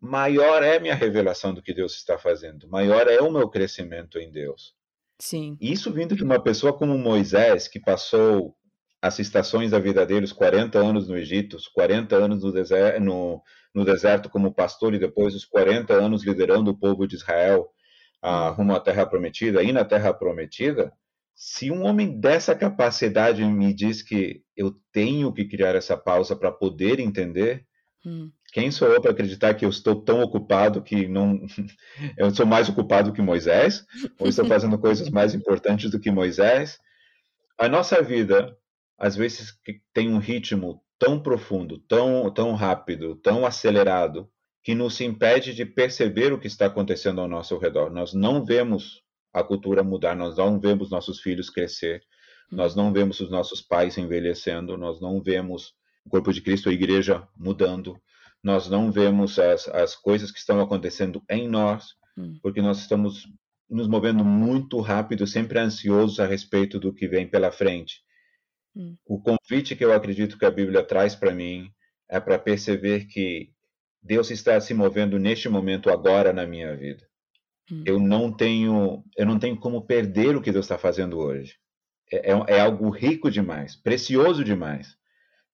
maior 0.00 0.62
é 0.62 0.78
minha 0.78 0.94
revelação 0.94 1.52
do 1.52 1.60
que 1.60 1.74
Deus 1.74 1.96
está 1.96 2.16
fazendo, 2.16 2.68
maior 2.68 3.08
é 3.08 3.20
o 3.20 3.32
meu 3.32 3.48
crescimento 3.48 4.18
em 4.18 4.30
Deus. 4.30 4.74
Sim. 5.18 5.56
Isso 5.60 5.92
vindo 5.92 6.14
de 6.14 6.22
uma 6.22 6.40
pessoa 6.40 6.72
como 6.72 6.96
Moisés, 6.96 7.66
que 7.66 7.80
passou 7.80 8.54
as 9.00 9.18
estações 9.18 9.72
da 9.72 9.78
vida 9.78 10.06
dele, 10.06 10.24
os 10.24 10.32
40 10.32 10.78
anos 10.78 11.08
no 11.08 11.16
Egito, 11.16 11.56
os 11.56 11.68
40 11.68 12.16
anos 12.16 12.42
no 12.42 12.52
deserto, 12.52 13.00
no, 13.00 13.42
no 13.74 13.84
deserto 13.84 14.30
como 14.30 14.54
pastor 14.54 14.94
e 14.94 14.98
depois 14.98 15.34
os 15.34 15.44
40 15.44 15.92
anos 15.92 16.24
liderando 16.24 16.70
o 16.70 16.78
povo 16.78 17.06
de 17.06 17.16
Israel 17.16 17.68
ah, 18.22 18.48
rumo 18.50 18.74
à 18.74 18.80
Terra 18.80 19.04
Prometida. 19.04 19.62
E 19.62 19.72
na 19.72 19.84
Terra 19.84 20.14
Prometida, 20.14 20.92
se 21.34 21.70
um 21.70 21.84
homem 21.84 22.18
dessa 22.20 22.54
capacidade 22.54 23.44
me 23.44 23.74
diz 23.74 24.02
que 24.02 24.42
eu 24.56 24.74
tenho 24.92 25.32
que 25.32 25.44
criar 25.44 25.74
essa 25.74 25.96
pausa 25.96 26.36
para 26.36 26.52
poder 26.52 27.00
entender, 27.00 27.66
Hum, 28.06 28.30
Quem 28.52 28.70
sou 28.70 28.88
eu 28.88 29.00
para 29.00 29.12
acreditar 29.12 29.54
que 29.54 29.64
eu 29.64 29.70
estou 29.70 29.96
tão 30.02 30.20
ocupado 30.22 30.82
que 30.82 31.08
não. 31.08 31.40
Eu 32.18 32.30
sou 32.34 32.44
mais 32.44 32.68
ocupado 32.68 33.12
que 33.12 33.22
Moisés? 33.22 33.84
Ou 34.18 34.28
estou 34.28 34.44
fazendo 34.46 34.78
coisas 34.78 35.08
mais 35.08 35.34
importantes 35.34 35.90
do 35.90 35.98
que 35.98 36.10
Moisés? 36.10 36.78
A 37.58 37.68
nossa 37.68 38.02
vida, 38.02 38.56
às 38.98 39.16
vezes, 39.16 39.54
tem 39.92 40.08
um 40.08 40.18
ritmo 40.18 40.82
tão 40.98 41.20
profundo, 41.20 41.78
tão, 41.78 42.30
tão 42.32 42.52
rápido, 42.54 43.16
tão 43.16 43.46
acelerado, 43.46 44.28
que 44.62 44.74
nos 44.74 45.00
impede 45.00 45.54
de 45.54 45.64
perceber 45.64 46.32
o 46.32 46.38
que 46.38 46.46
está 46.46 46.66
acontecendo 46.66 47.20
ao 47.20 47.28
nosso 47.28 47.56
redor. 47.58 47.90
Nós 47.90 48.12
não 48.12 48.44
vemos 48.44 49.02
a 49.34 49.42
cultura 49.42 49.82
mudar, 49.82 50.14
nós 50.14 50.36
não 50.36 50.60
vemos 50.60 50.90
nossos 50.90 51.20
filhos 51.20 51.50
crescer, 51.50 52.02
nós 52.50 52.76
não 52.76 52.92
vemos 52.92 53.18
os 53.18 53.28
nossos 53.28 53.60
pais 53.60 53.98
envelhecendo, 53.98 54.78
nós 54.78 55.00
não 55.00 55.20
vemos 55.20 55.74
o 56.06 56.10
corpo 56.10 56.32
de 56.32 56.40
Cristo, 56.40 56.68
a 56.68 56.72
igreja 56.72 57.26
mudando, 57.36 58.00
nós 58.42 58.68
não 58.68 58.92
vemos 58.92 59.38
as, 59.38 59.66
as 59.68 59.96
coisas 59.96 60.30
que 60.30 60.38
estão 60.38 60.60
acontecendo 60.60 61.20
em 61.28 61.48
nós, 61.48 61.94
hum. 62.16 62.38
porque 62.42 62.62
nós 62.62 62.78
estamos 62.78 63.26
nos 63.68 63.88
movendo 63.88 64.24
muito 64.24 64.80
rápido, 64.80 65.26
sempre 65.26 65.58
ansiosos 65.58 66.20
a 66.20 66.26
respeito 66.26 66.78
do 66.78 66.94
que 66.94 67.08
vem 67.08 67.26
pela 67.26 67.50
frente. 67.50 68.02
Hum. 68.76 68.96
O 69.04 69.20
convite 69.20 69.74
que 69.74 69.84
eu 69.84 69.92
acredito 69.92 70.38
que 70.38 70.44
a 70.44 70.50
Bíblia 70.50 70.84
traz 70.84 71.16
para 71.16 71.34
mim 71.34 71.70
é 72.08 72.20
para 72.20 72.38
perceber 72.38 73.06
que 73.06 73.50
Deus 74.00 74.30
está 74.30 74.60
se 74.60 74.74
movendo 74.74 75.18
neste 75.18 75.48
momento 75.48 75.90
agora 75.90 76.32
na 76.32 76.46
minha 76.46 76.76
vida. 76.76 77.04
Hum. 77.70 77.82
Eu 77.86 77.98
não 77.98 78.32
tenho, 78.32 79.02
eu 79.16 79.26
não 79.26 79.38
tenho 79.38 79.56
como 79.56 79.86
perder 79.86 80.36
o 80.36 80.42
que 80.42 80.52
Deus 80.52 80.64
está 80.64 80.78
fazendo 80.78 81.18
hoje. 81.18 81.56
É, 82.12 82.32
é, 82.32 82.44
é 82.56 82.60
algo 82.60 82.90
rico 82.90 83.30
demais, 83.30 83.74
precioso 83.76 84.44
demais, 84.44 84.96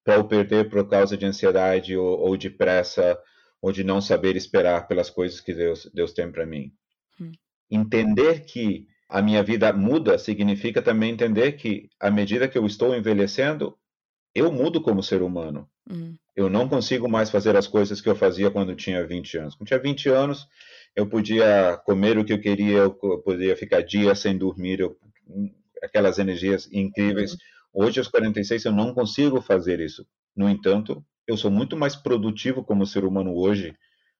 para 0.03 0.15
eu 0.15 0.23
perder 0.25 0.69
por 0.69 0.87
causa 0.89 1.15
de 1.15 1.25
ansiedade 1.25 1.95
ou, 1.95 2.19
ou, 2.19 2.37
de 2.37 2.49
pressa 2.49 3.17
ou 3.61 3.71
de 3.71 3.83
não 3.83 4.01
saber 4.01 4.35
esperar 4.35 4.87
pelas 4.87 5.09
coisas 5.09 5.39
que 5.39 5.53
Deus, 5.53 5.89
Deus 5.93 6.13
tem 6.13 6.31
para 6.31 6.45
mim. 6.45 6.73
Hum. 7.19 7.31
Entender 7.69 8.41
que 8.45 8.87
a 9.07 9.21
minha 9.21 9.43
vida 9.43 9.71
muda 9.73 10.17
significa 10.17 10.81
também 10.81 11.11
entender 11.11 11.53
que, 11.53 11.89
à 11.99 12.09
medida 12.09 12.47
que 12.47 12.57
eu 12.57 12.65
estou 12.65 12.95
envelhecendo, 12.95 13.77
eu 14.33 14.51
mudo 14.51 14.81
como 14.81 15.03
ser 15.03 15.21
humano. 15.21 15.69
Hum. 15.89 16.15
Eu 16.35 16.49
não 16.49 16.67
consigo 16.69 17.09
mais 17.09 17.29
fazer 17.29 17.55
as 17.55 17.67
coisas 17.67 17.99
que 17.99 18.09
eu 18.09 18.15
fazia 18.15 18.49
quando 18.49 18.75
tinha 18.75 19.05
20 19.05 19.37
anos. 19.37 19.55
Quando 19.55 19.67
tinha 19.67 19.79
20 19.79 20.09
anos, 20.09 20.47
eu 20.95 21.07
podia 21.07 21.77
comer 21.85 22.17
o 22.17 22.25
que 22.25 22.33
eu 22.33 22.41
queria, 22.41 22.79
eu 22.79 22.93
podia 22.93 23.55
ficar 23.55 23.81
dias 23.81 24.19
sem 24.19 24.37
dormir, 24.37 24.79
eu, 24.79 24.97
aquelas 25.81 26.19
energias 26.19 26.69
incríveis. 26.71 27.33
Uhum. 27.33 27.85
Hoje, 27.85 27.99
aos 27.99 28.07
46, 28.07 28.65
eu 28.65 28.71
não 28.71 28.93
consigo 28.93 29.41
fazer 29.41 29.79
isso. 29.79 30.05
No 30.35 30.49
entanto, 30.49 31.03
eu 31.25 31.37
sou 31.37 31.49
muito 31.49 31.77
mais 31.77 31.95
produtivo 31.95 32.63
como 32.63 32.85
ser 32.85 33.05
humano 33.05 33.33
hoje 33.35 33.75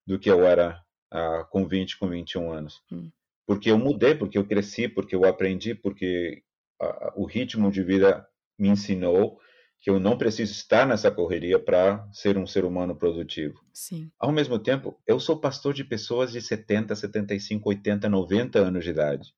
do 0.06 0.18
que 0.18 0.30
eu 0.30 0.46
era 0.46 0.82
ah, 1.12 1.46
com 1.50 1.68
20, 1.68 2.00
com 2.00 2.08
21 2.08 2.52
anos. 2.52 2.82
Uhum. 2.92 3.12
Porque 3.46 3.70
eu 3.70 3.78
mudei, 3.78 4.16
porque 4.16 4.38
eu 4.38 4.46
cresci, 4.46 4.88
porque 4.88 5.16
eu 5.16 5.26
aprendi, 5.26 5.76
porque 5.76 6.42
ah, 6.82 7.14
o 7.16 7.26
ritmo 7.26 7.70
de 7.72 7.84
vida 7.84 8.26
me 8.58 8.70
ensinou 8.70 9.40
que 9.82 9.90
eu 9.90 10.00
não 10.00 10.16
preciso 10.16 10.52
estar 10.52 10.86
nessa 10.86 11.10
correria 11.10 11.58
para 11.58 12.08
ser 12.14 12.38
um 12.38 12.46
ser 12.46 12.64
humano 12.64 12.96
produtivo. 12.96 13.60
Sim. 13.74 14.12
Ao 14.20 14.32
mesmo 14.32 14.60
tempo, 14.60 14.96
eu 15.08 15.20
sou 15.20 15.40
pastor 15.40 15.74
de 15.74 15.84
pessoas 15.84 16.32
de 16.32 16.40
70, 16.40 16.96
75, 16.96 17.68
80, 17.68 18.08
90 18.08 18.60
anos 18.60 18.84
de 18.84 18.92
idade. 18.92 19.34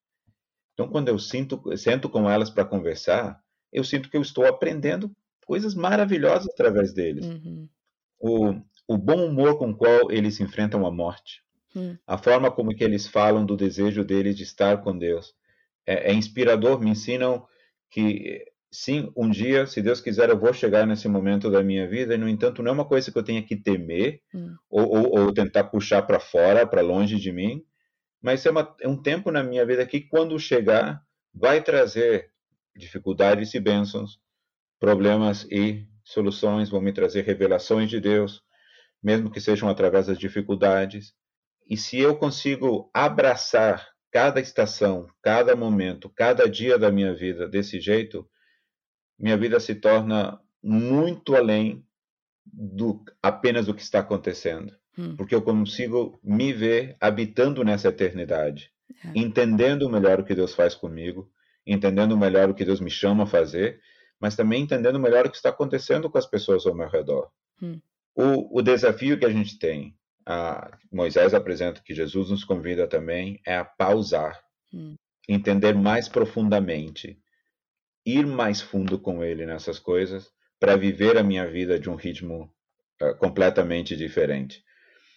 Então, 0.74 0.90
quando 0.90 1.08
eu 1.08 1.18
sinto, 1.18 1.62
sento 1.78 2.10
com 2.10 2.30
elas 2.30 2.50
para 2.50 2.66
conversar, 2.66 3.42
eu 3.72 3.86
sinto 3.86 4.10
que 4.10 4.18
eu 4.18 4.22
estou 4.22 4.46
aprendendo 4.46 5.16
coisas 5.46 5.74
maravilhosas 5.74 6.50
através 6.54 6.94
deles. 6.94 7.26
Uhum. 7.26 7.70
O, 8.20 8.54
o 8.86 8.98
bom 8.98 9.26
humor 9.26 9.58
com 9.58 9.70
o 9.70 9.76
qual 9.76 10.12
eles 10.12 10.42
enfrentam 10.42 10.86
a 10.86 10.92
morte, 10.92 11.42
uhum. 11.74 11.98
a 12.06 12.18
forma 12.18 12.52
como 12.52 12.76
que 12.76 12.84
eles 12.84 13.08
falam 13.08 13.46
do 13.46 13.56
desejo 13.56 14.04
deles 14.04 14.36
de 14.36 14.44
estar 14.44 14.82
com 14.82 14.98
Deus, 14.98 15.34
é, 15.86 16.12
é 16.12 16.14
inspirador. 16.14 16.82
Me 16.82 16.90
ensinam 16.90 17.48
que 17.90 18.44
sim, 18.74 19.12
um 19.16 19.30
dia, 19.30 19.68
se 19.68 19.84
Deus 19.84 20.02
quiser, 20.02 20.30
eu 20.30 20.38
vou 20.38 20.52
chegar 20.52 20.88
nesse 20.88 21.08
momento 21.08 21.50
da 21.52 21.62
minha 21.62 21.88
vida, 21.88 22.16
e, 22.16 22.18
no 22.18 22.28
entanto, 22.28 22.64
não 22.64 22.72
é 22.72 22.74
uma 22.74 22.86
coisa 22.86 23.12
que 23.12 23.18
eu 23.18 23.24
tenha 23.24 23.44
que 23.44 23.56
temer 23.56 24.20
hum. 24.34 24.56
ou, 24.68 24.90
ou, 24.90 25.20
ou, 25.20 25.34
tentar 25.34 25.66
puxar 25.66 26.02
para 26.02 26.20
fora, 26.20 26.66
para 26.66 26.82
longe 26.82 27.20
de 27.20 27.32
mim, 27.32 27.64
mas 28.20 28.44
é, 28.46 28.50
uma, 28.50 28.76
é, 28.82 28.88
um 28.88 29.00
tempo 29.00 29.30
na 29.30 29.44
minha 29.44 29.64
vida 29.64 29.86
que, 29.86 30.02
quando 30.02 30.40
chegar, 30.40 31.00
vai 31.32 31.62
trazer 31.62 32.32
dificuldades 32.76 33.54
e 33.54 33.60
bênçãos, 33.60 34.20
problemas 34.80 35.46
e 35.52 35.86
soluções, 36.04 36.70
vão 36.70 36.82
me 36.82 36.92
trazer 36.92 37.24
revelações 37.24 37.92
de 37.92 38.00
Deus, 38.00 38.42
mesmo 39.04 39.30
que 39.30 39.40
sejam 39.40 39.70
através 39.70 40.08
das 40.08 40.18
dificuldades. 40.18 41.14
E 41.70 41.78
se 41.78 42.00
eu 42.00 42.16
consigo 42.16 42.90
abraçar 42.92 43.88
cada 44.12 44.40
estação, 44.40 45.08
cada 45.22 45.56
momento, 45.56 46.10
cada 46.10 46.50
dia 46.50 46.80
da 46.80 46.92
minha 46.92 47.14
vida 47.14 47.48
desse 47.48 47.80
jeito, 47.80 48.28
minha 49.18 49.38
vida 49.38 49.60
se 49.60 49.76
torna 49.76 50.40
muito 50.62 51.36
além 51.36 51.86
do 52.46 53.04
apenas 53.22 53.66
do 53.66 53.74
que 53.74 53.82
está 53.82 54.00
acontecendo, 54.00 54.76
hum. 54.98 55.16
porque 55.16 55.34
eu 55.36 55.42
consigo 55.42 56.20
me 56.24 56.52
ver 56.54 56.98
habitando 57.00 57.64
nessa 57.64 57.90
eternidade, 57.90 58.72
é. 59.04 59.12
entendendo 59.16 59.90
melhor 59.90 60.20
o 60.20 60.24
que 60.24 60.36
Deus 60.36 60.54
faz 60.54 60.76
comigo, 60.76 61.32
entendendo 61.66 62.18
melhor 62.18 62.50
o 62.50 62.54
que 62.54 62.66
Deus 62.66 62.80
me 62.80 62.90
chama 62.90 63.24
a 63.24 63.28
fazer, 63.28 63.80
mas 64.20 64.36
também 64.36 64.64
entendendo 64.64 65.00
melhor 65.00 65.26
o 65.26 65.30
que 65.30 65.38
está 65.38 65.50
acontecendo 65.50 66.10
com 66.10 66.18
as 66.18 66.26
pessoas 66.26 66.66
ao 66.66 66.76
meu 66.76 66.88
redor. 66.88 67.30
Hum. 67.62 67.80
O, 68.16 68.60
o, 68.60 68.62
desafio 68.62 69.18
que 69.18 69.26
a 69.26 69.30
gente 69.30 69.58
tem, 69.58 69.96
a, 70.26 70.78
Moisés 70.92 71.34
apresenta 71.34 71.82
que 71.84 71.96
Jesus 71.96 72.30
nos 72.30 72.44
convida 72.44 72.88
também, 72.88 73.42
é 73.46 73.58
a 73.58 73.66
pausar, 73.66 74.40
hum. 74.74 74.96
entender 75.28 75.74
mais 75.74 76.08
profundamente 76.08 77.20
ir 78.06 78.26
mais 78.26 78.62
fundo 78.62 79.00
com 79.00 79.24
ele 79.24 79.46
nessas 79.46 79.80
coisas 79.80 80.32
para 80.60 80.76
viver 80.76 81.18
a 81.18 81.24
minha 81.24 81.48
vida 81.48 81.80
de 81.80 81.90
um 81.90 81.96
ritmo 81.96 82.52
uh, 83.02 83.16
completamente 83.18 83.96
diferente. 83.96 84.64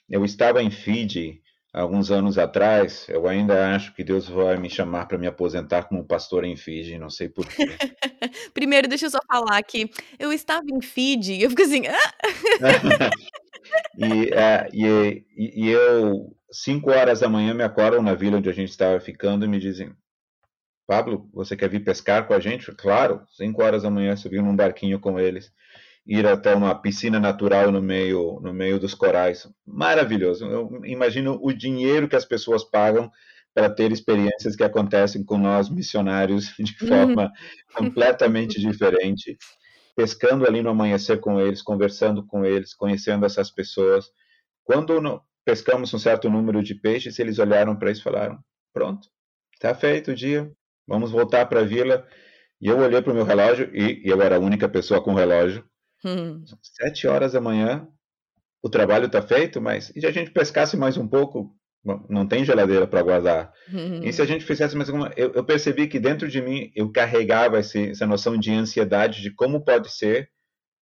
Eu 0.08 0.24
estava 0.24 0.62
em 0.62 0.70
Fiji 0.70 1.40
alguns 1.72 2.10
anos 2.10 2.38
atrás, 2.38 3.06
eu 3.08 3.28
ainda 3.28 3.74
acho 3.74 3.94
que 3.94 4.02
Deus 4.02 4.26
vai 4.26 4.56
me 4.56 4.70
chamar 4.70 5.06
para 5.06 5.18
me 5.18 5.26
aposentar 5.26 5.84
como 5.84 6.06
pastor 6.06 6.44
em 6.44 6.56
Fiji, 6.56 6.98
não 6.98 7.10
sei 7.10 7.28
porquê. 7.28 7.66
Primeiro, 8.54 8.88
deixa 8.88 9.06
eu 9.06 9.10
só 9.10 9.18
falar 9.30 9.62
que 9.62 9.90
eu 10.18 10.32
estava 10.32 10.64
em 10.72 10.80
Fiji, 10.80 11.42
eu 11.42 11.50
fico 11.50 11.62
assim. 11.62 11.82
Ah! 11.86 13.10
e, 13.98 14.06
uh, 14.06 14.68
e, 14.72 15.24
e, 15.36 15.68
eu, 15.68 16.34
cinco 16.50 16.90
horas 16.90 17.20
da 17.20 17.28
manhã, 17.28 17.52
me 17.52 17.62
acordam 17.62 18.02
na 18.02 18.14
vila 18.14 18.38
onde 18.38 18.48
a 18.48 18.54
gente 18.54 18.70
estava 18.70 18.98
ficando 18.98 19.44
e 19.44 19.48
me 19.48 19.58
dizem: 19.58 19.92
Pablo, 20.86 21.28
você 21.32 21.56
quer 21.56 21.68
vir 21.68 21.84
pescar 21.84 22.26
com 22.26 22.34
a 22.34 22.38
gente? 22.38 22.70
Claro, 22.72 23.22
5 23.36 23.62
horas 23.62 23.82
da 23.82 23.90
manhã 23.90 24.14
subir 24.16 24.40
num 24.40 24.54
barquinho 24.54 25.00
com 25.00 25.18
eles, 25.18 25.52
ir 26.06 26.24
até 26.26 26.54
uma 26.54 26.74
piscina 26.80 27.18
natural 27.18 27.72
no 27.72 27.82
meio, 27.82 28.38
no 28.40 28.54
meio 28.54 28.78
dos 28.78 28.94
corais. 28.94 29.48
Maravilhoso. 29.66 30.46
Eu 30.46 30.80
imagino 30.84 31.38
o 31.42 31.52
dinheiro 31.52 32.08
que 32.08 32.14
as 32.14 32.24
pessoas 32.24 32.62
pagam 32.62 33.10
para 33.52 33.68
ter 33.68 33.90
experiências 33.90 34.54
que 34.54 34.62
acontecem 34.62 35.24
com 35.24 35.38
nós 35.38 35.68
missionários 35.68 36.54
de 36.58 36.76
uhum. 36.82 36.88
forma 36.88 37.32
completamente 37.74 38.60
diferente, 38.60 39.36
pescando 39.96 40.46
ali 40.46 40.62
no 40.62 40.70
amanhecer 40.70 41.18
com 41.18 41.40
eles, 41.40 41.62
conversando 41.62 42.24
com 42.24 42.44
eles, 42.44 42.74
conhecendo 42.74 43.26
essas 43.26 43.50
pessoas. 43.50 44.06
Quando 44.62 45.20
pescamos 45.44 45.92
um 45.92 45.98
certo 45.98 46.30
número 46.30 46.62
de 46.62 46.74
peixes, 46.74 47.18
eles 47.18 47.38
olharam 47.38 47.74
para 47.74 47.90
isso 47.90 48.02
e 48.02 48.04
falaram: 48.04 48.38
"Pronto, 48.72 49.08
está 49.54 49.74
feito 49.74 50.10
o 50.10 50.14
dia, 50.14 50.52
vamos 50.86 51.10
voltar 51.10 51.46
para 51.46 51.60
a 51.60 51.64
vila. 51.64 52.06
E 52.60 52.68
eu 52.68 52.78
olhei 52.78 53.02
para 53.02 53.12
o 53.12 53.14
meu 53.14 53.24
relógio, 53.24 53.70
e, 53.74 54.02
e, 54.04 54.08
eu 54.08 54.20
era 54.22 54.36
a 54.36 54.40
única 54.40 54.68
pessoa 54.68 55.02
com 55.02 55.14
relógio. 55.14 55.64
Hum. 56.04 56.42
Sete 56.62 57.06
horas 57.06 57.32
da 57.32 57.40
manhã, 57.40 57.86
o 58.62 58.68
trabalho 58.68 59.06
está 59.06 59.20
feito, 59.20 59.60
mas 59.60 59.92
e 59.94 60.00
se 60.00 60.06
a 60.06 60.10
gente 60.10 60.30
pescasse 60.30 60.76
mais 60.76 60.96
um 60.96 61.06
pouco? 61.06 61.54
Bom, 61.84 62.04
não 62.08 62.26
tem 62.26 62.44
geladeira 62.44 62.86
para 62.86 63.02
guardar. 63.02 63.52
Hum. 63.72 64.00
E 64.02 64.12
se 64.12 64.20
a 64.20 64.24
gente 64.24 64.44
fizesse 64.44 64.74
mais 64.76 64.88
alguma. 64.88 65.12
Eu, 65.16 65.32
eu 65.34 65.44
percebi 65.44 65.86
que 65.86 66.00
dentro 66.00 66.28
de 66.28 66.42
mim 66.42 66.72
eu 66.74 66.90
carregava 66.90 67.60
esse, 67.60 67.90
essa 67.90 68.06
noção 68.06 68.36
de 68.36 68.52
ansiedade 68.52 69.22
de 69.22 69.30
como 69.30 69.64
pode 69.64 69.92
ser 69.92 70.28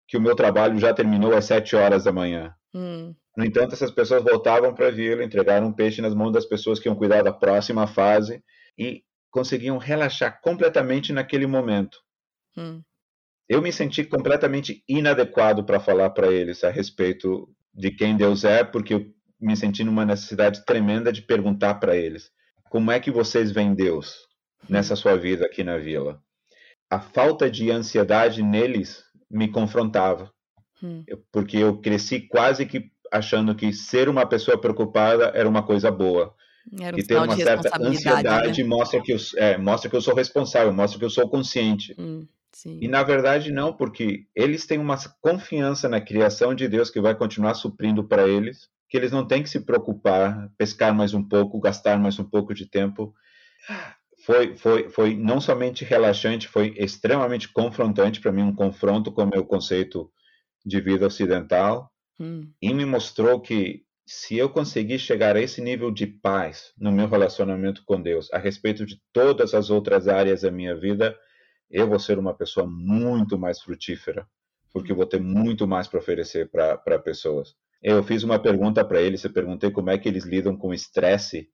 que 0.07 0.17
o 0.17 0.21
meu 0.21 0.35
trabalho 0.35 0.77
já 0.77 0.93
terminou 0.93 1.33
às 1.33 1.45
sete 1.45 1.75
horas 1.75 2.03
da 2.03 2.11
manhã. 2.11 2.53
Hum. 2.73 3.15
No 3.35 3.45
entanto, 3.45 3.73
essas 3.73 3.89
pessoas 3.89 4.21
voltavam 4.23 4.73
para 4.73 4.87
a 4.87 4.91
vila, 4.91 5.23
entregaram 5.23 5.67
um 5.67 5.73
peixe 5.73 6.01
nas 6.01 6.13
mãos 6.13 6.31
das 6.31 6.45
pessoas 6.45 6.79
que 6.79 6.87
iam 6.87 6.95
cuidar 6.95 7.23
da 7.23 7.31
próxima 7.31 7.87
fase. 7.87 8.43
E 8.77 9.03
conseguiam 9.31 9.77
relaxar 9.77 10.39
completamente 10.41 11.11
naquele 11.13 11.47
momento. 11.47 11.97
Hum. 12.55 12.81
Eu 13.49 13.61
me 13.61 13.71
senti 13.71 14.03
completamente 14.03 14.83
inadequado 14.87 15.63
para 15.63 15.79
falar 15.79 16.11
para 16.11 16.31
eles 16.31 16.63
a 16.63 16.69
respeito 16.69 17.49
de 17.73 17.91
quem 17.91 18.15
Deus 18.15 18.43
é, 18.43 18.63
porque 18.63 18.93
eu 18.93 19.13
me 19.39 19.55
senti 19.55 19.83
numa 19.83 20.05
necessidade 20.05 20.63
tremenda 20.65 21.11
de 21.11 21.21
perguntar 21.21 21.75
para 21.75 21.95
eles: 21.95 22.31
como 22.69 22.91
é 22.91 22.99
que 22.99 23.09
vocês 23.09 23.51
veem 23.51 23.73
Deus 23.73 24.15
nessa 24.69 24.95
sua 24.95 25.17
vida 25.17 25.45
aqui 25.45 25.63
na 25.63 25.77
vila? 25.77 26.21
A 26.89 26.99
falta 26.99 27.49
de 27.49 27.71
ansiedade 27.71 28.43
neles 28.43 29.03
me 29.29 29.49
confrontava, 29.49 30.31
hum. 30.83 31.03
porque 31.31 31.57
eu 31.57 31.79
cresci 31.79 32.21
quase 32.27 32.65
que 32.65 32.91
achando 33.11 33.55
que 33.55 33.73
ser 33.73 34.07
uma 34.07 34.25
pessoa 34.25 34.59
preocupada 34.59 35.31
era 35.35 35.47
uma 35.47 35.63
coisa 35.63 35.91
boa. 35.91 36.33
Era 36.79 36.95
um 36.95 36.99
e 36.99 37.03
ter 37.03 37.17
uma 37.17 37.35
certa 37.35 37.79
né? 37.79 37.89
ansiedade 37.89 38.63
mostra 38.63 39.01
que, 39.01 39.11
eu, 39.11 39.17
é, 39.37 39.57
mostra 39.57 39.89
que 39.89 39.95
eu 39.95 40.01
sou 40.01 40.15
responsável, 40.15 40.71
mostra 40.73 40.99
que 40.99 41.05
eu 41.05 41.09
sou 41.09 41.27
consciente. 41.29 41.95
Hum, 41.97 42.27
sim. 42.51 42.79
E 42.81 42.87
na 42.87 43.03
verdade 43.03 43.51
não, 43.51 43.73
porque 43.73 44.25
eles 44.35 44.65
têm 44.65 44.77
uma 44.77 44.97
confiança 45.21 45.89
na 45.89 45.99
criação 45.99 46.53
de 46.53 46.67
Deus 46.67 46.89
que 46.89 47.01
vai 47.01 47.15
continuar 47.15 47.55
suprindo 47.55 48.03
para 48.03 48.27
eles, 48.27 48.69
que 48.89 48.97
eles 48.97 49.11
não 49.11 49.25
têm 49.25 49.41
que 49.41 49.49
se 49.49 49.61
preocupar, 49.61 50.51
pescar 50.57 50.93
mais 50.93 51.13
um 51.13 51.23
pouco, 51.23 51.59
gastar 51.59 51.97
mais 51.97 52.19
um 52.19 52.25
pouco 52.25 52.53
de 52.53 52.65
tempo. 52.65 53.13
Foi, 54.25 54.55
foi, 54.55 54.89
foi 54.89 55.15
não 55.15 55.41
somente 55.41 55.83
relaxante, 55.83 56.47
foi 56.47 56.75
extremamente 56.77 57.51
confrontante 57.51 58.21
para 58.21 58.31
mim, 58.31 58.43
um 58.43 58.53
confronto 58.53 59.11
com 59.11 59.23
o 59.23 59.29
meu 59.29 59.43
conceito 59.43 60.11
de 60.63 60.79
vida 60.79 61.07
ocidental, 61.07 61.91
Hum, 62.21 62.53
e 62.61 62.71
me 62.71 62.85
mostrou 62.85 63.41
que 63.41 63.83
se 64.11 64.37
eu 64.37 64.49
conseguir 64.49 64.99
chegar 64.99 65.37
a 65.37 65.41
esse 65.41 65.61
nível 65.61 65.89
de 65.89 66.05
paz 66.05 66.73
no 66.77 66.91
meu 66.91 67.07
relacionamento 67.07 67.81
com 67.85 68.01
Deus, 68.01 68.27
a 68.33 68.37
respeito 68.37 68.85
de 68.85 69.01
todas 69.13 69.53
as 69.53 69.69
outras 69.69 70.09
áreas 70.09 70.41
da 70.41 70.51
minha 70.51 70.75
vida, 70.75 71.17
eu 71.69 71.87
vou 71.87 71.97
ser 71.97 72.19
uma 72.19 72.33
pessoa 72.33 72.67
muito 72.67 73.39
mais 73.39 73.61
frutífera, 73.61 74.27
porque 74.73 74.93
vou 74.93 75.05
ter 75.05 75.21
muito 75.21 75.65
mais 75.65 75.87
para 75.87 75.99
oferecer 75.99 76.51
para 76.51 76.99
pessoas. 76.99 77.55
Eu 77.81 78.03
fiz 78.03 78.21
uma 78.23 78.37
pergunta 78.37 78.83
para 78.83 79.01
eles, 79.01 79.23
eu 79.23 79.31
perguntei 79.31 79.71
como 79.71 79.89
é 79.89 79.97
que 79.97 80.09
eles 80.09 80.25
lidam 80.25 80.57
com 80.57 80.73
estresse, 80.73 81.49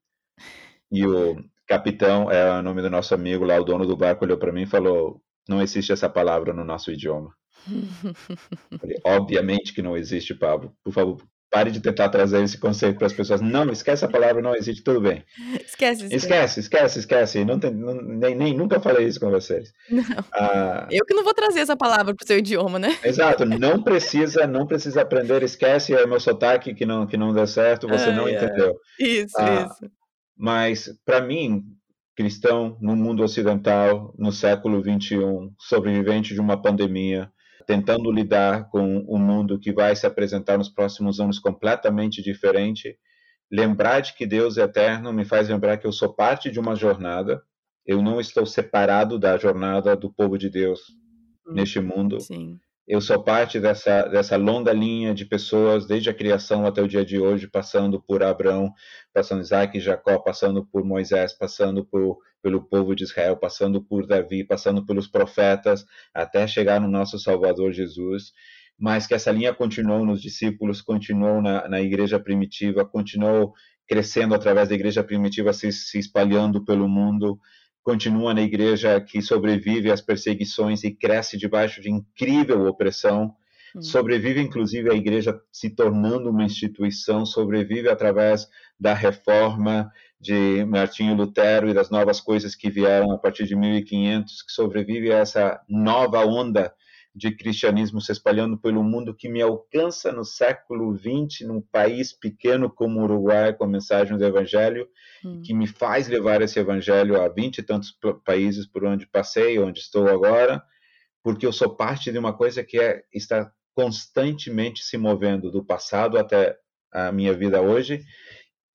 e 0.91 1.05
o 1.05 1.37
capitão, 1.67 2.31
é 2.31 2.59
o 2.59 2.63
nome 2.63 2.81
do 2.81 2.89
nosso 2.89 3.13
amigo 3.13 3.45
lá, 3.45 3.59
o 3.59 3.63
dono 3.63 3.85
do 3.85 3.95
barco, 3.95 4.25
olhou 4.25 4.37
para 4.37 4.51
mim 4.51 4.63
e 4.63 4.67
falou: 4.67 5.21
Não 5.47 5.61
existe 5.61 5.91
essa 5.91 6.09
palavra 6.09 6.53
no 6.53 6.63
nosso 6.63 6.91
idioma. 6.91 7.31
Falei, 8.79 8.97
Obviamente 9.05 9.73
que 9.73 9.81
não 9.83 9.95
existe, 9.95 10.33
Pablo. 10.33 10.75
Por 10.83 10.91
favor, 10.91 11.21
pare 11.49 11.71
de 11.71 11.79
tentar 11.79 12.09
trazer 12.09 12.43
esse 12.43 12.57
conceito 12.57 12.97
para 12.97 13.07
as 13.07 13.13
pessoas. 13.13 13.39
Não, 13.41 13.69
esquece 13.71 14.03
a 14.03 14.07
palavra, 14.09 14.41
não 14.41 14.55
existe, 14.55 14.83
tudo 14.83 15.01
bem. 15.01 15.23
Esquece, 15.65 16.03
esquece. 16.03 16.15
Esquece, 16.15 16.59
esquece, 16.59 16.99
esquece. 16.99 17.45
Não 17.45 17.57
tem, 17.59 17.71
não- 17.73 17.95
nem, 18.01 18.35
nem 18.35 18.53
nunca 18.55 18.79
falei 18.79 19.07
isso 19.07 19.19
com 19.19 19.29
vocês. 19.31 19.71
Não. 19.89 20.03
Ah, 20.33 20.87
Eu 20.91 21.05
que 21.05 21.13
não 21.13 21.23
vou 21.23 21.33
trazer 21.33 21.59
essa 21.61 21.77
palavra 21.77 22.13
pro 22.13 22.27
seu 22.27 22.37
idioma, 22.37 22.77
né? 22.79 22.97
exato, 23.03 23.45
não 23.45 23.81
precisa, 23.81 24.45
não 24.45 24.67
precisa 24.67 25.01
aprender, 25.01 25.41
esquece 25.43 25.93
é 25.93 26.03
o 26.03 26.07
meu 26.07 26.19
sotaque 26.19 26.73
que 26.73 26.85
não, 26.85 27.07
que 27.07 27.15
não 27.17 27.33
deu 27.33 27.47
certo, 27.47 27.87
você 27.87 28.11
não 28.11 28.25
Ai, 28.25 28.35
ai. 28.35 28.45
entendeu. 28.45 28.75
Isso, 28.99 29.37
Ah, 29.37 29.69
isso. 29.71 29.91
Mas, 30.37 30.89
para 31.05 31.21
mim, 31.21 31.63
cristão 32.15 32.77
no 32.81 32.95
mundo 32.95 33.23
ocidental, 33.23 34.13
no 34.17 34.31
século 34.31 34.81
XXI, 34.83 35.17
sobrevivente 35.57 36.33
de 36.33 36.39
uma 36.41 36.61
pandemia, 36.61 37.31
tentando 37.67 38.11
lidar 38.11 38.69
com 38.69 39.05
um 39.07 39.19
mundo 39.19 39.59
que 39.59 39.73
vai 39.73 39.95
se 39.95 40.07
apresentar 40.07 40.57
nos 40.57 40.69
próximos 40.69 41.19
anos 41.19 41.37
completamente 41.37 42.21
diferente, 42.23 42.97
lembrar 43.51 43.99
de 43.99 44.13
que 44.13 44.25
Deus 44.25 44.57
é 44.57 44.63
eterno 44.63 45.13
me 45.13 45.25
faz 45.25 45.49
lembrar 45.49 45.77
que 45.77 45.85
eu 45.85 45.91
sou 45.91 46.13
parte 46.15 46.49
de 46.49 46.59
uma 46.59 46.75
jornada, 46.75 47.41
eu 47.85 48.01
não 48.01 48.19
estou 48.19 48.45
separado 48.45 49.19
da 49.19 49.37
jornada 49.37 49.95
do 49.95 50.11
povo 50.11 50.37
de 50.37 50.49
Deus 50.49 50.79
Hum, 51.47 51.53
neste 51.53 51.79
mundo. 51.79 52.19
Sim. 52.19 52.59
Eu 52.87 53.01
sou 53.01 53.21
parte 53.21 53.59
dessa, 53.59 54.03
dessa 54.03 54.37
longa 54.37 54.71
linha 54.71 55.13
de 55.13 55.25
pessoas, 55.25 55.85
desde 55.85 56.09
a 56.09 56.13
criação 56.13 56.65
até 56.65 56.81
o 56.81 56.87
dia 56.87 57.03
de 57.03 57.19
hoje, 57.19 57.45
passando 57.45 58.01
por 58.01 58.23
Abraão, 58.23 58.73
passando 59.13 59.41
Isaac 59.41 59.77
e 59.77 59.81
Jacó, 59.81 60.17
passando 60.19 60.65
por 60.65 60.85
Moisés, 60.85 61.33
passando 61.33 61.83
por, 61.83 62.17
pelo 62.41 62.63
povo 62.63 62.95
de 62.95 63.03
Israel, 63.03 63.35
passando 63.35 63.83
por 63.83 64.07
Davi, 64.07 64.45
passando 64.45 64.85
pelos 64.85 65.05
profetas, 65.05 65.85
até 66.13 66.47
chegar 66.47 66.79
no 66.79 66.87
nosso 66.87 67.19
Salvador 67.19 67.73
Jesus. 67.73 68.31
Mas 68.79 69.05
que 69.05 69.13
essa 69.13 69.31
linha 69.31 69.53
continuou 69.53 70.05
nos 70.05 70.21
discípulos, 70.21 70.81
continuou 70.81 71.41
na, 71.41 71.67
na 71.67 71.81
igreja 71.81 72.17
primitiva, 72.17 72.85
continuou 72.85 73.53
crescendo 73.85 74.33
através 74.33 74.69
da 74.69 74.75
igreja 74.75 75.03
primitiva, 75.03 75.51
se, 75.51 75.73
se 75.73 75.99
espalhando 75.99 76.63
pelo 76.63 76.87
mundo, 76.87 77.37
continua 77.87 78.33
na 78.33 78.41
igreja 78.41 78.99
que 78.99 79.21
sobrevive 79.21 79.89
às 79.89 80.01
perseguições 80.01 80.83
e 80.83 80.91
cresce 80.91 81.37
debaixo 81.37 81.79
de 81.79 81.89
incrível 81.89 82.65
opressão, 82.65 83.33
Hum. 83.73 83.81
sobrevive 83.81 84.41
inclusive 84.41 84.91
a 84.91 84.93
igreja 84.93 85.39
se 85.53 85.69
tornando 85.69 86.29
uma 86.29 86.43
instituição, 86.43 87.25
sobrevive 87.25 87.87
através 87.87 88.45
da 88.77 88.93
reforma 88.93 89.89
de 90.19 90.65
Martinho 90.65 91.15
Lutero 91.15 91.69
e 91.69 91.73
das 91.73 91.89
novas 91.89 92.19
coisas 92.19 92.55
que 92.55 92.69
vieram 92.69 93.09
a 93.13 93.17
partir 93.17 93.45
de 93.45 93.55
1500, 93.55 94.41
que 94.41 94.51
sobrevive 94.51 95.13
a 95.13 95.19
essa 95.19 95.61
nova 95.69 96.25
onda 96.25 96.73
de 97.17 97.35
cristianismo 97.35 97.99
se 97.99 98.11
espalhando 98.11 98.57
pelo 98.59 98.83
mundo 98.83 99.15
que 99.15 99.27
me 99.27 99.41
alcança 99.41 100.11
no 100.11 100.23
século 100.23 100.95
XX, 100.95 101.41
num 101.47 101.61
país 101.61 102.13
pequeno 102.13 102.69
como 102.69 102.99
o 102.99 103.03
Uruguai, 103.03 103.53
com 103.53 103.63
a 103.63 103.67
mensagem 103.67 104.17
do 104.17 104.23
Evangelho, 104.25 104.87
Hum. 105.25 105.41
que 105.43 105.53
me 105.53 105.65
faz 105.65 106.07
levar 106.07 106.41
esse 106.43 106.59
evangelho 106.59 107.19
a 107.19 107.27
vinte 107.27 107.57
e 107.57 107.63
tantos 107.63 107.91
pa- 107.91 108.13
países 108.23 108.67
por 108.67 108.85
onde 108.85 109.07
passei, 109.07 109.57
onde 109.57 109.79
estou 109.79 110.07
agora, 110.07 110.61
porque 111.23 111.45
eu 111.45 111.51
sou 111.53 111.75
parte 111.75 112.11
de 112.11 112.19
uma 112.19 112.33
coisa 112.33 112.63
que 112.63 112.79
é 112.79 113.03
está 113.13 113.51
constantemente 113.75 114.83
se 114.83 114.97
movendo 114.97 115.51
do 115.51 115.63
passado 115.65 116.17
até 116.19 116.57
a 116.91 117.11
minha 117.11 117.33
vida 117.33 117.61
hoje 117.61 118.03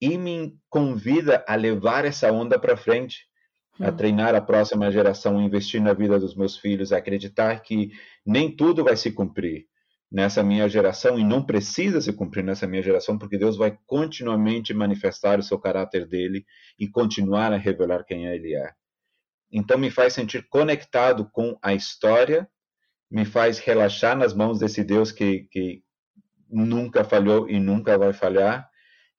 e 0.01 0.17
me 0.17 0.55
convida 0.69 1.43
a 1.47 1.55
levar 1.55 2.05
essa 2.05 2.31
onda 2.31 2.59
para 2.59 2.75
frente, 2.77 3.25
a 3.81 3.89
Hum. 3.89 3.95
treinar 3.95 4.35
a 4.35 4.41
próxima 4.41 4.91
geração, 4.91 5.41
investir 5.41 5.81
na 5.81 5.93
vida 5.93 6.19
dos 6.19 6.35
meus 6.35 6.57
filhos, 6.57 6.91
acreditar 6.93 7.61
que 7.61 7.91
nem 8.25 8.55
tudo 8.55 8.83
vai 8.83 8.95
se 8.95 9.11
cumprir 9.11 9.67
nessa 10.11 10.43
minha 10.43 10.69
geração 10.69 11.17
e 11.17 11.23
não 11.23 11.43
precisa 11.43 11.99
se 11.99 12.13
cumprir 12.13 12.43
nessa 12.43 12.67
minha 12.67 12.83
geração, 12.83 13.17
porque 13.17 13.37
Deus 13.37 13.57
vai 13.57 13.77
continuamente 13.87 14.73
manifestar 14.73 15.39
o 15.39 15.43
seu 15.43 15.59
caráter 15.59 16.07
dele 16.07 16.45
e 16.79 16.87
continuar 16.87 17.51
a 17.51 17.57
revelar 17.57 18.03
quem 18.05 18.27
ele 18.27 18.55
é. 18.55 18.71
Então 19.51 19.77
me 19.77 19.89
faz 19.89 20.13
sentir 20.13 20.47
conectado 20.49 21.29
com 21.31 21.57
a 21.61 21.73
história, 21.73 22.47
me 23.09 23.25
faz 23.25 23.59
relaxar 23.59 24.15
nas 24.17 24.33
mãos 24.33 24.59
desse 24.59 24.83
Deus 24.83 25.11
que, 25.11 25.47
que 25.51 25.83
nunca 26.49 27.03
falhou 27.03 27.49
e 27.49 27.59
nunca 27.59 27.97
vai 27.97 28.13
falhar, 28.13 28.69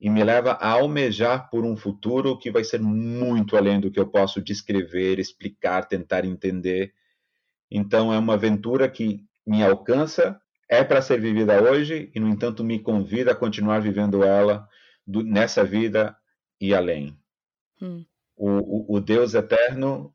e 0.00 0.10
me 0.10 0.22
leva 0.22 0.52
a 0.52 0.70
almejar 0.70 1.48
por 1.50 1.64
um 1.64 1.76
futuro 1.76 2.38
que 2.38 2.50
vai 2.50 2.64
ser 2.64 2.80
muito 2.80 3.56
além 3.56 3.80
do 3.80 3.90
que 3.90 3.98
eu 3.98 4.06
posso 4.06 4.42
descrever, 4.42 5.18
explicar, 5.18 5.86
tentar 5.86 6.24
entender. 6.24 6.92
Então 7.70 8.12
é 8.12 8.18
uma 8.18 8.34
aventura 8.34 8.88
que 8.88 9.24
me 9.46 9.62
alcança, 9.62 10.40
é 10.68 10.82
para 10.82 11.02
ser 11.02 11.20
vivida 11.20 11.62
hoje 11.62 12.10
e 12.14 12.20
no 12.20 12.28
entanto 12.28 12.64
me 12.64 12.78
convida 12.78 13.32
a 13.32 13.36
continuar 13.36 13.80
vivendo 13.80 14.22
ela 14.22 14.68
do, 15.06 15.22
nessa 15.22 15.64
vida 15.64 16.16
e 16.60 16.74
além. 16.74 17.16
Hum. 17.80 18.04
O, 18.36 18.48
o, 18.94 18.96
o 18.96 19.00
Deus 19.00 19.34
eterno, 19.34 20.12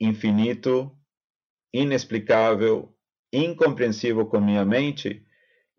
infinito, 0.00 0.96
inexplicável, 1.72 2.94
incompreensível 3.32 4.26
com 4.26 4.40
minha 4.40 4.64
mente, 4.64 5.24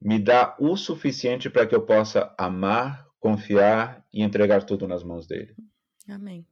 me 0.01 0.19
dá 0.19 0.55
o 0.59 0.75
suficiente 0.75 1.49
para 1.49 1.65
que 1.65 1.73
eu 1.73 1.81
possa 1.81 2.33
amar, 2.37 3.04
confiar 3.25 4.05
e 4.13 4.21
entregar 4.21 4.63
tudo 4.63 4.87
nas 4.87 5.03
mãos 5.03 5.25
dele. 5.25 5.55
Amém. 6.07 6.45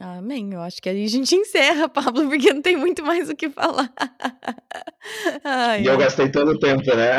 Amém. 0.00 0.52
Eu 0.52 0.60
acho 0.62 0.82
que 0.82 0.88
aí 0.88 1.04
a 1.04 1.08
gente 1.08 1.32
encerra, 1.36 1.88
Pablo, 1.88 2.28
porque 2.28 2.52
não 2.52 2.60
tem 2.60 2.76
muito 2.76 3.04
mais 3.04 3.30
o 3.30 3.36
que 3.36 3.48
falar. 3.48 3.92
Ai, 5.44 5.82
E 5.82 5.86
eu 5.86 5.96
gastei 5.96 6.28
todo 6.28 6.50
o 6.50 6.58
tempo, 6.58 6.84
né? 6.96 7.18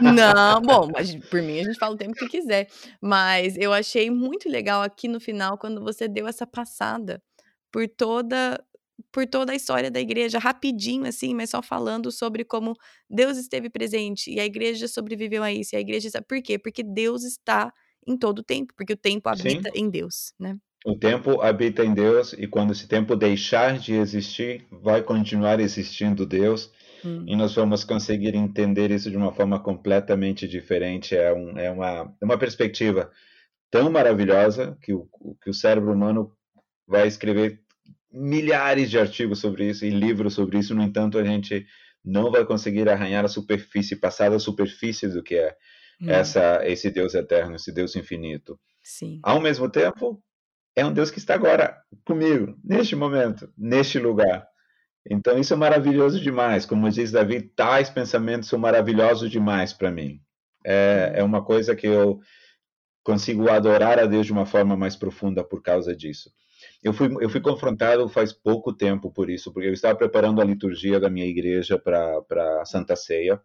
Não, 0.00 0.62
bom, 0.64 0.88
mas 0.90 1.14
por 1.14 1.42
mim 1.42 1.60
a 1.60 1.64
gente 1.64 1.78
fala 1.78 1.94
o 1.94 1.98
tempo 1.98 2.14
que 2.14 2.26
quiser. 2.26 2.68
Mas 3.02 3.54
eu 3.58 3.70
achei 3.70 4.10
muito 4.10 4.48
legal 4.48 4.80
aqui 4.80 5.06
no 5.06 5.20
final 5.20 5.58
quando 5.58 5.82
você 5.82 6.08
deu 6.08 6.26
essa 6.26 6.46
passada 6.46 7.22
por 7.70 7.86
toda 7.86 8.58
por 9.12 9.26
toda 9.26 9.52
a 9.52 9.56
história 9.56 9.90
da 9.90 10.00
igreja, 10.00 10.38
rapidinho 10.38 11.06
assim, 11.06 11.34
mas 11.34 11.50
só 11.50 11.62
falando 11.62 12.10
sobre 12.12 12.44
como 12.44 12.74
Deus 13.08 13.36
esteve 13.36 13.68
presente 13.68 14.30
e 14.30 14.38
a 14.38 14.44
igreja 14.44 14.86
sobreviveu 14.88 15.42
a 15.42 15.52
isso. 15.52 15.74
E 15.74 15.76
a 15.76 15.80
igreja, 15.80 16.08
por 16.26 16.40
quê? 16.42 16.58
Porque 16.58 16.82
Deus 16.82 17.24
está 17.24 17.72
em 18.06 18.16
todo 18.16 18.40
o 18.40 18.44
tempo, 18.44 18.72
porque 18.76 18.92
o 18.92 18.96
tempo 18.96 19.28
habita 19.28 19.70
Sim. 19.70 19.78
em 19.78 19.90
Deus, 19.90 20.32
né? 20.38 20.56
O 20.84 20.96
tempo 20.96 21.42
habita 21.42 21.84
em 21.84 21.92
Deus 21.92 22.32
e 22.32 22.46
quando 22.46 22.72
esse 22.72 22.88
tempo 22.88 23.14
deixar 23.14 23.78
de 23.78 23.94
existir, 23.94 24.66
vai 24.70 25.02
continuar 25.02 25.60
existindo 25.60 26.24
Deus 26.24 26.70
Hum. 27.04 27.24
e 27.26 27.36
nós 27.36 27.54
vamos 27.54 27.84
conseguir 27.84 28.34
entender 28.34 28.90
isso 28.90 29.10
de 29.10 29.16
uma 29.16 29.32
forma 29.32 29.58
completamente 29.58 30.46
diferente. 30.46 31.16
É, 31.16 31.32
um, 31.32 31.58
é 31.58 31.70
uma, 31.70 32.14
uma 32.22 32.38
perspectiva 32.38 33.10
tão 33.70 33.90
maravilhosa 33.90 34.76
que 34.82 34.92
o, 34.92 35.08
que 35.42 35.50
o 35.50 35.54
cérebro 35.54 35.92
humano 35.92 36.32
vai 36.86 37.06
escrever 37.06 37.60
milhares 38.12 38.90
de 38.90 38.98
artigos 38.98 39.38
sobre 39.38 39.68
isso 39.70 39.84
e 39.84 39.90
livros 39.90 40.34
sobre 40.34 40.58
isso. 40.58 40.74
No 40.74 40.82
entanto, 40.82 41.18
a 41.18 41.24
gente 41.24 41.66
não 42.04 42.30
vai 42.30 42.44
conseguir 42.44 42.88
arranhar 42.88 43.24
a 43.24 43.28
superfície, 43.28 43.96
passar 43.96 44.30
da 44.30 44.38
superfície 44.38 45.08
do 45.08 45.22
que 45.22 45.36
é 45.36 45.56
Hum, 46.00 46.08
essa, 46.08 46.60
esse 46.66 46.90
Deus 46.90 47.14
eterno, 47.14 47.56
esse 47.56 47.72
Deus 47.72 47.94
infinito. 47.96 48.58
sim. 48.82 49.20
Ao 49.22 49.40
mesmo 49.40 49.68
tempo, 49.68 50.22
é 50.74 50.84
um 50.84 50.92
Deus 50.92 51.10
que 51.10 51.18
está 51.18 51.34
agora 51.34 51.76
comigo, 52.04 52.56
neste 52.64 52.96
momento, 52.96 53.52
neste 53.56 53.98
lugar. 53.98 54.46
Então, 55.08 55.38
isso 55.38 55.52
é 55.54 55.56
maravilhoso 55.56 56.20
demais. 56.20 56.66
Como 56.66 56.88
diz 56.90 57.10
Davi, 57.10 57.42
tais 57.42 57.90
pensamentos 57.90 58.48
são 58.48 58.58
maravilhosos 58.58 59.30
demais 59.30 59.72
para 59.72 59.90
mim. 59.90 60.20
É, 60.64 61.14
é 61.16 61.22
uma 61.22 61.42
coisa 61.42 61.74
que 61.74 61.86
eu 61.86 62.20
consigo 63.02 63.48
adorar 63.48 63.98
a 63.98 64.06
Deus 64.06 64.26
de 64.26 64.32
uma 64.32 64.46
forma 64.46 64.76
mais 64.76 64.94
profunda 64.94 65.42
por 65.42 65.62
causa 65.62 65.96
disso. 65.96 66.30
Eu 66.82 66.92
fui, 66.92 67.08
eu 67.20 67.28
fui 67.30 67.40
confrontado 67.40 68.08
faz 68.08 68.32
pouco 68.32 68.72
tempo 68.74 69.10
por 69.10 69.30
isso, 69.30 69.52
porque 69.52 69.68
eu 69.68 69.72
estava 69.72 69.96
preparando 69.96 70.40
a 70.40 70.44
liturgia 70.44 71.00
da 71.00 71.10
minha 71.10 71.26
igreja 71.26 71.78
para 71.78 72.64
Santa 72.66 72.94
Ceia. 72.94 73.40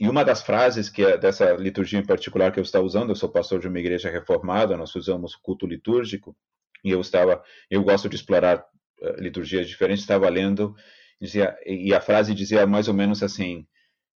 E 0.00 0.08
uma 0.08 0.24
das 0.24 0.40
frases 0.40 0.88
que 0.88 1.04
é 1.04 1.18
dessa 1.18 1.52
liturgia 1.52 1.98
em 1.98 2.06
particular 2.06 2.50
que 2.50 2.58
eu 2.58 2.64
estava 2.64 2.84
usando, 2.84 3.10
eu 3.10 3.14
sou 3.14 3.28
pastor 3.28 3.60
de 3.60 3.68
uma 3.68 3.78
igreja 3.78 4.08
reformada, 4.08 4.74
nós 4.74 4.94
usamos 4.94 5.36
culto 5.36 5.66
litúrgico, 5.66 6.34
e 6.82 6.90
eu 6.90 7.02
estava, 7.02 7.42
eu 7.70 7.84
gosto 7.84 8.08
de 8.08 8.16
explorar 8.16 8.64
uh, 9.02 9.20
liturgias 9.20 9.68
diferentes, 9.68 10.02
estava 10.02 10.26
lendo, 10.30 10.74
dizia, 11.20 11.54
e 11.66 11.92
a 11.92 12.00
frase 12.00 12.34
dizia 12.34 12.66
mais 12.66 12.88
ou 12.88 12.94
menos 12.94 13.22
assim: 13.22 13.66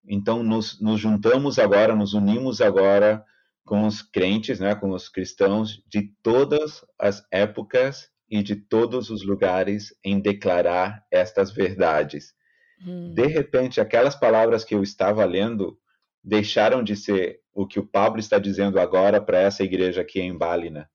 então 0.09 0.43
nos, 0.43 0.81
nos 0.81 0.99
juntamos 0.99 1.59
agora, 1.59 1.95
nos 1.95 2.15
unimos 2.15 2.63
agora 2.63 3.23
com 3.63 3.87
os 3.87 4.01
crentes, 4.01 4.61
né, 4.61 4.75
com 4.75 4.91
os 4.91 5.11
cristãos 5.11 5.83
de 5.87 6.11
todas 6.23 6.83
as 6.99 7.23
épocas 7.31 8.09
e 8.31 8.43
de 8.43 8.57
todos 8.57 9.11
os 9.11 9.23
lugares 9.23 9.95
em 10.03 10.19
declarar 10.19 11.05
estas 11.11 11.53
verdades. 11.53 12.33
Hum. 12.81 13.13
De 13.15 13.27
repente, 13.27 13.81
aquelas 13.81 14.15
palavras 14.15 14.65
que 14.65 14.75
eu 14.75 14.83
estava 14.83 15.25
lendo 15.25 15.79
deixaram 16.23 16.83
de 16.83 16.97
ser 16.97 17.41
o 17.53 17.67
que 17.67 17.79
o 17.79 17.87
Pablo 17.87 18.19
está 18.19 18.39
dizendo 18.39 18.81
agora 18.81 19.21
para 19.21 19.39
essa 19.39 19.63
igreja 19.63 20.01
aqui 20.01 20.21
em 20.21 20.37
Bálina, 20.37 20.91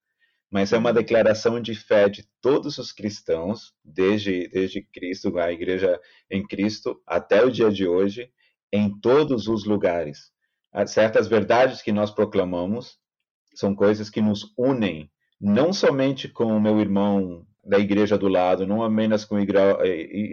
mas 0.50 0.74
é 0.74 0.78
uma 0.78 0.90
hum. 0.90 0.94
declaração 0.94 1.62
de 1.62 1.76
fé 1.76 2.10
de 2.10 2.28
todos 2.42 2.78
os 2.78 2.92
cristãos, 2.92 3.74
desde, 3.84 4.48
desde 4.48 4.82
Cristo, 4.82 5.38
a 5.38 5.52
igreja 5.52 6.00
em 6.30 6.46
Cristo, 6.46 7.02
até 7.06 7.44
o 7.44 7.52
dia 7.52 7.72
de 7.72 7.88
hoje, 7.88 8.32
em 8.72 9.00
todos 9.00 9.48
os 9.48 9.66
lugares 9.66 10.32
certas 10.88 11.28
verdades 11.28 11.82
que 11.82 11.92
nós 11.92 12.12
proclamamos 12.12 12.98
são 13.56 13.76
coisas 13.76 14.10
que 14.10 14.22
nos 14.22 14.54
unem, 14.58 15.12
não 15.40 15.74
somente 15.74 16.30
com 16.30 16.46
o 16.46 16.62
meu 16.62 16.80
irmão 16.80 17.46
da 17.64 17.78
igreja 17.78 18.18
do 18.18 18.28
lado, 18.28 18.66
não 18.66 18.84
apenas 18.84 19.26
com 19.26 19.38
eh, 19.38 19.46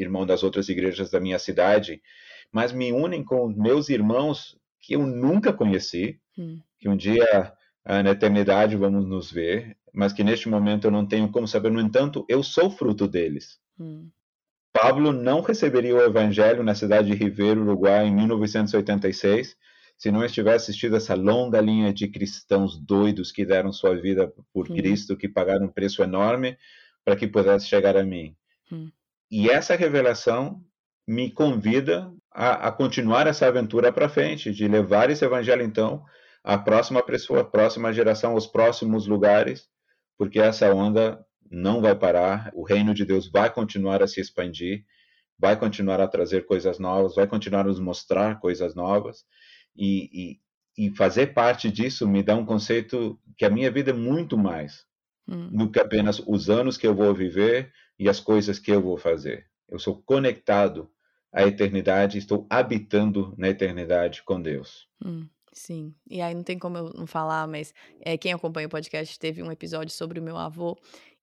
irmão 0.00 0.24
das 0.24 0.42
outras 0.42 0.68
igrejas 0.68 1.10
da 1.10 1.20
minha 1.20 1.38
cidade, 1.38 2.00
mas 2.52 2.72
me 2.72 2.92
unem 2.92 3.24
com 3.24 3.48
meus 3.48 3.88
irmãos 3.88 4.56
que 4.80 4.94
eu 4.94 5.06
nunca 5.06 5.52
conheci, 5.52 6.18
hum. 6.38 6.60
que 6.78 6.88
um 6.88 6.96
dia 6.96 7.52
ah, 7.84 8.02
na 8.02 8.10
eternidade 8.10 8.76
vamos 8.76 9.06
nos 9.06 9.30
ver, 9.30 9.76
mas 9.92 10.12
que 10.12 10.22
neste 10.22 10.48
momento 10.48 10.86
eu 10.86 10.90
não 10.90 11.06
tenho 11.06 11.28
como 11.30 11.48
saber. 11.48 11.70
No 11.70 11.80
entanto, 11.80 12.24
eu 12.28 12.42
sou 12.42 12.70
fruto 12.70 13.08
deles. 13.08 13.58
Hum. 13.78 14.08
Pablo 14.72 15.12
não 15.12 15.40
receberia 15.40 15.94
o 15.94 16.02
evangelho 16.02 16.62
na 16.62 16.74
cidade 16.74 17.08
de 17.08 17.14
Ribeiro, 17.14 17.62
Uruguai, 17.62 18.06
em 18.06 18.14
1986, 18.14 19.56
se 19.96 20.10
não 20.10 20.22
estivesse 20.22 20.70
assistido 20.70 20.96
essa 20.96 21.14
longa 21.14 21.60
linha 21.60 21.92
de 21.92 22.06
cristãos 22.08 22.78
doidos 22.78 23.32
que 23.32 23.46
deram 23.46 23.72
sua 23.72 23.96
vida 23.96 24.30
por 24.52 24.68
Cristo, 24.68 25.16
que 25.16 25.28
pagaram 25.28 25.66
um 25.66 25.72
preço 25.72 26.02
enorme 26.02 26.58
para 27.06 27.14
que 27.14 27.28
pudesse 27.28 27.68
chegar 27.68 27.96
a 27.96 28.02
mim. 28.02 28.34
E 29.30 29.48
essa 29.48 29.76
revelação 29.76 30.60
me 31.06 31.30
convida 31.30 32.12
a, 32.32 32.66
a 32.66 32.72
continuar 32.72 33.28
essa 33.28 33.46
aventura 33.46 33.92
para 33.92 34.08
frente, 34.08 34.52
de 34.52 34.66
levar 34.66 35.08
esse 35.08 35.24
evangelho, 35.24 35.62
então, 35.62 36.04
à 36.42 36.58
próxima 36.58 37.00
pessoa, 37.00 37.42
à 37.42 37.44
próxima 37.44 37.92
geração, 37.92 38.32
aos 38.32 38.48
próximos 38.48 39.06
lugares, 39.06 39.68
porque 40.18 40.40
essa 40.40 40.74
onda 40.74 41.24
não 41.48 41.80
vai 41.80 41.94
parar, 41.94 42.50
o 42.52 42.64
reino 42.64 42.92
de 42.92 43.04
Deus 43.04 43.30
vai 43.30 43.52
continuar 43.52 44.02
a 44.02 44.08
se 44.08 44.20
expandir, 44.20 44.84
vai 45.38 45.56
continuar 45.56 46.00
a 46.00 46.08
trazer 46.08 46.44
coisas 46.44 46.80
novas, 46.80 47.14
vai 47.14 47.28
continuar 47.28 47.60
a 47.60 47.64
nos 47.64 47.78
mostrar 47.78 48.40
coisas 48.40 48.74
novas, 48.74 49.24
e, 49.76 50.40
e, 50.76 50.86
e, 50.86 50.96
fazer 50.96 51.28
parte 51.34 51.70
disso 51.70 52.08
me 52.08 52.22
dá 52.22 52.34
um 52.34 52.44
conceito 52.44 53.16
que 53.36 53.44
a 53.44 53.50
minha 53.50 53.70
vida 53.70 53.90
é 53.90 53.94
muito 53.94 54.36
mais 54.36 54.86
hum. 55.28 55.48
do 55.50 55.70
que 55.70 55.80
apenas 55.80 56.20
os 56.26 56.48
anos 56.50 56.76
que 56.76 56.86
eu 56.86 56.94
vou 56.94 57.14
viver 57.14 57.72
e 57.98 58.08
as 58.08 58.20
coisas 58.20 58.58
que 58.58 58.70
eu 58.70 58.80
vou 58.80 58.96
fazer. 58.96 59.46
Eu 59.68 59.78
sou 59.78 60.02
conectado 60.02 60.90
à 61.32 61.42
eternidade, 61.42 62.18
estou 62.18 62.46
habitando 62.48 63.34
na 63.36 63.48
eternidade 63.48 64.22
com 64.22 64.40
Deus. 64.40 64.88
Hum. 65.04 65.26
Sim, 65.52 65.94
e 66.06 66.20
aí 66.20 66.34
não 66.34 66.42
tem 66.42 66.58
como 66.58 66.76
eu 66.76 66.92
não 66.92 67.06
falar, 67.06 67.48
mas 67.48 67.72
é, 68.00 68.18
quem 68.18 68.30
acompanha 68.30 68.66
o 68.66 68.70
podcast 68.70 69.18
teve 69.18 69.42
um 69.42 69.50
episódio 69.50 69.90
sobre 69.90 70.20
o 70.20 70.22
meu 70.22 70.36
avô, 70.36 70.76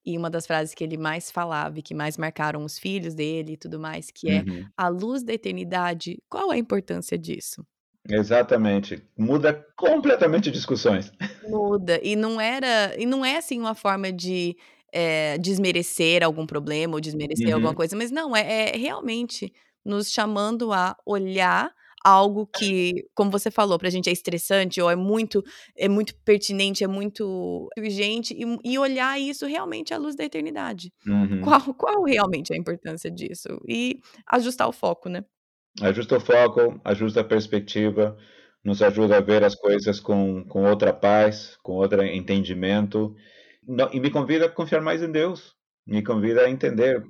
e 0.05 0.17
uma 0.17 0.29
das 0.29 0.45
frases 0.45 0.73
que 0.73 0.83
ele 0.83 0.97
mais 0.97 1.31
falava 1.31 1.79
e 1.79 1.81
que 1.81 1.93
mais 1.93 2.17
marcaram 2.17 2.63
os 2.63 2.77
filhos 2.77 3.13
dele 3.13 3.53
e 3.53 3.57
tudo 3.57 3.79
mais, 3.79 4.11
que 4.11 4.29
é 4.29 4.41
uhum. 4.41 4.67
a 4.75 4.87
luz 4.87 5.23
da 5.23 5.33
eternidade, 5.33 6.21
qual 6.27 6.51
a 6.51 6.57
importância 6.57 7.17
disso? 7.17 7.65
Exatamente. 8.09 9.01
Muda 9.17 9.65
completamente 9.75 10.51
discussões. 10.51 11.11
Muda. 11.47 11.99
E 12.03 12.15
não 12.15 12.39
era. 12.39 12.93
E 12.97 13.05
não 13.05 13.23
é 13.23 13.37
assim 13.37 13.59
uma 13.59 13.75
forma 13.75 14.11
de 14.11 14.55
é, 14.93 15.37
desmerecer 15.39 16.23
algum 16.23 16.45
problema 16.45 16.93
ou 16.93 17.01
desmerecer 17.01 17.47
uhum. 17.47 17.55
alguma 17.55 17.73
coisa, 17.73 17.95
mas 17.95 18.11
não, 18.11 18.35
é, 18.35 18.69
é, 18.69 18.77
realmente 18.77 19.51
nos 19.83 20.11
chamando 20.11 20.71
a 20.71 20.95
olhar 21.05 21.73
algo 22.05 22.45
que, 22.45 23.05
como 23.15 23.31
você 23.31 23.49
falou, 23.49 23.79
pra 23.79 23.89
gente 23.89 24.09
é 24.09 24.13
estressante 24.13 24.81
ou 24.81 24.91
é 24.91 24.95
muito 24.95 25.41
é 25.75 25.87
muito 25.87 26.13
pertinente, 26.23 26.83
é 26.83 26.87
muito 26.87 27.69
urgente 27.77 28.33
e, 28.33 28.71
e 28.71 28.77
olhar 28.77 29.19
isso 29.19 29.45
realmente 29.47 29.93
à 29.93 29.97
luz 29.97 30.15
da 30.15 30.23
eternidade. 30.23 30.91
Uhum. 31.07 31.41
Qual, 31.41 31.73
qual 31.73 32.03
realmente 32.03 32.51
é 32.51 32.55
a 32.55 32.59
importância 32.59 33.09
disso? 33.09 33.47
E 33.67 33.99
ajustar 34.27 34.67
o 34.67 34.73
foco, 34.73 35.09
né? 35.09 35.23
Ajusta 35.81 36.17
o 36.17 36.19
foco, 36.19 36.79
ajusta 36.83 37.21
a 37.21 37.23
perspectiva, 37.23 38.15
nos 38.63 38.81
ajuda 38.81 39.17
a 39.17 39.21
ver 39.21 39.43
as 39.43 39.55
coisas 39.55 39.99
com, 39.99 40.43
com 40.45 40.65
outra 40.65 40.93
paz, 40.93 41.57
com 41.63 41.73
outro 41.73 42.03
entendimento, 42.03 43.15
e 43.91 43.99
me 43.99 44.11
convida 44.11 44.45
a 44.45 44.49
confiar 44.49 44.81
mais 44.81 45.01
em 45.01 45.11
Deus, 45.11 45.55
me 45.85 46.03
convida 46.03 46.41
a 46.41 46.49
entender. 46.49 47.03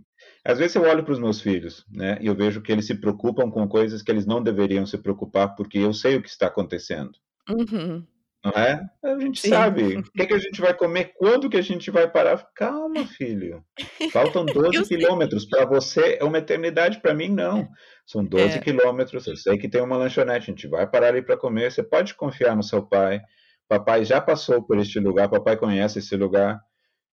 Às 0.46 0.60
vezes 0.60 0.76
eu 0.76 0.84
olho 0.84 1.04
para 1.04 1.14
os 1.14 1.20
meus 1.20 1.42
filhos, 1.42 1.86
né, 1.92 2.18
e 2.22 2.28
eu 2.28 2.36
vejo 2.36 2.62
que 2.62 2.72
eles 2.72 2.88
se 2.88 2.96
preocupam 2.96 3.52
com 3.52 3.68
coisas 3.68 4.02
que 4.02 4.12
eles 4.12 4.26
não 4.26 4.42
deveriam 4.42 4.86
se 4.86 4.98
preocupar, 4.98 5.56
porque 5.56 5.78
eu 5.78 5.94
sei 5.94 6.16
o 6.16 6.22
que 6.22 6.30
está 6.30 6.48
acontecendo. 6.48 7.12
Uhum. 7.50 8.06
Não 8.44 8.52
é? 8.52 8.82
A 9.02 9.20
gente 9.20 9.40
Sim. 9.40 9.50
sabe. 9.50 9.98
O 9.98 10.04
que, 10.04 10.26
que 10.26 10.34
a 10.34 10.40
gente 10.40 10.60
vai 10.60 10.74
comer? 10.74 11.14
Quando 11.16 11.50
que 11.50 11.56
a 11.56 11.62
gente 11.62 11.90
vai 11.90 12.10
parar? 12.10 12.46
Calma, 12.54 13.06
filho. 13.06 13.64
Faltam 14.12 14.44
12 14.46 14.86
quilômetros. 14.86 15.46
Para 15.46 15.66
você 15.66 16.18
é 16.20 16.24
uma 16.26 16.40
eternidade, 16.40 17.00
para 17.00 17.14
mim 17.14 17.30
não. 17.30 17.70
São 18.06 18.24
12 18.24 18.58
é. 18.58 18.60
quilômetros. 18.60 19.26
Eu 19.28 19.36
sei 19.36 19.58
que 19.58 19.70
tem 19.70 19.82
uma 19.82 19.98
lanchonete. 19.98 20.52
A 20.52 20.54
gente 20.54 20.68
vai 20.68 20.86
parar 20.88 21.08
ali 21.08 21.22
para 21.22 21.38
comer. 21.38 21.72
Você 21.72 21.82
pode 21.82 22.14
confiar 22.16 22.56
no 22.56 22.64
seu 22.64 22.86
pai. 22.86 23.22
Papai 23.68 24.04
já 24.04 24.20
passou 24.20 24.62
por 24.62 24.78
este 24.78 25.00
lugar. 25.00 25.30
Papai 25.30 25.58
conhece 25.58 26.00
esse 26.00 26.16
lugar. 26.16 26.60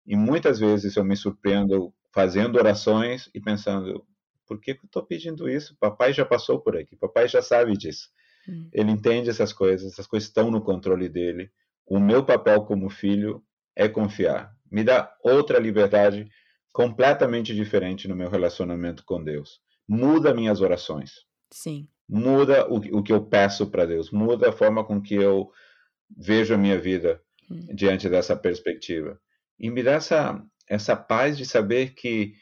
E 0.06 0.16
muitas 0.16 0.60
vezes 0.60 0.96
eu 0.96 1.04
me 1.04 1.16
surpreendo 1.16 1.94
fazendo 2.14 2.58
orações 2.58 3.30
e 3.34 3.42
pensando: 3.42 4.06
por 4.48 4.60
que, 4.60 4.74
que 4.74 4.82
eu 4.82 4.88
estou 4.88 5.04
pedindo 5.04 5.50
isso? 5.50 5.76
Papai 5.80 6.14
já 6.14 6.26
passou 6.26 6.60
por 6.62 6.78
aqui. 6.78 6.96
Papai 6.96 7.28
já 7.28 7.42
sabe 7.42 7.78
disso. 7.78 8.10
Hum. 8.48 8.70
Ele 8.72 8.92
entende 8.92 9.30
essas 9.30 9.52
coisas, 9.52 9.92
essas 9.92 10.08
coisas 10.08 10.30
estão 10.30 10.50
no 10.50 10.62
controle 10.62 11.10
dele. 11.10 11.52
O 11.86 12.00
meu 12.00 12.26
papel 12.26 12.64
como 12.64 12.90
filho 12.90 13.44
é 13.76 13.88
confiar. 13.88 14.56
Me 14.72 14.84
dá 14.84 15.14
outra 15.22 15.60
liberdade 15.60 16.28
completamente 16.74 17.54
diferente 17.54 18.08
no 18.08 18.16
meu 18.16 18.30
relacionamento 18.30 19.04
com 19.06 19.24
Deus. 19.24 19.62
Muda 19.88 20.34
minhas 20.34 20.62
orações. 20.62 21.26
Sim. 21.52 21.88
Muda 22.08 22.68
o, 22.68 22.78
o 22.98 23.04
que 23.04 23.12
eu 23.12 23.24
peço 23.24 23.68
para 23.68 23.86
Deus. 23.86 24.12
Muda 24.12 24.50
a 24.50 24.54
forma 24.54 24.84
com 24.84 25.02
que 25.02 25.16
eu 25.16 25.52
vejo 26.16 26.54
a 26.54 26.58
minha 26.58 26.80
vida 26.80 27.22
hum. 27.50 27.68
diante 27.74 28.10
dessa 28.10 28.36
perspectiva. 28.36 29.20
E 29.60 29.70
me 29.70 29.84
dá 29.84 29.94
essa, 29.94 30.42
essa 30.70 30.96
paz 30.96 31.38
de 31.38 31.46
saber 31.46 31.94
que, 31.94 32.34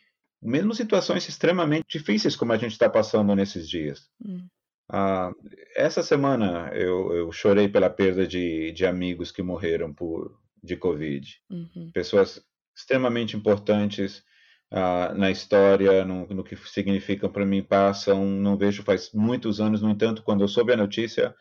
mesmo 0.41 0.74
situações 0.74 1.28
extremamente 1.28 1.86
difíceis 1.89 2.36
como 2.36 2.54
a 2.54 2.58
gente 2.58 2.74
está 2.74 2.89
passando 2.89 3.36
nesses 3.36 3.70
dias, 3.70 4.10
hum. 4.24 4.46
Ah, 4.89 5.32
essa 5.76 6.04
semana 6.04 6.70
eu, 6.74 7.12
eu, 7.12 7.32
chorei 7.32 7.68
pela 7.68 7.89
perda 7.89 8.28
de, 8.28 8.72
de, 8.72 8.86
amigos 8.86 9.32
que 9.32 9.41
morreram 9.41 9.91
por, 9.91 10.39
de 10.64 10.78
Covid. 10.78 11.41
Uhum. 11.50 11.89
Pessoas 11.91 12.43
extremamente 12.76 13.36
importantes 13.36 14.24
ah, 14.72 15.13
na 15.13 15.32
história, 15.32 16.03
no, 16.03 16.28
no 16.28 16.43
que 16.43 16.55
significam 16.55 17.32
para 17.32 17.45
mim, 17.45 17.63
passam. 17.63 18.26
Não 18.26 18.57
vejo 18.57 18.84
faz 18.84 19.11
muitos 19.13 19.59
anos, 19.61 19.82
no 19.82 19.89
entanto, 19.89 20.24
quando 20.24 20.41
eu 20.41 20.47
soube 20.47 20.74
a 20.74 20.78
notícia, 20.78 21.36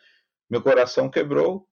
meu 0.51 0.63
coração 0.63 1.11
quebrou. 1.11 1.67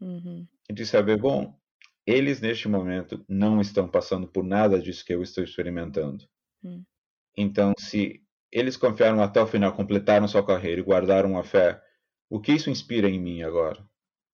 Uhum. 0.00 0.46
De 0.70 0.86
saber, 0.86 1.18
bom, 1.18 1.58
eles 2.06 2.40
neste 2.40 2.68
momento 2.68 3.24
não 3.28 3.60
estão 3.60 3.88
passando 3.88 4.28
por 4.28 4.44
nada 4.44 4.80
disso 4.80 5.04
que 5.04 5.12
eu 5.12 5.22
estou 5.22 5.42
experimentando. 5.42 6.24
Uhum. 6.62 6.84
Então, 7.36 7.72
se 7.78 8.22
eles 8.50 8.76
confiaram 8.76 9.22
até 9.22 9.40
o 9.40 9.46
final, 9.46 9.72
completaram 9.74 10.26
sua 10.26 10.44
carreira 10.44 10.80
e 10.80 10.84
guardaram 10.84 11.38
a 11.38 11.44
fé. 11.44 11.82
O 12.30 12.40
que 12.40 12.52
isso 12.52 12.70
inspira 12.70 13.08
em 13.08 13.20
mim 13.20 13.42
agora? 13.42 13.84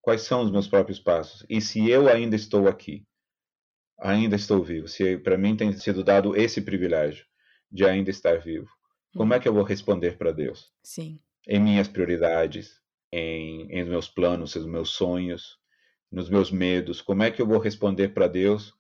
Quais 0.01 0.23
são 0.23 0.43
os 0.43 0.51
meus 0.51 0.69
próprios 0.69 1.01
passos? 1.01 1.45
E 1.49 1.61
se 1.61 1.89
eu 1.89 2.09
ainda 2.09 2.37
estou 2.37 2.69
aqui, 2.69 3.07
ainda 3.99 4.37
estou 4.37 4.63
vivo, 4.63 4.89
se 4.89 5.17
para 5.19 5.39
mim 5.39 5.57
tem 5.57 5.73
sido 5.73 6.03
dado 6.03 6.37
esse 6.37 6.61
privilégio 6.61 7.25
de 7.71 7.85
ainda 7.85 8.11
estar 8.11 8.39
vivo, 8.39 8.69
como 9.17 9.33
é 9.35 9.41
que 9.41 9.49
eu 9.49 9.55
vou 9.55 9.63
responder 9.63 10.17
para 10.19 10.33
Deus? 10.33 10.73
Sim. 10.83 11.21
Em 11.47 11.61
minhas 11.61 11.87
prioridades, 11.87 12.81
em, 13.13 13.71
em 13.71 13.85
meus 13.85 14.09
planos, 14.09 14.57
nos 14.57 14.67
meus 14.67 14.91
sonhos, 14.91 15.59
nos 16.11 16.29
meus 16.29 16.51
medos? 16.51 17.01
Como 17.01 17.23
é 17.23 17.31
que 17.31 17.41
eu 17.41 17.47
vou 17.47 17.59
responder 17.59 18.09
para 18.09 18.27
Deus 18.27 18.73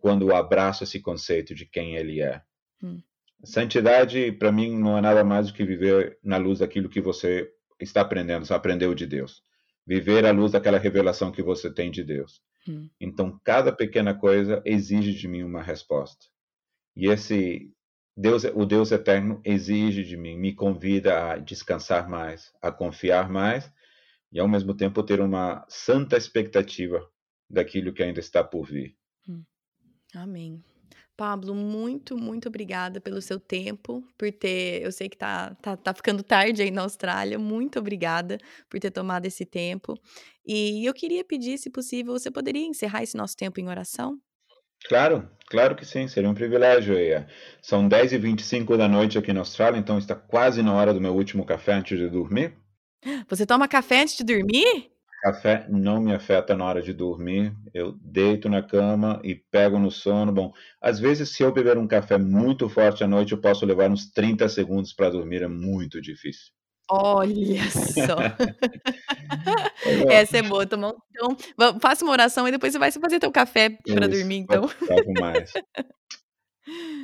quando 0.00 0.34
abraço 0.34 0.84
esse 0.84 1.00
conceito 1.00 1.54
de 1.54 1.64
quem 1.64 1.96
Ele 1.96 2.20
é? 2.20 2.42
Hum. 2.82 3.00
Santidade, 3.42 4.32
para 4.32 4.52
mim, 4.52 4.78
não 4.78 4.98
é 4.98 5.00
nada 5.00 5.24
mais 5.24 5.46
do 5.46 5.54
que 5.54 5.64
viver 5.64 6.18
na 6.22 6.36
luz 6.36 6.58
daquilo 6.58 6.90
que 6.90 7.00
você 7.00 7.50
está 7.80 8.02
aprendendo, 8.02 8.44
você 8.44 8.52
aprendeu 8.52 8.94
de 8.94 9.06
Deus. 9.06 9.42
Viver 9.86 10.26
à 10.26 10.30
luz 10.30 10.52
daquela 10.52 10.78
revelação 10.78 11.32
que 11.32 11.42
você 11.42 11.72
tem 11.72 11.90
de 11.90 12.04
Deus. 12.04 12.42
Hum. 12.68 12.88
Então, 13.00 13.40
cada 13.44 13.72
pequena 13.72 14.14
coisa 14.14 14.62
exige 14.64 15.14
de 15.14 15.26
mim 15.26 15.42
uma 15.42 15.62
resposta. 15.62 16.26
E 16.96 17.08
esse 17.08 17.72
Deus, 18.16 18.44
o 18.44 18.66
Deus 18.66 18.92
eterno 18.92 19.40
exige 19.44 20.04
de 20.04 20.16
mim, 20.16 20.36
me 20.36 20.54
convida 20.54 21.32
a 21.32 21.38
descansar 21.38 22.08
mais, 22.08 22.52
a 22.60 22.70
confiar 22.70 23.30
mais 23.30 23.72
e 24.32 24.38
ao 24.38 24.48
mesmo 24.48 24.74
tempo 24.74 25.02
ter 25.02 25.20
uma 25.20 25.64
santa 25.68 26.16
expectativa 26.16 27.08
daquilo 27.48 27.92
que 27.92 28.02
ainda 28.02 28.20
está 28.20 28.44
por 28.44 28.66
vir. 28.66 28.96
Hum. 29.28 29.42
Amém. 30.14 30.62
Pablo, 31.20 31.54
muito, 31.54 32.16
muito 32.16 32.48
obrigada 32.48 32.98
pelo 32.98 33.20
seu 33.20 33.38
tempo, 33.38 34.02
por 34.16 34.32
ter. 34.32 34.80
Eu 34.82 34.90
sei 34.90 35.06
que 35.06 35.18
tá, 35.18 35.54
tá, 35.60 35.76
tá 35.76 35.92
ficando 35.92 36.22
tarde 36.22 36.62
aí 36.62 36.70
na 36.70 36.80
Austrália. 36.80 37.38
Muito 37.38 37.78
obrigada 37.78 38.38
por 38.70 38.80
ter 38.80 38.90
tomado 38.90 39.26
esse 39.26 39.44
tempo. 39.44 40.00
E 40.46 40.82
eu 40.82 40.94
queria 40.94 41.22
pedir, 41.22 41.58
se 41.58 41.68
possível, 41.68 42.14
você 42.14 42.30
poderia 42.30 42.66
encerrar 42.66 43.02
esse 43.02 43.18
nosso 43.18 43.36
tempo 43.36 43.60
em 43.60 43.68
oração? 43.68 44.18
Claro, 44.88 45.28
claro 45.50 45.76
que 45.76 45.84
sim, 45.84 46.08
seria 46.08 46.30
um 46.30 46.32
privilégio. 46.32 46.94
São 47.60 47.86
10h25 47.86 48.78
da 48.78 48.88
noite 48.88 49.18
aqui 49.18 49.30
na 49.30 49.40
Austrália, 49.40 49.78
então 49.78 49.98
está 49.98 50.14
quase 50.14 50.62
na 50.62 50.72
hora 50.72 50.94
do 50.94 51.02
meu 51.02 51.14
último 51.14 51.44
café 51.44 51.74
antes 51.74 51.98
de 51.98 52.08
dormir. 52.08 52.56
Você 53.28 53.44
toma 53.44 53.68
café 53.68 54.00
antes 54.00 54.16
de 54.16 54.24
dormir? 54.24 54.90
Café 55.20 55.66
não 55.68 56.00
me 56.00 56.14
afeta 56.14 56.56
na 56.56 56.64
hora 56.64 56.80
de 56.80 56.94
dormir. 56.94 57.54
Eu 57.74 57.92
deito 58.00 58.48
na 58.48 58.62
cama 58.62 59.20
e 59.22 59.34
pego 59.34 59.78
no 59.78 59.90
sono. 59.90 60.32
Bom, 60.32 60.52
às 60.80 60.98
vezes, 60.98 61.28
se 61.28 61.42
eu 61.42 61.52
beber 61.52 61.76
um 61.76 61.86
café 61.86 62.16
muito 62.16 62.68
forte 62.68 63.04
à 63.04 63.06
noite, 63.06 63.32
eu 63.32 63.40
posso 63.40 63.66
levar 63.66 63.90
uns 63.90 64.10
30 64.10 64.48
segundos 64.48 64.94
para 64.94 65.10
dormir. 65.10 65.42
É 65.42 65.48
muito 65.48 66.00
difícil. 66.00 66.52
Olha 66.90 67.62
só. 67.70 68.16
Essa 70.10 70.38
é 70.38 70.42
boa. 70.42 70.64
Então, 70.64 70.96
faça 71.80 72.04
uma 72.04 72.12
oração 72.12 72.48
e 72.48 72.50
depois 72.50 72.72
você 72.72 72.78
vai 72.78 72.90
fazer 72.90 73.20
teu 73.20 73.30
café 73.30 73.76
para 73.86 74.08
dormir, 74.08 74.38
então. 74.38 74.68
mais. 75.20 75.52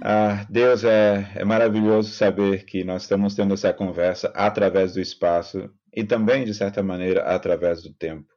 Ah, 0.02 0.46
Deus, 0.48 0.84
é, 0.84 1.32
é 1.34 1.44
maravilhoso 1.44 2.12
saber 2.12 2.64
que 2.66 2.84
nós 2.84 3.02
estamos 3.02 3.34
tendo 3.34 3.54
essa 3.54 3.72
conversa 3.72 4.30
através 4.34 4.94
do 4.94 5.00
espaço 5.00 5.70
e 5.96 6.04
também, 6.04 6.44
de 6.44 6.52
certa 6.52 6.82
maneira, 6.82 7.22
através 7.22 7.82
do 7.82 7.92
tempo. 7.94 8.30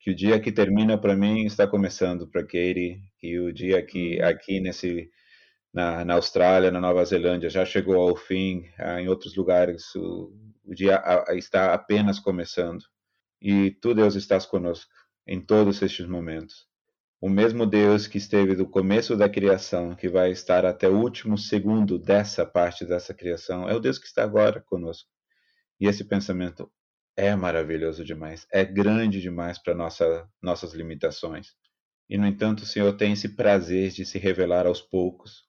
Que 0.00 0.10
o 0.10 0.14
dia 0.14 0.40
que 0.40 0.50
termina 0.50 0.98
para 0.98 1.16
mim 1.16 1.44
está 1.44 1.64
começando 1.64 2.28
para 2.28 2.42
Katie, 2.42 3.00
que 3.20 3.38
o 3.38 3.52
dia 3.52 3.80
que 3.84 4.18
uhum. 4.18 4.26
aqui 4.26 4.60
nesse 4.60 5.08
na, 5.72 6.04
na 6.04 6.14
Austrália, 6.14 6.72
na 6.72 6.80
Nova 6.80 7.04
Zelândia, 7.04 7.48
já 7.48 7.64
chegou 7.64 7.96
ao 7.96 8.16
fim, 8.16 8.64
ah, 8.78 9.00
em 9.00 9.08
outros 9.08 9.36
lugares 9.36 9.94
o, 9.94 10.32
o 10.64 10.74
dia 10.74 10.96
a, 10.98 11.34
está 11.36 11.72
apenas 11.72 12.18
começando. 12.18 12.82
E 13.40 13.70
tu, 13.70 13.94
Deus, 13.94 14.16
estás 14.16 14.44
conosco 14.44 14.90
em 15.26 15.40
todos 15.40 15.80
estes 15.82 16.06
momentos. 16.06 16.66
O 17.20 17.28
mesmo 17.28 17.66
Deus 17.66 18.08
que 18.08 18.18
esteve 18.18 18.56
do 18.56 18.66
começo 18.66 19.16
da 19.16 19.28
criação, 19.28 19.94
que 19.94 20.08
vai 20.08 20.32
estar 20.32 20.64
até 20.64 20.88
o 20.88 20.98
último 20.98 21.38
segundo 21.38 21.98
dessa 21.98 22.44
parte 22.46 22.84
dessa 22.84 23.14
criação, 23.14 23.68
é 23.68 23.74
o 23.74 23.80
Deus 23.80 23.98
que 23.98 24.06
está 24.06 24.24
agora 24.24 24.60
conosco. 24.60 25.08
E 25.80 25.86
esse 25.86 26.04
pensamento 26.04 26.70
é 27.18 27.34
maravilhoso 27.34 28.04
demais, 28.04 28.46
é 28.52 28.64
grande 28.64 29.20
demais 29.20 29.58
para 29.58 29.74
nossa, 29.74 30.30
nossas 30.40 30.72
limitações. 30.72 31.48
E, 32.08 32.16
no 32.16 32.24
entanto, 32.24 32.60
o 32.60 32.66
Senhor 32.66 32.96
tem 32.96 33.12
esse 33.12 33.34
prazer 33.34 33.90
de 33.90 34.04
se 34.06 34.20
revelar 34.20 34.68
aos 34.68 34.80
poucos, 34.80 35.42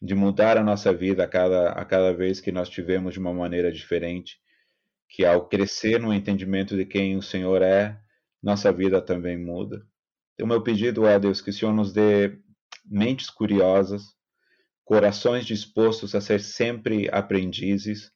de 0.00 0.14
mudar 0.14 0.56
a 0.56 0.62
nossa 0.62 0.92
vida 0.94 1.24
a 1.24 1.26
cada, 1.26 1.70
a 1.72 1.84
cada 1.84 2.14
vez 2.14 2.40
que 2.40 2.52
nós 2.52 2.68
tivemos 2.70 3.14
de 3.14 3.18
uma 3.18 3.34
maneira 3.34 3.72
diferente, 3.72 4.36
que 5.08 5.24
ao 5.24 5.48
crescer 5.48 5.98
no 6.00 6.14
entendimento 6.14 6.76
de 6.76 6.86
quem 6.86 7.16
o 7.16 7.22
Senhor 7.22 7.62
é, 7.62 7.98
nossa 8.40 8.72
vida 8.72 9.02
também 9.02 9.36
muda. 9.36 9.84
Então, 10.34 10.46
meu 10.46 10.62
pedido 10.62 11.04
é, 11.04 11.18
Deus, 11.18 11.40
que 11.40 11.50
o 11.50 11.52
Senhor 11.52 11.74
nos 11.74 11.92
dê 11.92 12.38
mentes 12.86 13.28
curiosas, 13.28 14.04
corações 14.84 15.44
dispostos 15.44 16.14
a 16.14 16.20
ser 16.20 16.38
sempre 16.38 17.08
aprendizes, 17.10 18.12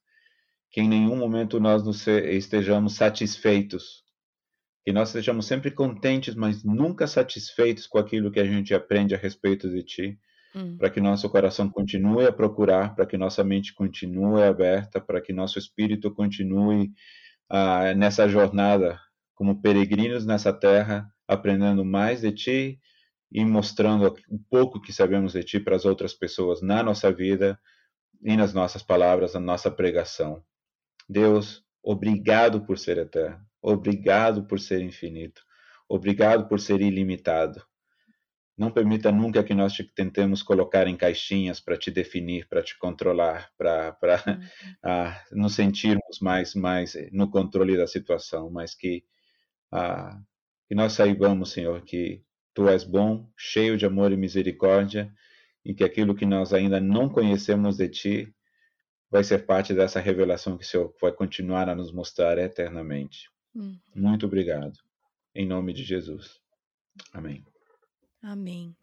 que 0.72 0.80
em 0.80 0.88
nenhum 0.88 1.16
momento 1.16 1.60
nós 1.60 1.84
nos 1.84 2.06
estejamos 2.06 2.94
satisfeitos, 2.94 4.02
que 4.82 4.90
nós 4.90 5.10
estejamos 5.10 5.46
sempre 5.46 5.70
contentes, 5.70 6.34
mas 6.34 6.64
nunca 6.64 7.06
satisfeitos 7.06 7.86
com 7.86 7.98
aquilo 7.98 8.32
que 8.32 8.40
a 8.40 8.44
gente 8.44 8.74
aprende 8.74 9.14
a 9.14 9.18
respeito 9.18 9.68
de 9.68 9.82
Ti, 9.82 10.18
hum. 10.56 10.78
para 10.78 10.88
que 10.88 10.98
nosso 10.98 11.28
coração 11.28 11.68
continue 11.68 12.26
a 12.26 12.32
procurar, 12.32 12.94
para 12.94 13.04
que 13.04 13.18
nossa 13.18 13.44
mente 13.44 13.74
continue 13.74 14.42
aberta, 14.42 14.98
para 14.98 15.20
que 15.20 15.30
nosso 15.30 15.58
espírito 15.58 16.10
continue 16.10 16.90
uh, 17.50 17.94
nessa 17.94 18.26
jornada 18.26 18.98
como 19.34 19.60
peregrinos 19.60 20.24
nessa 20.24 20.54
terra, 20.54 21.06
aprendendo 21.28 21.84
mais 21.84 22.22
de 22.22 22.32
Ti 22.32 22.80
e 23.30 23.44
mostrando 23.44 24.14
o 24.28 24.38
pouco 24.50 24.80
que 24.80 24.92
sabemos 24.92 25.34
de 25.34 25.44
Ti 25.44 25.60
para 25.60 25.76
as 25.76 25.84
outras 25.84 26.14
pessoas 26.14 26.62
na 26.62 26.82
nossa 26.82 27.12
vida 27.12 27.60
e 28.22 28.36
nas 28.36 28.54
nossas 28.54 28.82
palavras, 28.82 29.34
na 29.34 29.40
nossa 29.40 29.70
pregação. 29.70 30.42
Deus, 31.12 31.64
obrigado 31.82 32.64
por 32.64 32.78
ser 32.78 32.98
eterno, 32.98 33.44
obrigado 33.60 34.46
por 34.46 34.58
ser 34.58 34.80
infinito, 34.80 35.42
obrigado 35.88 36.48
por 36.48 36.58
ser 36.58 36.80
ilimitado. 36.80 37.62
Não 38.56 38.70
permita 38.70 39.10
nunca 39.10 39.42
que 39.42 39.54
nós 39.54 39.72
te 39.72 39.84
tentemos 39.84 40.42
colocar 40.42 40.86
em 40.86 40.96
caixinhas 40.96 41.60
para 41.60 41.76
te 41.76 41.90
definir, 41.90 42.48
para 42.48 42.62
te 42.62 42.78
controlar, 42.78 43.50
para 43.56 43.96
uhum. 44.26 45.12
nos 45.40 45.54
sentirmos 45.54 46.20
mais, 46.20 46.54
mais 46.54 46.96
no 47.12 47.30
controle 47.30 47.76
da 47.76 47.86
situação, 47.86 48.50
mas 48.50 48.74
que 48.74 49.04
ah, 49.70 50.20
que 50.68 50.74
nós 50.74 50.94
saibamos, 50.94 51.52
Senhor, 51.52 51.82
que 51.82 52.22
Tu 52.54 52.68
és 52.68 52.84
bom, 52.84 53.30
cheio 53.36 53.76
de 53.76 53.86
amor 53.86 54.12
e 54.12 54.16
misericórdia, 54.16 55.12
e 55.64 55.74
que 55.74 55.84
aquilo 55.84 56.14
que 56.14 56.26
nós 56.26 56.52
ainda 56.52 56.80
não 56.80 57.08
conhecemos 57.08 57.76
de 57.76 57.88
Ti 57.88 58.34
vai 59.12 59.22
ser 59.22 59.44
parte 59.44 59.74
dessa 59.74 60.00
revelação 60.00 60.56
que 60.56 60.64
o 60.64 60.66
Senhor 60.66 60.94
vai 60.98 61.12
continuar 61.12 61.68
a 61.68 61.74
nos 61.74 61.92
mostrar 61.92 62.38
eternamente. 62.38 63.30
Uhum. 63.54 63.78
Muito 63.94 64.24
obrigado. 64.24 64.72
Em 65.34 65.46
nome 65.46 65.74
de 65.74 65.84
Jesus. 65.84 66.40
Amém. 67.12 67.44
Amém. 68.22 68.74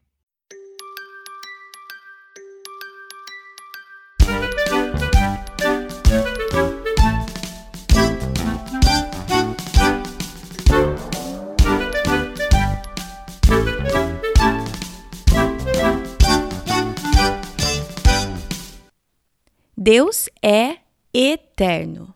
Deus 19.91 20.29
é 20.39 20.77
eterno. 21.11 22.13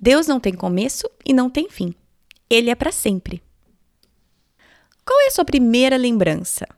Deus 0.00 0.28
não 0.28 0.38
tem 0.38 0.54
começo 0.54 1.10
e 1.26 1.32
não 1.32 1.50
tem 1.50 1.68
fim. 1.68 1.92
Ele 2.48 2.70
é 2.70 2.74
para 2.76 2.92
sempre. 2.92 3.42
Qual 5.04 5.20
é 5.22 5.26
a 5.26 5.30
sua 5.32 5.44
primeira 5.44 5.96
lembrança? 5.96 6.68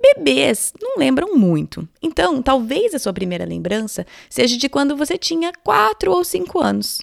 Bebês 0.00 0.72
não 0.80 0.96
lembram 0.96 1.36
muito, 1.36 1.86
então 2.00 2.40
talvez 2.40 2.94
a 2.94 2.98
sua 2.98 3.12
primeira 3.12 3.44
lembrança 3.44 4.06
seja 4.30 4.56
de 4.56 4.66
quando 4.66 4.96
você 4.96 5.18
tinha 5.18 5.52
4 5.62 6.10
ou 6.10 6.24
5 6.24 6.58
anos. 6.58 7.02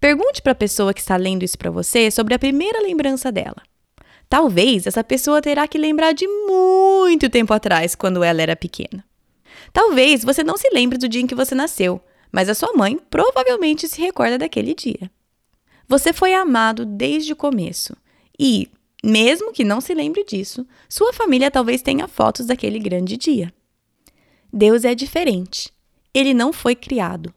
Pergunte 0.00 0.40
para 0.40 0.52
a 0.52 0.54
pessoa 0.54 0.94
que 0.94 1.00
está 1.00 1.18
lendo 1.18 1.42
isso 1.42 1.58
para 1.58 1.70
você 1.70 2.10
sobre 2.10 2.32
a 2.32 2.38
primeira 2.38 2.80
lembrança 2.80 3.30
dela. 3.30 3.62
Talvez 4.26 4.86
essa 4.86 5.04
pessoa 5.04 5.42
terá 5.42 5.68
que 5.68 5.76
lembrar 5.76 6.12
de 6.12 6.26
muito 6.26 7.28
tempo 7.28 7.52
atrás, 7.52 7.94
quando 7.94 8.24
ela 8.24 8.40
era 8.40 8.56
pequena. 8.56 9.04
Talvez 9.72 10.24
você 10.24 10.42
não 10.42 10.56
se 10.56 10.68
lembre 10.72 10.98
do 10.98 11.08
dia 11.08 11.20
em 11.20 11.26
que 11.26 11.34
você 11.34 11.54
nasceu, 11.54 12.00
mas 12.32 12.48
a 12.48 12.54
sua 12.54 12.72
mãe 12.72 12.98
provavelmente 13.10 13.88
se 13.88 14.00
recorda 14.00 14.38
daquele 14.38 14.74
dia. 14.74 15.10
Você 15.88 16.12
foi 16.12 16.34
amado 16.34 16.84
desde 16.84 17.32
o 17.32 17.36
começo 17.36 17.96
e, 18.38 18.68
mesmo 19.02 19.52
que 19.52 19.64
não 19.64 19.80
se 19.80 19.92
lembre 19.94 20.24
disso, 20.24 20.66
sua 20.88 21.12
família 21.12 21.50
talvez 21.50 21.82
tenha 21.82 22.06
fotos 22.06 22.46
daquele 22.46 22.78
grande 22.78 23.16
dia. 23.16 23.52
Deus 24.52 24.84
é 24.84 24.94
diferente. 24.94 25.72
Ele 26.12 26.34
não 26.34 26.52
foi 26.52 26.74
criado. 26.74 27.32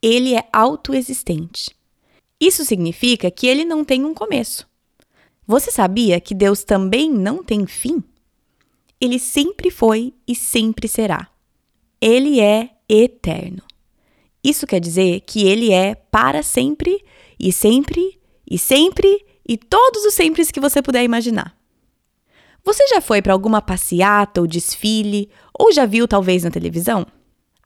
Ele 0.00 0.34
é 0.34 0.48
autoexistente. 0.52 1.74
Isso 2.40 2.64
significa 2.64 3.30
que 3.30 3.46
ele 3.46 3.64
não 3.64 3.84
tem 3.84 4.04
um 4.04 4.14
começo. 4.14 4.66
Você 5.46 5.70
sabia 5.70 6.20
que 6.20 6.34
Deus 6.34 6.64
também 6.64 7.10
não 7.10 7.42
tem 7.42 7.66
fim? 7.66 8.02
Ele 9.00 9.18
sempre 9.18 9.70
foi 9.70 10.14
e 10.26 10.34
sempre 10.34 10.88
será. 10.88 11.28
Ele 12.00 12.40
é 12.40 12.70
eterno. 12.88 13.62
Isso 14.42 14.66
quer 14.66 14.80
dizer 14.80 15.20
que 15.20 15.46
ele 15.46 15.72
é 15.72 15.94
para 15.94 16.42
sempre 16.42 17.02
e 17.38 17.52
sempre 17.52 18.18
E 18.48 18.58
sempre 18.58 19.24
e 19.46 19.56
todos 19.56 20.04
os 20.04 20.14
sempre 20.14 20.44
que 20.46 20.60
você 20.60 20.82
puder 20.82 21.02
imaginar. 21.02 21.56
Você 22.64 22.86
já 22.88 23.00
foi 23.00 23.20
para 23.20 23.32
alguma 23.32 23.60
passeata 23.60 24.40
ou 24.40 24.46
desfile, 24.46 25.28
ou 25.52 25.72
já 25.72 25.84
viu 25.84 26.08
talvez 26.08 26.44
na 26.44 26.50
televisão? 26.50 27.06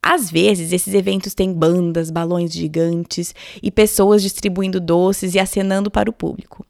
Às 0.03 0.31
vezes, 0.31 0.73
esses 0.73 0.95
eventos 0.95 1.35
têm 1.35 1.53
bandas, 1.53 2.11
balões 2.11 2.53
gigantes 2.53 3.35
e 3.63 3.71
pessoas 3.71 4.23
distribuindo 4.23 4.81
doces 4.81 5.35
e 5.35 5.39
acenando 5.39 5.91
para 5.91 6.11
o 6.11 6.13
público. 6.13 6.65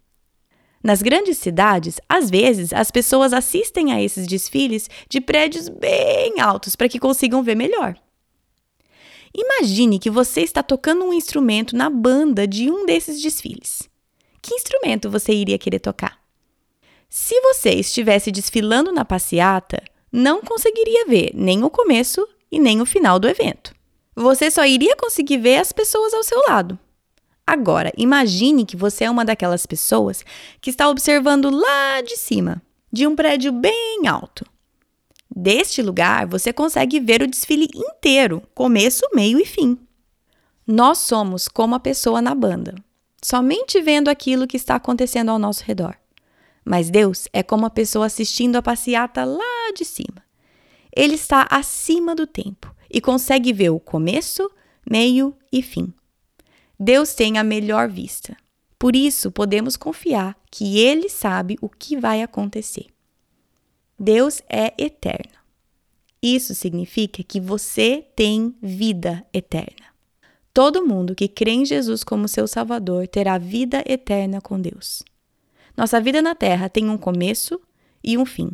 Nas 0.89 1.03
grandes 1.03 1.37
cidades, 1.37 2.01
às 2.09 2.31
vezes, 2.31 2.73
as 2.73 2.91
pessoas 2.91 3.35
assistem 3.35 3.93
a 3.93 4.03
esses 4.03 4.27
desfiles 4.27 4.89
de 5.07 5.21
prédios 5.21 5.69
bem 5.69 6.41
altos 6.41 6.75
para 6.75 6.89
que 6.89 6.99
consigam 6.99 7.43
ver 7.43 7.55
melhor. 7.55 7.95
Imagine 9.37 9.99
que 9.99 10.09
você 10.09 10.41
está 10.41 10.63
tocando 10.63 11.05
um 11.05 11.13
instrumento 11.13 11.77
na 11.77 11.91
banda 11.91 12.47
de 12.47 12.71
um 12.71 12.87
desses 12.87 13.21
desfiles. 13.21 13.87
Que 14.41 14.55
instrumento 14.55 15.11
você 15.11 15.35
iria 15.35 15.59
querer 15.59 15.81
tocar? 15.81 16.19
Se 17.07 17.39
você 17.43 17.69
estivesse 17.69 18.33
desfilando 18.33 18.91
na 18.91 19.05
passeata, 19.05 19.83
não 20.11 20.41
conseguiria 20.41 21.05
ver 21.05 21.33
nem 21.35 21.63
o 21.65 21.69
começo 21.69 22.27
e 22.51 22.59
nem 22.59 22.81
o 22.81 22.87
final 22.87 23.19
do 23.19 23.29
evento. 23.29 23.75
Você 24.17 24.51
só 24.51 24.65
iria 24.65 24.97
conseguir 24.97 25.37
ver 25.37 25.59
as 25.59 25.71
pessoas 25.71 26.15
ao 26.15 26.23
seu 26.23 26.43
lado. 26.49 26.79
Agora, 27.49 27.91
imagine 27.97 28.67
que 28.67 28.77
você 28.77 29.05
é 29.05 29.11
uma 29.11 29.25
daquelas 29.25 29.65
pessoas 29.65 30.23
que 30.61 30.69
está 30.69 30.87
observando 30.87 31.49
lá 31.49 32.03
de 32.03 32.15
cima, 32.15 32.61
de 32.93 33.07
um 33.07 33.17
prédio 33.17 33.51
bem 33.51 34.07
alto. 34.07 34.45
Deste 35.35 35.81
lugar, 35.81 36.27
você 36.27 36.53
consegue 36.53 37.01
ver 37.01 37.23
o 37.23 37.27
desfile 37.27 37.67
inteiro, 37.75 38.43
começo, 38.55 39.03
meio 39.15 39.41
e 39.41 39.47
fim. 39.47 39.79
Nós 40.67 40.99
somos 40.99 41.49
como 41.49 41.75
a 41.75 41.81
pessoa 41.81 42.21
na 42.21 42.35
banda, 42.35 42.75
somente 43.25 43.81
vendo 43.81 44.09
aquilo 44.09 44.47
que 44.47 44.59
está 44.59 44.75
acontecendo 44.75 45.31
ao 45.31 45.39
nosso 45.39 45.65
redor. 45.65 45.97
Mas 46.63 46.91
Deus 46.91 47.29
é 47.33 47.43
como 47.43 47.65
a 47.65 47.71
pessoa 47.71 48.05
assistindo 48.05 48.57
a 48.57 48.63
passeata 48.63 49.25
lá 49.25 49.73
de 49.75 49.87
cima. 49.87 50.23
Ele 50.95 51.15
está 51.15 51.49
acima 51.51 52.15
do 52.15 52.27
tempo 52.27 52.71
e 52.91 53.01
consegue 53.01 53.55
ver 53.55 53.71
o 53.71 53.81
começo, 53.81 54.51
meio 54.87 55.35
e 55.51 55.63
fim. 55.63 55.95
Deus 56.79 57.15
tem 57.15 57.39
a 57.39 57.45
melhor 57.45 57.89
vista. 57.89 58.37
Por 58.79 58.95
isso, 58.95 59.33
podemos 59.33 59.77
confiar 59.77 60.37
que 60.51 60.79
Ele 60.79 61.09
sabe 61.09 61.59
o 61.61 61.69
que 61.69 61.97
vai 61.97 62.23
acontecer. 62.23 62.87
Deus 63.99 64.41
é 64.49 64.73
eterno. 64.79 65.39
Isso 66.23 66.55
significa 66.55 67.23
que 67.23 67.41
você 67.41 68.07
tem 68.15 68.55
vida 68.63 69.27
eterna. 69.33 69.87
Todo 70.55 70.87
mundo 70.87 71.15
que 71.15 71.29
crê 71.29 71.53
em 71.53 71.65
Jesus 71.65 72.03
como 72.03 72.29
seu 72.29 72.47
Salvador 72.47 73.07
terá 73.07 73.39
vida 73.39 73.83
eterna 73.87 74.41
com 74.41 74.61
Deus. 74.61 75.03
Nossa 75.77 76.01
vida 76.01 76.21
na 76.21 76.35
terra 76.35 76.69
tem 76.69 76.89
um 76.89 76.99
começo 76.99 77.61
e 78.03 78.19
um 78.19 78.25
fim, 78.25 78.51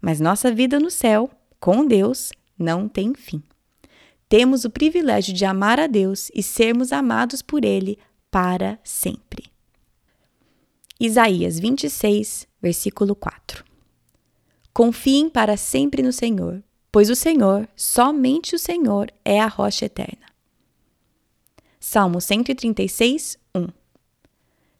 mas 0.00 0.20
nossa 0.20 0.50
vida 0.50 0.78
no 0.80 0.90
céu 0.90 1.30
com 1.60 1.86
Deus 1.86 2.32
não 2.58 2.88
tem 2.88 3.14
fim. 3.14 3.42
Temos 4.32 4.64
o 4.64 4.70
privilégio 4.70 5.34
de 5.34 5.44
amar 5.44 5.78
a 5.78 5.86
Deus 5.86 6.30
e 6.34 6.42
sermos 6.42 6.90
amados 6.90 7.42
por 7.42 7.66
Ele 7.66 7.98
para 8.30 8.78
sempre. 8.82 9.44
Isaías 10.98 11.60
26, 11.60 12.48
versículo 12.58 13.14
4. 13.14 13.62
Confiem 14.72 15.28
para 15.28 15.58
sempre 15.58 16.02
no 16.02 16.14
Senhor, 16.14 16.64
pois 16.90 17.10
o 17.10 17.14
Senhor, 17.14 17.68
somente 17.76 18.54
o 18.54 18.58
Senhor, 18.58 19.12
é 19.22 19.38
a 19.38 19.46
rocha 19.46 19.84
eterna. 19.84 20.24
Salmo 21.78 22.18
136, 22.18 23.36
1. 23.54 23.68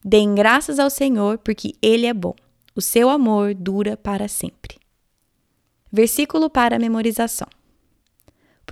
Deem 0.03 0.35
graças 0.35 0.79
ao 0.79 0.89
Senhor, 0.89 1.37
porque 1.37 1.75
Ele 1.83 2.07
é 2.07 2.15
bom. 2.15 2.35
O 2.75 2.81
seu 2.81 3.11
amor 3.11 3.53
dura 3.53 3.99
para 3.99 4.29
sempre. 4.29 4.79
Versículo 5.93 6.49
para 6.49 6.79
memorização. 6.79 7.49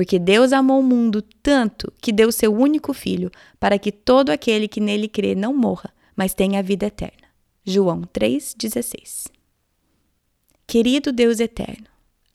Porque 0.01 0.19
Deus 0.19 0.55
amou 0.55 0.81
o 0.81 0.83
mundo 0.83 1.21
tanto 1.21 1.93
que 2.01 2.11
deu 2.11 2.33
seu 2.33 2.55
único 2.55 2.95
filho, 2.95 3.31
para 3.59 3.79
que 3.79 3.93
todo 3.93 4.31
aquele 4.31 4.67
que 4.67 4.81
nele 4.81 5.07
crê 5.07 5.35
não 5.35 5.53
morra, 5.53 5.93
mas 6.17 6.33
tenha 6.33 6.61
a 6.61 6.63
vida 6.63 6.87
eterna. 6.87 7.29
João 7.67 8.01
3,16. 8.05 9.27
Querido 10.67 11.13
Deus 11.13 11.39
eterno, 11.39 11.85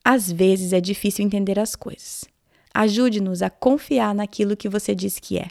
às 0.03 0.31
vezes 0.31 0.73
é 0.73 0.79
difícil 0.79 1.25
entender 1.25 1.57
as 1.57 1.75
coisas. 1.75 2.25
Ajude-nos 2.71 3.41
a 3.41 3.49
confiar 3.49 4.13
naquilo 4.13 4.55
que 4.55 4.69
você 4.69 4.93
diz 4.93 5.17
que 5.17 5.39
é. 5.39 5.47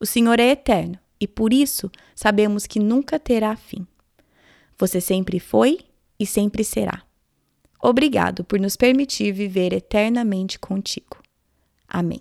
O 0.00 0.06
Senhor 0.06 0.40
é 0.40 0.48
eterno 0.48 0.98
e 1.20 1.28
por 1.28 1.52
isso 1.52 1.92
sabemos 2.16 2.66
que 2.66 2.80
nunca 2.80 3.18
terá 3.18 3.54
fim. 3.54 3.86
Você 4.78 4.98
sempre 4.98 5.38
foi 5.38 5.80
e 6.18 6.24
sempre 6.24 6.64
será. 6.64 7.02
Obrigado 7.82 8.44
por 8.44 8.58
nos 8.58 8.78
permitir 8.78 9.30
viver 9.30 9.74
eternamente 9.74 10.58
contigo. 10.58 11.22
Amém. 11.94 12.20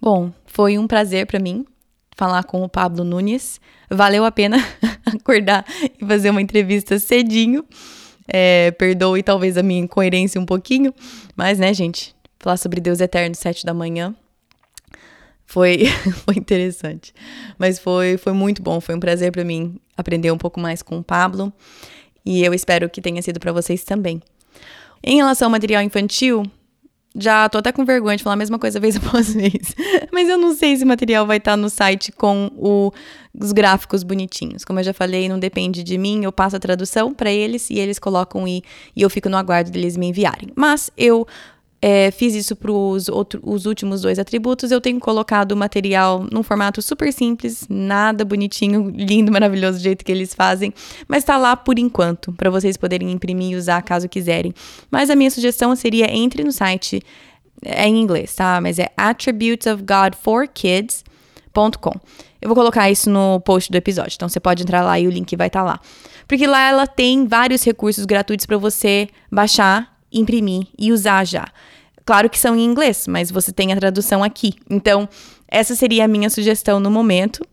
Bom, 0.00 0.32
foi 0.46 0.78
um 0.78 0.86
prazer 0.86 1.26
para 1.26 1.38
mim 1.38 1.66
falar 2.16 2.42
com 2.44 2.62
o 2.62 2.68
Pablo 2.70 3.04
Nunes. 3.04 3.60
Valeu 3.90 4.24
a 4.24 4.32
pena 4.32 4.56
acordar 5.04 5.66
e 6.00 6.06
fazer 6.06 6.30
uma 6.30 6.40
entrevista 6.40 6.98
cedinho. 6.98 7.66
É, 8.28 8.70
perdoe 8.72 9.22
talvez 9.22 9.56
a 9.56 9.62
minha 9.62 9.80
incoerência 9.80 10.40
um 10.40 10.46
pouquinho, 10.46 10.92
mas 11.36 11.58
né, 11.58 11.72
gente, 11.72 12.14
falar 12.38 12.56
sobre 12.56 12.80
Deus 12.80 13.00
eterno 13.00 13.34
sete 13.34 13.64
da 13.64 13.72
manhã 13.72 14.14
foi, 15.46 15.86
foi 16.24 16.34
interessante. 16.36 17.14
Mas 17.58 17.78
foi, 17.78 18.16
foi 18.16 18.32
muito 18.32 18.62
bom, 18.62 18.80
foi 18.80 18.94
um 18.94 19.00
prazer 19.00 19.32
para 19.32 19.44
mim 19.44 19.78
aprender 19.96 20.30
um 20.30 20.38
pouco 20.38 20.60
mais 20.60 20.82
com 20.82 20.98
o 20.98 21.04
Pablo 21.04 21.52
e 22.24 22.44
eu 22.44 22.52
espero 22.52 22.90
que 22.90 23.00
tenha 23.00 23.22
sido 23.22 23.38
para 23.38 23.52
vocês 23.52 23.84
também. 23.84 24.20
Em 25.02 25.16
relação 25.16 25.46
ao 25.46 25.52
material 25.52 25.82
infantil, 25.82 26.42
já 27.18 27.48
tô 27.48 27.58
até 27.58 27.72
com 27.72 27.84
vergonha 27.84 28.16
de 28.16 28.22
falar 28.22 28.34
a 28.34 28.36
mesma 28.36 28.58
coisa 28.58 28.78
vez 28.78 28.96
após 28.96 29.32
vez. 29.32 29.74
Mas 30.12 30.28
eu 30.28 30.38
não 30.38 30.54
sei 30.54 30.76
se 30.76 30.84
o 30.84 30.86
material 30.86 31.26
vai 31.26 31.38
estar 31.38 31.52
tá 31.52 31.56
no 31.56 31.70
site 31.70 32.12
com 32.12 32.50
o, 32.56 32.92
os 33.38 33.52
gráficos 33.52 34.02
bonitinhos. 34.02 34.64
Como 34.64 34.78
eu 34.78 34.84
já 34.84 34.92
falei, 34.92 35.28
não 35.28 35.38
depende 35.38 35.82
de 35.82 35.96
mim, 35.96 36.24
eu 36.24 36.32
passo 36.32 36.56
a 36.56 36.60
tradução 36.60 37.12
para 37.14 37.30
eles 37.30 37.70
e 37.70 37.78
eles 37.78 37.98
colocam 37.98 38.46
e, 38.46 38.62
e 38.94 39.02
eu 39.02 39.10
fico 39.10 39.28
no 39.28 39.36
aguardo 39.36 39.70
deles 39.70 39.96
me 39.96 40.08
enviarem. 40.08 40.50
Mas 40.54 40.90
eu 40.96 41.26
é, 41.88 42.10
fiz 42.10 42.34
isso 42.34 42.56
para 42.56 42.72
os 42.72 43.64
últimos 43.64 44.00
dois 44.00 44.18
atributos. 44.18 44.72
Eu 44.72 44.80
tenho 44.80 44.98
colocado 44.98 45.52
o 45.52 45.56
material 45.56 46.26
num 46.32 46.42
formato 46.42 46.82
super 46.82 47.12
simples, 47.12 47.64
nada 47.70 48.24
bonitinho, 48.24 48.92
lindo, 48.92 49.30
maravilhoso 49.30 49.78
do 49.78 49.84
jeito 49.84 50.04
que 50.04 50.10
eles 50.10 50.34
fazem, 50.34 50.74
mas 51.06 51.22
está 51.22 51.36
lá 51.36 51.54
por 51.54 51.78
enquanto, 51.78 52.32
para 52.32 52.50
vocês 52.50 52.76
poderem 52.76 53.12
imprimir 53.12 53.52
e 53.52 53.56
usar 53.56 53.80
caso 53.82 54.08
quiserem. 54.08 54.52
Mas 54.90 55.10
a 55.10 55.14
minha 55.14 55.30
sugestão 55.30 55.76
seria 55.76 56.12
entre 56.12 56.42
no 56.42 56.50
site, 56.50 57.00
é 57.64 57.86
em 57.86 58.00
inglês, 58.00 58.34
tá? 58.34 58.60
Mas 58.60 58.80
é 58.80 58.88
attributesofgodforkids.com. 58.96 61.92
Eu 62.42 62.48
vou 62.48 62.56
colocar 62.56 62.90
isso 62.90 63.08
no 63.08 63.38
post 63.38 63.70
do 63.70 63.76
episódio, 63.76 64.16
então 64.16 64.28
você 64.28 64.40
pode 64.40 64.64
entrar 64.64 64.82
lá 64.82 64.98
e 64.98 65.06
o 65.06 65.10
link 65.10 65.36
vai 65.36 65.46
estar 65.46 65.60
tá 65.60 65.64
lá. 65.64 65.78
Porque 66.26 66.48
lá 66.48 66.68
ela 66.68 66.84
tem 66.84 67.28
vários 67.28 67.62
recursos 67.62 68.04
gratuitos 68.04 68.44
para 68.44 68.58
você 68.58 69.06
baixar 69.30 69.94
imprimir 70.12 70.66
e 70.78 70.92
usar 70.92 71.24
já. 71.24 71.46
Claro 72.06 72.30
que 72.30 72.38
são 72.38 72.54
em 72.54 72.64
inglês, 72.64 73.06
mas 73.08 73.32
você 73.32 73.52
tem 73.52 73.72
a 73.72 73.76
tradução 73.76 74.22
aqui. 74.22 74.54
Então, 74.70 75.08
essa 75.48 75.74
seria 75.74 76.04
a 76.04 76.08
minha 76.08 76.30
sugestão 76.30 76.78
no 76.78 76.88
momento. 76.90 77.44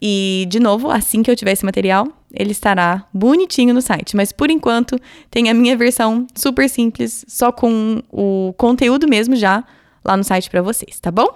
E, 0.00 0.46
de 0.48 0.58
novo, 0.58 0.90
assim 0.90 1.22
que 1.22 1.30
eu 1.30 1.36
tiver 1.36 1.52
esse 1.52 1.66
material, 1.66 2.08
ele 2.32 2.52
estará 2.52 3.06
bonitinho 3.12 3.74
no 3.74 3.82
site. 3.82 4.16
Mas, 4.16 4.32
por 4.32 4.50
enquanto, 4.50 4.98
tem 5.30 5.50
a 5.50 5.54
minha 5.54 5.76
versão 5.76 6.26
super 6.34 6.68
simples, 6.70 7.26
só 7.28 7.52
com 7.52 8.02
o 8.10 8.54
conteúdo 8.56 9.06
mesmo 9.06 9.36
já 9.36 9.62
lá 10.02 10.16
no 10.16 10.24
site 10.24 10.48
para 10.48 10.62
vocês, 10.62 10.98
tá 10.98 11.10
bom? 11.10 11.28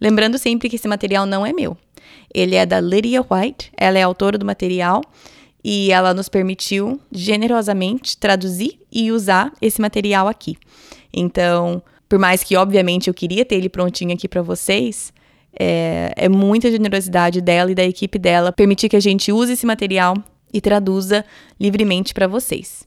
Lembrando 0.00 0.38
sempre 0.38 0.68
que 0.68 0.76
esse 0.76 0.86
material 0.86 1.26
não 1.26 1.44
é 1.44 1.52
meu. 1.52 1.76
Ele 2.32 2.54
é 2.54 2.64
da 2.64 2.80
Lydia 2.80 3.26
White, 3.28 3.72
ela 3.76 3.98
é 3.98 4.02
autora 4.02 4.38
do 4.38 4.46
material 4.46 5.02
e 5.64 5.90
ela 5.90 6.14
nos 6.14 6.28
permitiu 6.28 7.00
generosamente 7.10 8.16
traduzir 8.16 8.78
e 8.92 9.10
usar 9.10 9.52
esse 9.60 9.80
material 9.80 10.28
aqui. 10.28 10.56
Então, 11.12 11.82
por 12.08 12.18
mais 12.18 12.42
que 12.42 12.56
obviamente 12.56 13.08
eu 13.08 13.14
queria 13.14 13.44
ter 13.44 13.56
ele 13.56 13.68
prontinho 13.68 14.12
aqui 14.12 14.28
para 14.28 14.42
vocês, 14.42 15.12
é, 15.58 16.12
é, 16.16 16.28
muita 16.28 16.70
generosidade 16.70 17.40
dela 17.40 17.70
e 17.70 17.74
da 17.74 17.84
equipe 17.84 18.18
dela 18.18 18.52
permitir 18.52 18.88
que 18.88 18.96
a 18.96 19.00
gente 19.00 19.32
use 19.32 19.52
esse 19.52 19.66
material 19.66 20.16
e 20.52 20.60
traduza 20.60 21.24
livremente 21.58 22.12
para 22.12 22.26
vocês. 22.26 22.82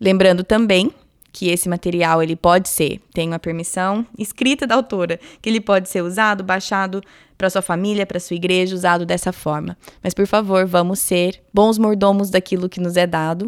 Lembrando 0.00 0.44
também 0.44 0.90
que 1.32 1.48
esse 1.48 1.68
material 1.68 2.22
ele 2.22 2.36
pode 2.36 2.68
ser, 2.68 3.00
tenho 3.12 3.34
a 3.34 3.38
permissão 3.38 4.06
escrita 4.16 4.66
da 4.66 4.76
autora, 4.76 5.18
que 5.42 5.48
ele 5.48 5.60
pode 5.60 5.88
ser 5.88 6.02
usado, 6.02 6.44
baixado 6.44 7.02
para 7.36 7.50
sua 7.50 7.62
família, 7.62 8.06
para 8.06 8.20
sua 8.20 8.36
igreja, 8.36 8.74
usado 8.74 9.04
dessa 9.04 9.32
forma. 9.32 9.76
Mas 10.02 10.14
por 10.14 10.26
favor, 10.26 10.64
vamos 10.64 11.00
ser 11.00 11.42
bons 11.52 11.76
mordomos 11.76 12.30
daquilo 12.30 12.68
que 12.68 12.80
nos 12.80 12.96
é 12.96 13.06
dado. 13.06 13.46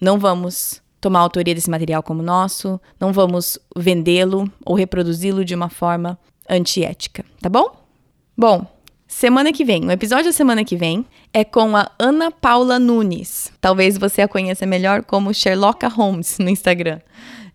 Não 0.00 0.18
vamos 0.18 0.80
tomar 1.00 1.20
a 1.20 1.22
autoria 1.22 1.54
desse 1.54 1.70
material 1.70 2.02
como 2.02 2.22
nosso, 2.22 2.80
não 2.98 3.12
vamos 3.12 3.58
vendê-lo 3.76 4.50
ou 4.64 4.74
reproduzi-lo 4.74 5.44
de 5.44 5.54
uma 5.54 5.68
forma 5.68 6.18
antiética, 6.48 7.24
tá 7.40 7.48
bom? 7.48 7.76
Bom, 8.36 8.66
semana 9.06 9.52
que 9.52 9.64
vem, 9.64 9.84
o 9.86 9.90
episódio 9.90 10.26
da 10.26 10.32
semana 10.32 10.64
que 10.64 10.76
vem 10.76 11.06
é 11.32 11.44
com 11.44 11.76
a 11.76 11.90
Ana 11.98 12.30
Paula 12.30 12.78
Nunes. 12.78 13.52
Talvez 13.60 13.98
você 13.98 14.22
a 14.22 14.28
conheça 14.28 14.66
melhor 14.66 15.02
como 15.04 15.34
Sherlock 15.34 15.84
Holmes 15.86 16.38
no 16.38 16.48
Instagram. 16.48 17.00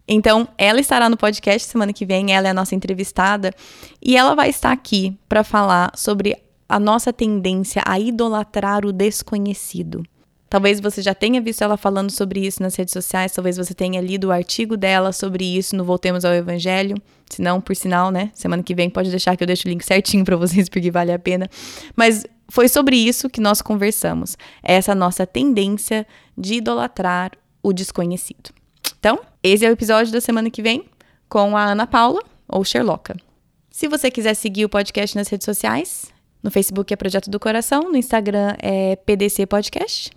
Então, 0.07 0.47
ela 0.57 0.79
estará 0.79 1.09
no 1.09 1.15
podcast 1.15 1.67
semana 1.67 1.93
que 1.93 2.05
vem, 2.05 2.33
ela 2.33 2.47
é 2.47 2.51
a 2.51 2.53
nossa 2.53 2.75
entrevistada, 2.75 3.53
e 4.01 4.17
ela 4.17 4.35
vai 4.35 4.49
estar 4.49 4.71
aqui 4.71 5.17
para 5.29 5.43
falar 5.43 5.91
sobre 5.95 6.35
a 6.67 6.79
nossa 6.79 7.13
tendência 7.13 7.81
a 7.85 7.99
idolatrar 7.99 8.85
o 8.85 8.91
desconhecido. 8.91 10.03
Talvez 10.51 10.81
você 10.81 11.01
já 11.01 11.15
tenha 11.15 11.39
visto 11.39 11.61
ela 11.61 11.77
falando 11.77 12.11
sobre 12.11 12.45
isso 12.45 12.61
nas 12.61 12.75
redes 12.75 12.91
sociais, 12.91 13.31
talvez 13.31 13.55
você 13.55 13.73
tenha 13.73 14.01
lido 14.01 14.27
o 14.27 14.31
artigo 14.33 14.75
dela 14.75 15.13
sobre 15.13 15.45
isso 15.45 15.77
no 15.77 15.85
Voltemos 15.85 16.25
ao 16.25 16.33
Evangelho. 16.33 16.97
Se 17.29 17.41
não, 17.41 17.61
por 17.61 17.73
sinal, 17.73 18.11
né? 18.11 18.31
Semana 18.33 18.61
que 18.61 18.75
vem 18.75 18.89
pode 18.89 19.09
deixar 19.09 19.37
que 19.37 19.43
eu 19.43 19.47
deixo 19.47 19.65
o 19.65 19.71
link 19.71 19.81
certinho 19.81 20.25
para 20.25 20.35
vocês 20.35 20.67
porque 20.67 20.91
vale 20.91 21.13
a 21.13 21.17
pena. 21.17 21.49
Mas 21.95 22.25
foi 22.49 22.67
sobre 22.67 22.97
isso 22.97 23.29
que 23.29 23.39
nós 23.39 23.61
conversamos. 23.61 24.37
Essa 24.61 24.93
nossa 24.93 25.25
tendência 25.25 26.05
de 26.37 26.55
idolatrar 26.55 27.31
o 27.63 27.71
desconhecido. 27.71 28.49
Então, 28.99 29.21
esse 29.41 29.65
é 29.65 29.69
o 29.69 29.71
episódio 29.71 30.11
da 30.11 30.19
semana 30.19 30.49
que 30.49 30.61
vem 30.61 30.83
com 31.29 31.55
a 31.55 31.63
Ana 31.63 31.87
Paula, 31.87 32.21
ou 32.45 32.65
Sherlocka. 32.65 33.15
Se 33.69 33.87
você 33.87 34.11
quiser 34.11 34.33
seguir 34.33 34.65
o 34.65 34.69
podcast 34.69 35.15
nas 35.15 35.29
redes 35.29 35.45
sociais, 35.45 36.11
no 36.43 36.51
Facebook 36.51 36.93
é 36.93 36.97
Projeto 36.97 37.29
do 37.29 37.39
Coração, 37.39 37.83
no 37.89 37.95
Instagram 37.95 38.53
é 38.61 38.97
PDC 38.97 39.45
Podcast 39.45 40.11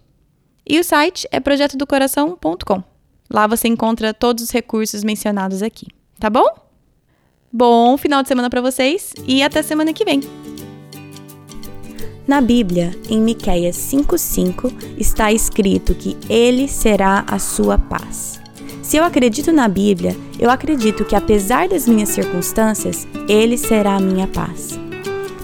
e 0.66 0.78
o 0.78 0.84
site 0.84 1.26
é 1.30 1.40
projetodocoração.com. 1.40 2.82
Lá 3.30 3.46
você 3.46 3.68
encontra 3.68 4.14
todos 4.14 4.44
os 4.44 4.50
recursos 4.50 5.02
mencionados 5.02 5.62
aqui, 5.62 5.86
tá 6.18 6.28
bom? 6.28 6.46
Bom 7.52 7.96
final 7.96 8.22
de 8.22 8.28
semana 8.28 8.50
para 8.50 8.60
vocês 8.60 9.12
e 9.26 9.42
até 9.42 9.62
semana 9.62 9.92
que 9.92 10.04
vem. 10.04 10.20
Na 12.26 12.40
Bíblia, 12.40 12.98
em 13.08 13.20
Miqueias 13.20 13.76
5:5, 13.76 14.72
está 14.98 15.30
escrito 15.30 15.94
que 15.94 16.16
ele 16.28 16.66
será 16.66 17.24
a 17.26 17.38
sua 17.38 17.76
paz. 17.76 18.40
Se 18.82 18.96
eu 18.96 19.04
acredito 19.04 19.52
na 19.52 19.68
Bíblia, 19.68 20.16
eu 20.38 20.50
acredito 20.50 21.04
que 21.04 21.14
apesar 21.14 21.68
das 21.68 21.86
minhas 21.86 22.08
circunstâncias, 22.08 23.06
ele 23.28 23.58
será 23.58 23.96
a 23.96 24.00
minha 24.00 24.26
paz. 24.26 24.78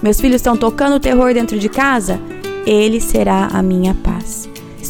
Meus 0.01 0.19
filhos 0.19 0.37
estão 0.37 0.57
tocando 0.57 0.99
terror 0.99 1.33
dentro 1.33 1.59
de 1.59 1.69
casa? 1.69 2.19
Ele 2.65 2.99
será 2.99 3.47
a 3.47 3.61
minha 3.61 3.93
paz. 3.93 4.49